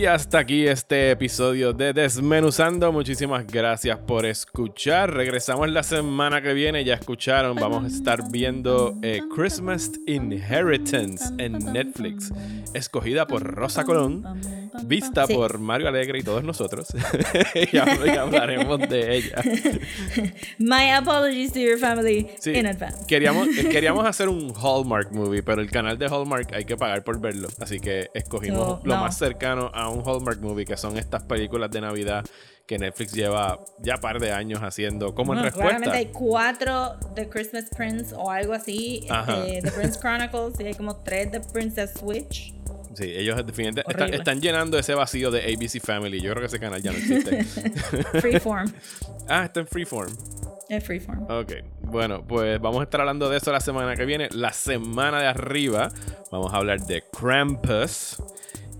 Y 0.00 0.06
hasta 0.06 0.38
aquí 0.38 0.66
este 0.66 1.10
episodio 1.10 1.74
de 1.74 1.92
Desmenuzando. 1.92 2.90
Muchísimas 2.90 3.46
gracias 3.46 3.98
por 3.98 4.24
escuchar. 4.24 5.12
Regresamos 5.12 5.68
la 5.68 5.82
semana 5.82 6.40
que 6.40 6.54
viene. 6.54 6.82
Ya 6.86 6.94
escucharon, 6.94 7.54
vamos 7.54 7.84
a 7.84 7.86
estar 7.88 8.30
viendo 8.30 8.96
eh, 9.02 9.20
Christmas 9.36 9.92
Inheritance 10.06 11.34
en 11.36 11.58
Netflix, 11.58 12.32
escogida 12.72 13.26
por 13.26 13.42
Rosa 13.42 13.84
Colón, 13.84 14.24
vista 14.84 15.26
Sí. 15.26 15.34
por 15.34 15.58
Mario 15.58 15.88
Alegre 15.88 16.18
y 16.18 16.22
todos 16.22 16.42
nosotros. 16.44 16.88
y 17.54 17.76
hab- 17.76 18.06
y 18.06 18.16
hablaremos 18.16 18.78
de 18.88 19.16
ella. 19.16 19.42
My 20.58 20.90
apologies 20.92 21.52
to 21.52 21.58
your 21.58 21.78
family 21.78 22.28
Sí. 22.38 22.52
in 22.52 22.66
advance. 22.66 23.04
Queríamos, 23.06 23.48
queríamos 23.70 24.06
hacer 24.06 24.28
un 24.28 24.52
Hallmark 24.54 25.12
movie, 25.12 25.42
pero 25.42 25.60
el 25.62 25.70
canal 25.70 25.98
de 25.98 26.06
Hallmark 26.06 26.54
hay 26.54 26.64
que 26.64 26.76
pagar 26.76 27.04
por 27.04 27.20
verlo. 27.20 27.48
Así 27.60 27.80
que 27.80 28.10
escogimos 28.14 28.60
So, 28.60 28.80
lo 28.84 28.94
no. 28.96 29.00
más 29.02 29.16
cercano 29.16 29.70
a 29.74 29.88
un 29.88 30.02
Hallmark 30.06 30.40
movie, 30.40 30.64
que 30.64 30.76
son 30.76 30.96
estas 30.96 31.22
películas 31.24 31.70
de 31.70 31.80
Navidad 31.80 32.24
que 32.66 32.78
Netflix 32.78 33.12
lleva 33.12 33.58
ya 33.82 33.96
par 33.96 34.20
de 34.20 34.30
años 34.30 34.60
haciendo 34.62 35.12
como 35.12 35.32
en 35.34 35.42
respuesta. 35.42 35.70
claramente 35.76 35.98
hay 35.98 36.06
cuatro 36.12 36.94
de 37.16 37.28
Christmas 37.28 37.64
Prince 37.76 38.14
o 38.16 38.30
algo 38.30 38.52
así. 38.52 39.08
Este, 39.10 39.62
The 39.62 39.72
Prince 39.72 39.98
Chronicles 40.00 40.60
y 40.60 40.66
hay 40.66 40.74
como 40.74 40.96
tres 41.02 41.32
de 41.32 41.40
Princess 41.40 41.94
Switch. 41.98 42.54
Sí, 42.94 43.04
ellos 43.04 43.36
definitivamente 43.46 44.16
están, 44.16 44.40
llenando 44.40 44.78
ese 44.78 44.94
vacío 44.94 45.30
de 45.30 45.42
ABC 45.42 45.80
Family. 45.80 46.20
Yo 46.20 46.30
creo 46.30 46.40
que 46.40 46.46
ese 46.46 46.58
canal 46.58 46.82
ya 46.82 46.90
no 46.90 46.98
existe. 46.98 47.44
Freeform. 48.20 48.72
ah, 49.28 49.44
está 49.44 49.60
en 49.60 49.66
Freeform. 49.66 50.12
Es 50.68 50.84
Freeform. 50.84 51.24
Ok, 51.28 51.52
bueno, 51.82 52.24
pues 52.26 52.60
vamos 52.60 52.80
a 52.80 52.84
estar 52.84 53.00
hablando 53.00 53.28
de 53.28 53.38
eso 53.38 53.52
la 53.52 53.60
semana 53.60 53.96
que 53.96 54.04
viene. 54.04 54.28
La 54.32 54.52
semana 54.52 55.20
de 55.20 55.26
arriba 55.26 55.90
vamos 56.30 56.52
a 56.52 56.56
hablar 56.56 56.80
de 56.80 57.02
Krampus. 57.12 58.16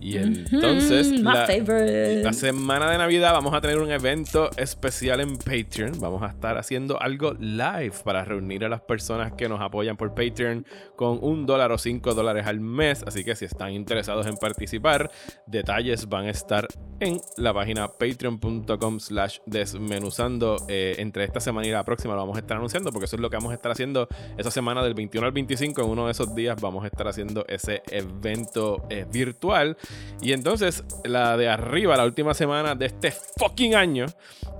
Y 0.01 0.17
entonces, 0.17 1.21
la 1.21 2.33
semana 2.33 2.89
de 2.89 2.97
Navidad 2.97 3.33
vamos 3.33 3.53
a 3.53 3.61
tener 3.61 3.77
un 3.77 3.91
evento 3.91 4.49
especial 4.57 5.21
en 5.21 5.37
Patreon. 5.37 5.99
Vamos 5.99 6.23
a 6.23 6.27
estar 6.27 6.57
haciendo 6.57 6.99
algo 6.99 7.33
live 7.39 7.93
para 8.03 8.25
reunir 8.25 8.65
a 8.65 8.69
las 8.69 8.81
personas 8.81 9.33
que 9.33 9.47
nos 9.47 9.61
apoyan 9.61 9.97
por 9.97 10.15
Patreon 10.15 10.65
con 10.95 11.19
un 11.21 11.45
dólar 11.45 11.71
o 11.71 11.77
cinco 11.77 12.15
dólares 12.15 12.47
al 12.47 12.59
mes. 12.59 13.03
Así 13.05 13.23
que 13.23 13.35
si 13.35 13.45
están 13.45 13.73
interesados 13.73 14.25
en 14.25 14.35
participar, 14.37 15.11
detalles 15.45 16.09
van 16.09 16.25
a 16.25 16.31
estar 16.31 16.67
en 16.99 17.19
la 17.37 17.53
página 17.53 17.87
patreon.com 17.87 18.99
slash 18.99 19.37
desmenuzando. 19.45 20.57
Eh, 20.67 20.95
entre 20.97 21.25
esta 21.25 21.39
semana 21.39 21.67
y 21.67 21.71
la 21.71 21.83
próxima 21.83 22.15
lo 22.15 22.21
vamos 22.21 22.37
a 22.37 22.39
estar 22.39 22.57
anunciando 22.57 22.91
porque 22.91 23.05
eso 23.05 23.15
es 23.17 23.21
lo 23.21 23.29
que 23.29 23.37
vamos 23.37 23.51
a 23.51 23.55
estar 23.55 23.71
haciendo 23.71 24.07
esa 24.37 24.49
semana 24.49 24.83
del 24.83 24.93
21 24.93 25.27
al 25.27 25.33
25. 25.33 25.83
En 25.83 25.89
uno 25.89 26.05
de 26.05 26.11
esos 26.11 26.33
días 26.33 26.59
vamos 26.59 26.83
a 26.83 26.87
estar 26.87 27.07
haciendo 27.07 27.45
ese 27.47 27.83
evento 27.91 28.83
eh, 28.89 29.05
virtual. 29.11 29.77
Y 30.21 30.33
entonces 30.33 30.83
la 31.03 31.35
de 31.35 31.49
arriba, 31.49 31.97
la 31.97 32.05
última 32.05 32.33
semana 32.33 32.75
de 32.75 32.85
este 32.85 33.11
fucking 33.11 33.75
año, 33.75 34.05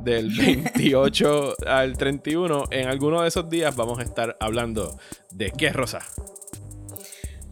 del 0.03 0.31
28 0.37 1.55
al 1.67 1.97
31, 1.97 2.65
en 2.71 2.87
alguno 2.87 3.21
de 3.21 3.27
esos 3.27 3.49
días 3.49 3.75
vamos 3.75 3.99
a 3.99 4.03
estar 4.03 4.37
hablando 4.39 4.97
de 5.31 5.51
qué, 5.51 5.71
Rosa. 5.71 5.99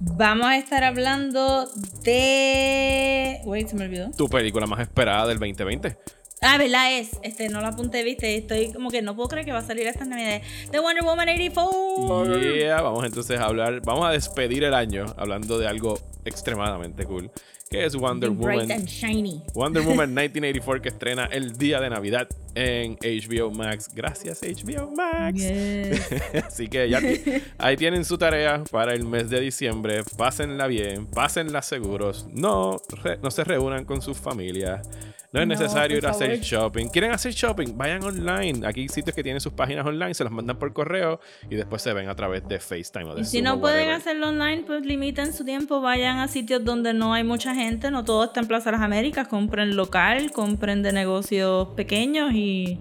Vamos 0.02 0.48
a 0.48 0.58
estar 0.58 0.84
hablando 0.84 1.68
de. 2.04 3.42
Wait, 3.44 3.68
se 3.68 3.76
me 3.76 3.86
olvidó. 3.86 4.12
Tu 4.12 4.30
película 4.30 4.66
más 4.66 4.80
esperada 4.80 5.28
del 5.28 5.40
2020. 5.40 5.98
Ah, 6.42 6.58
¿verdad? 6.58 6.98
Es. 6.98 7.12
Este, 7.22 7.50
no 7.50 7.60
la 7.60 7.70
apunté, 7.70 8.04
viste. 8.04 8.38
Estoy 8.38 8.72
como 8.72 8.92
que 8.92 9.02
no 9.02 9.14
puedo 9.14 9.28
creer 9.28 9.46
que 9.46 9.52
va 9.52 9.58
a 9.60 9.64
salir 9.66 9.86
esta 9.88 10.06
Navidad. 10.06 10.42
The 10.72 10.80
Wonder 10.80 11.04
Woman 11.04 11.28
84. 11.28 12.40
Yeah, 12.40 12.82
vamos 12.82 13.04
entonces 13.04 13.40
a 13.40 13.46
hablar, 13.46 13.82
vamos 13.82 14.06
a 14.06 14.12
despedir 14.12 14.64
el 14.64 14.74
año 14.74 15.06
hablando 15.18 15.60
de 15.60 15.68
algo 15.68 16.00
extremadamente 16.24 17.06
cool, 17.06 17.30
que 17.70 17.86
es 17.86 17.96
Wonder 17.96 18.32
Woman. 18.32 18.72
and 18.72 18.88
shiny. 18.88 19.42
Wonder 19.54 19.82
Woman 19.84 20.10
1984 20.14 20.82
que 20.82 20.90
estrena 20.90 21.26
el 21.26 21.54
día 21.58 21.80
de 21.80 21.90
Navidad 21.90 22.28
en 22.56 22.96
HBO 22.96 23.52
Max. 23.52 23.90
Gracias 23.94 24.42
HBO 24.42 24.92
Max. 24.96 25.42
Así 26.48 26.68
que 26.68 26.90
ya 26.90 27.00
ahí 27.58 27.78
tienen 27.78 28.06
su 28.06 28.18
tarea 28.18 28.64
para 28.72 28.94
el 28.94 29.06
mes 29.06 29.30
de 29.30 29.40
diciembre. 29.40 30.02
Pásenla 30.18 30.68
bien, 30.68 31.06
pásenla 31.06 31.62
seguros. 31.62 32.28
No, 32.34 32.78
re- 33.04 33.20
no 33.22 33.30
se 33.32 33.44
reúnan 33.44 33.86
con 33.86 34.02
sus 34.02 34.18
familias. 34.18 34.88
No 35.32 35.40
es 35.42 35.48
No, 35.48 35.54
necesario 35.54 35.96
ir 35.96 36.08
a 36.08 36.10
hacer 36.10 36.40
shopping. 36.40 36.88
¿Quieren 36.88 37.12
hacer 37.12 37.34
shopping? 37.34 37.78
Vayan 37.78 38.04
online. 38.04 38.66
Aquí 38.66 38.82
hay 38.82 38.88
sitios 38.90 39.16
que 39.16 39.22
tienen 39.22 39.40
sus 39.40 39.54
páginas 39.54 39.86
online, 39.86 40.16
se 40.16 40.24
las 40.24 40.34
mandan 40.34 40.58
por 40.58 40.74
correo 40.74 41.20
y 41.52 41.56
después 41.56 41.84
se 41.84 41.94
ven 41.94 42.10
a 42.10 42.16
través 42.16 42.48
de 42.48 42.60
FaceTime 42.60 43.06
o 43.12 43.14
de 43.14 43.22
Y 43.22 43.26
si 43.26 43.44
no 43.44 43.60
pueden 43.60 43.78
whatever. 43.90 43.96
hacerlo 44.02 44.30
online, 44.30 44.64
pues 44.66 44.84
limiten 44.84 45.32
su 45.32 45.46
tiempo, 45.46 45.82
vayan 45.82 46.18
a 46.18 46.28
sitios 46.30 46.66
donde 46.66 46.96
no 46.96 47.14
hay 47.14 47.24
mucha 47.24 47.54
gente, 47.54 47.59
no 47.92 48.06
todo 48.06 48.24
está 48.26 48.40
en 48.40 48.48
Plaza 48.48 48.72
Las 48.72 48.82
Américas, 48.82 49.28
compren 49.28 49.76
local, 49.76 50.32
compren 50.32 50.82
de 50.82 50.94
negocios 50.94 51.68
pequeños 51.76 52.34
y, 52.34 52.80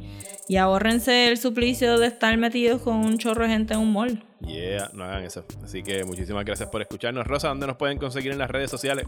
y 0.49 0.57
ahórrense 0.57 1.29
el 1.29 1.37
suplicio 1.37 1.99
de 1.99 2.07
estar 2.07 2.37
metidos 2.37 2.81
con 2.83 2.97
un 2.97 3.18
chorro 3.18 3.43
de 3.43 3.51
gente 3.51 3.74
en 3.74 3.81
un 3.81 3.93
mall. 3.93 4.22
Yeah, 4.47 4.91
no 4.95 5.05
hagan 5.05 5.24
eso. 5.24 5.45
Así 5.64 5.83
que 5.83 6.05
muchísimas 6.05 6.45
gracias 6.45 6.68
por 6.68 6.81
escucharnos. 6.81 7.26
Rosa, 7.26 7.49
¿dónde 7.49 7.66
nos 7.66 7.76
pueden 7.76 7.99
conseguir 7.99 8.31
en 8.31 8.39
las 8.39 8.51
redes 8.51 8.70
sociales? 8.70 9.07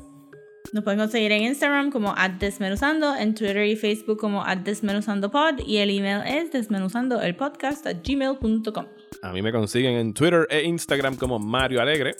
Nos 0.73 0.85
pueden 0.85 0.99
conseguir 0.99 1.33
en 1.33 1.43
Instagram 1.43 1.91
como 1.91 2.15
desmenuzando, 2.39 3.17
en 3.17 3.35
Twitter 3.35 3.65
y 3.65 3.77
Facebook 3.77 4.19
como 4.19 4.45
desmenuzandopod 4.63 5.61
y 5.67 5.79
el 5.79 5.91
email 5.91 6.23
es 6.27 6.53
desmenuzando 6.53 7.21
el 7.21 7.35
podcast 7.35 7.87
at 7.87 7.97
gmail.com. 8.05 8.87
A 9.23 9.33
mí 9.33 9.43
me 9.43 9.53
consiguen 9.53 9.95
en 9.95 10.15
Twitter 10.15 10.47
e 10.51 10.63
Instagram 10.65 11.17
como 11.17 11.39
Mario 11.39 11.81
Alegre. 11.81 12.15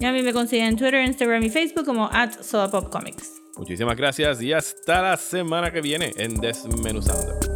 Y 0.00 0.06
a 0.06 0.12
mí 0.12 0.22
me 0.22 0.32
consiguen 0.32 0.66
en 0.68 0.76
Twitter, 0.76 1.04
Instagram 1.04 1.42
y 1.44 1.50
Facebook 1.50 1.84
como 1.84 2.08
at 2.10 2.36
Comics. 2.90 3.42
Muchísimas 3.58 3.96
gracias 3.96 4.40
y 4.40 4.54
hasta 4.54 5.02
la 5.02 5.16
semana 5.18 5.70
que 5.70 5.82
viene 5.82 6.12
en 6.16 6.40
Desmenuzando. 6.40 7.49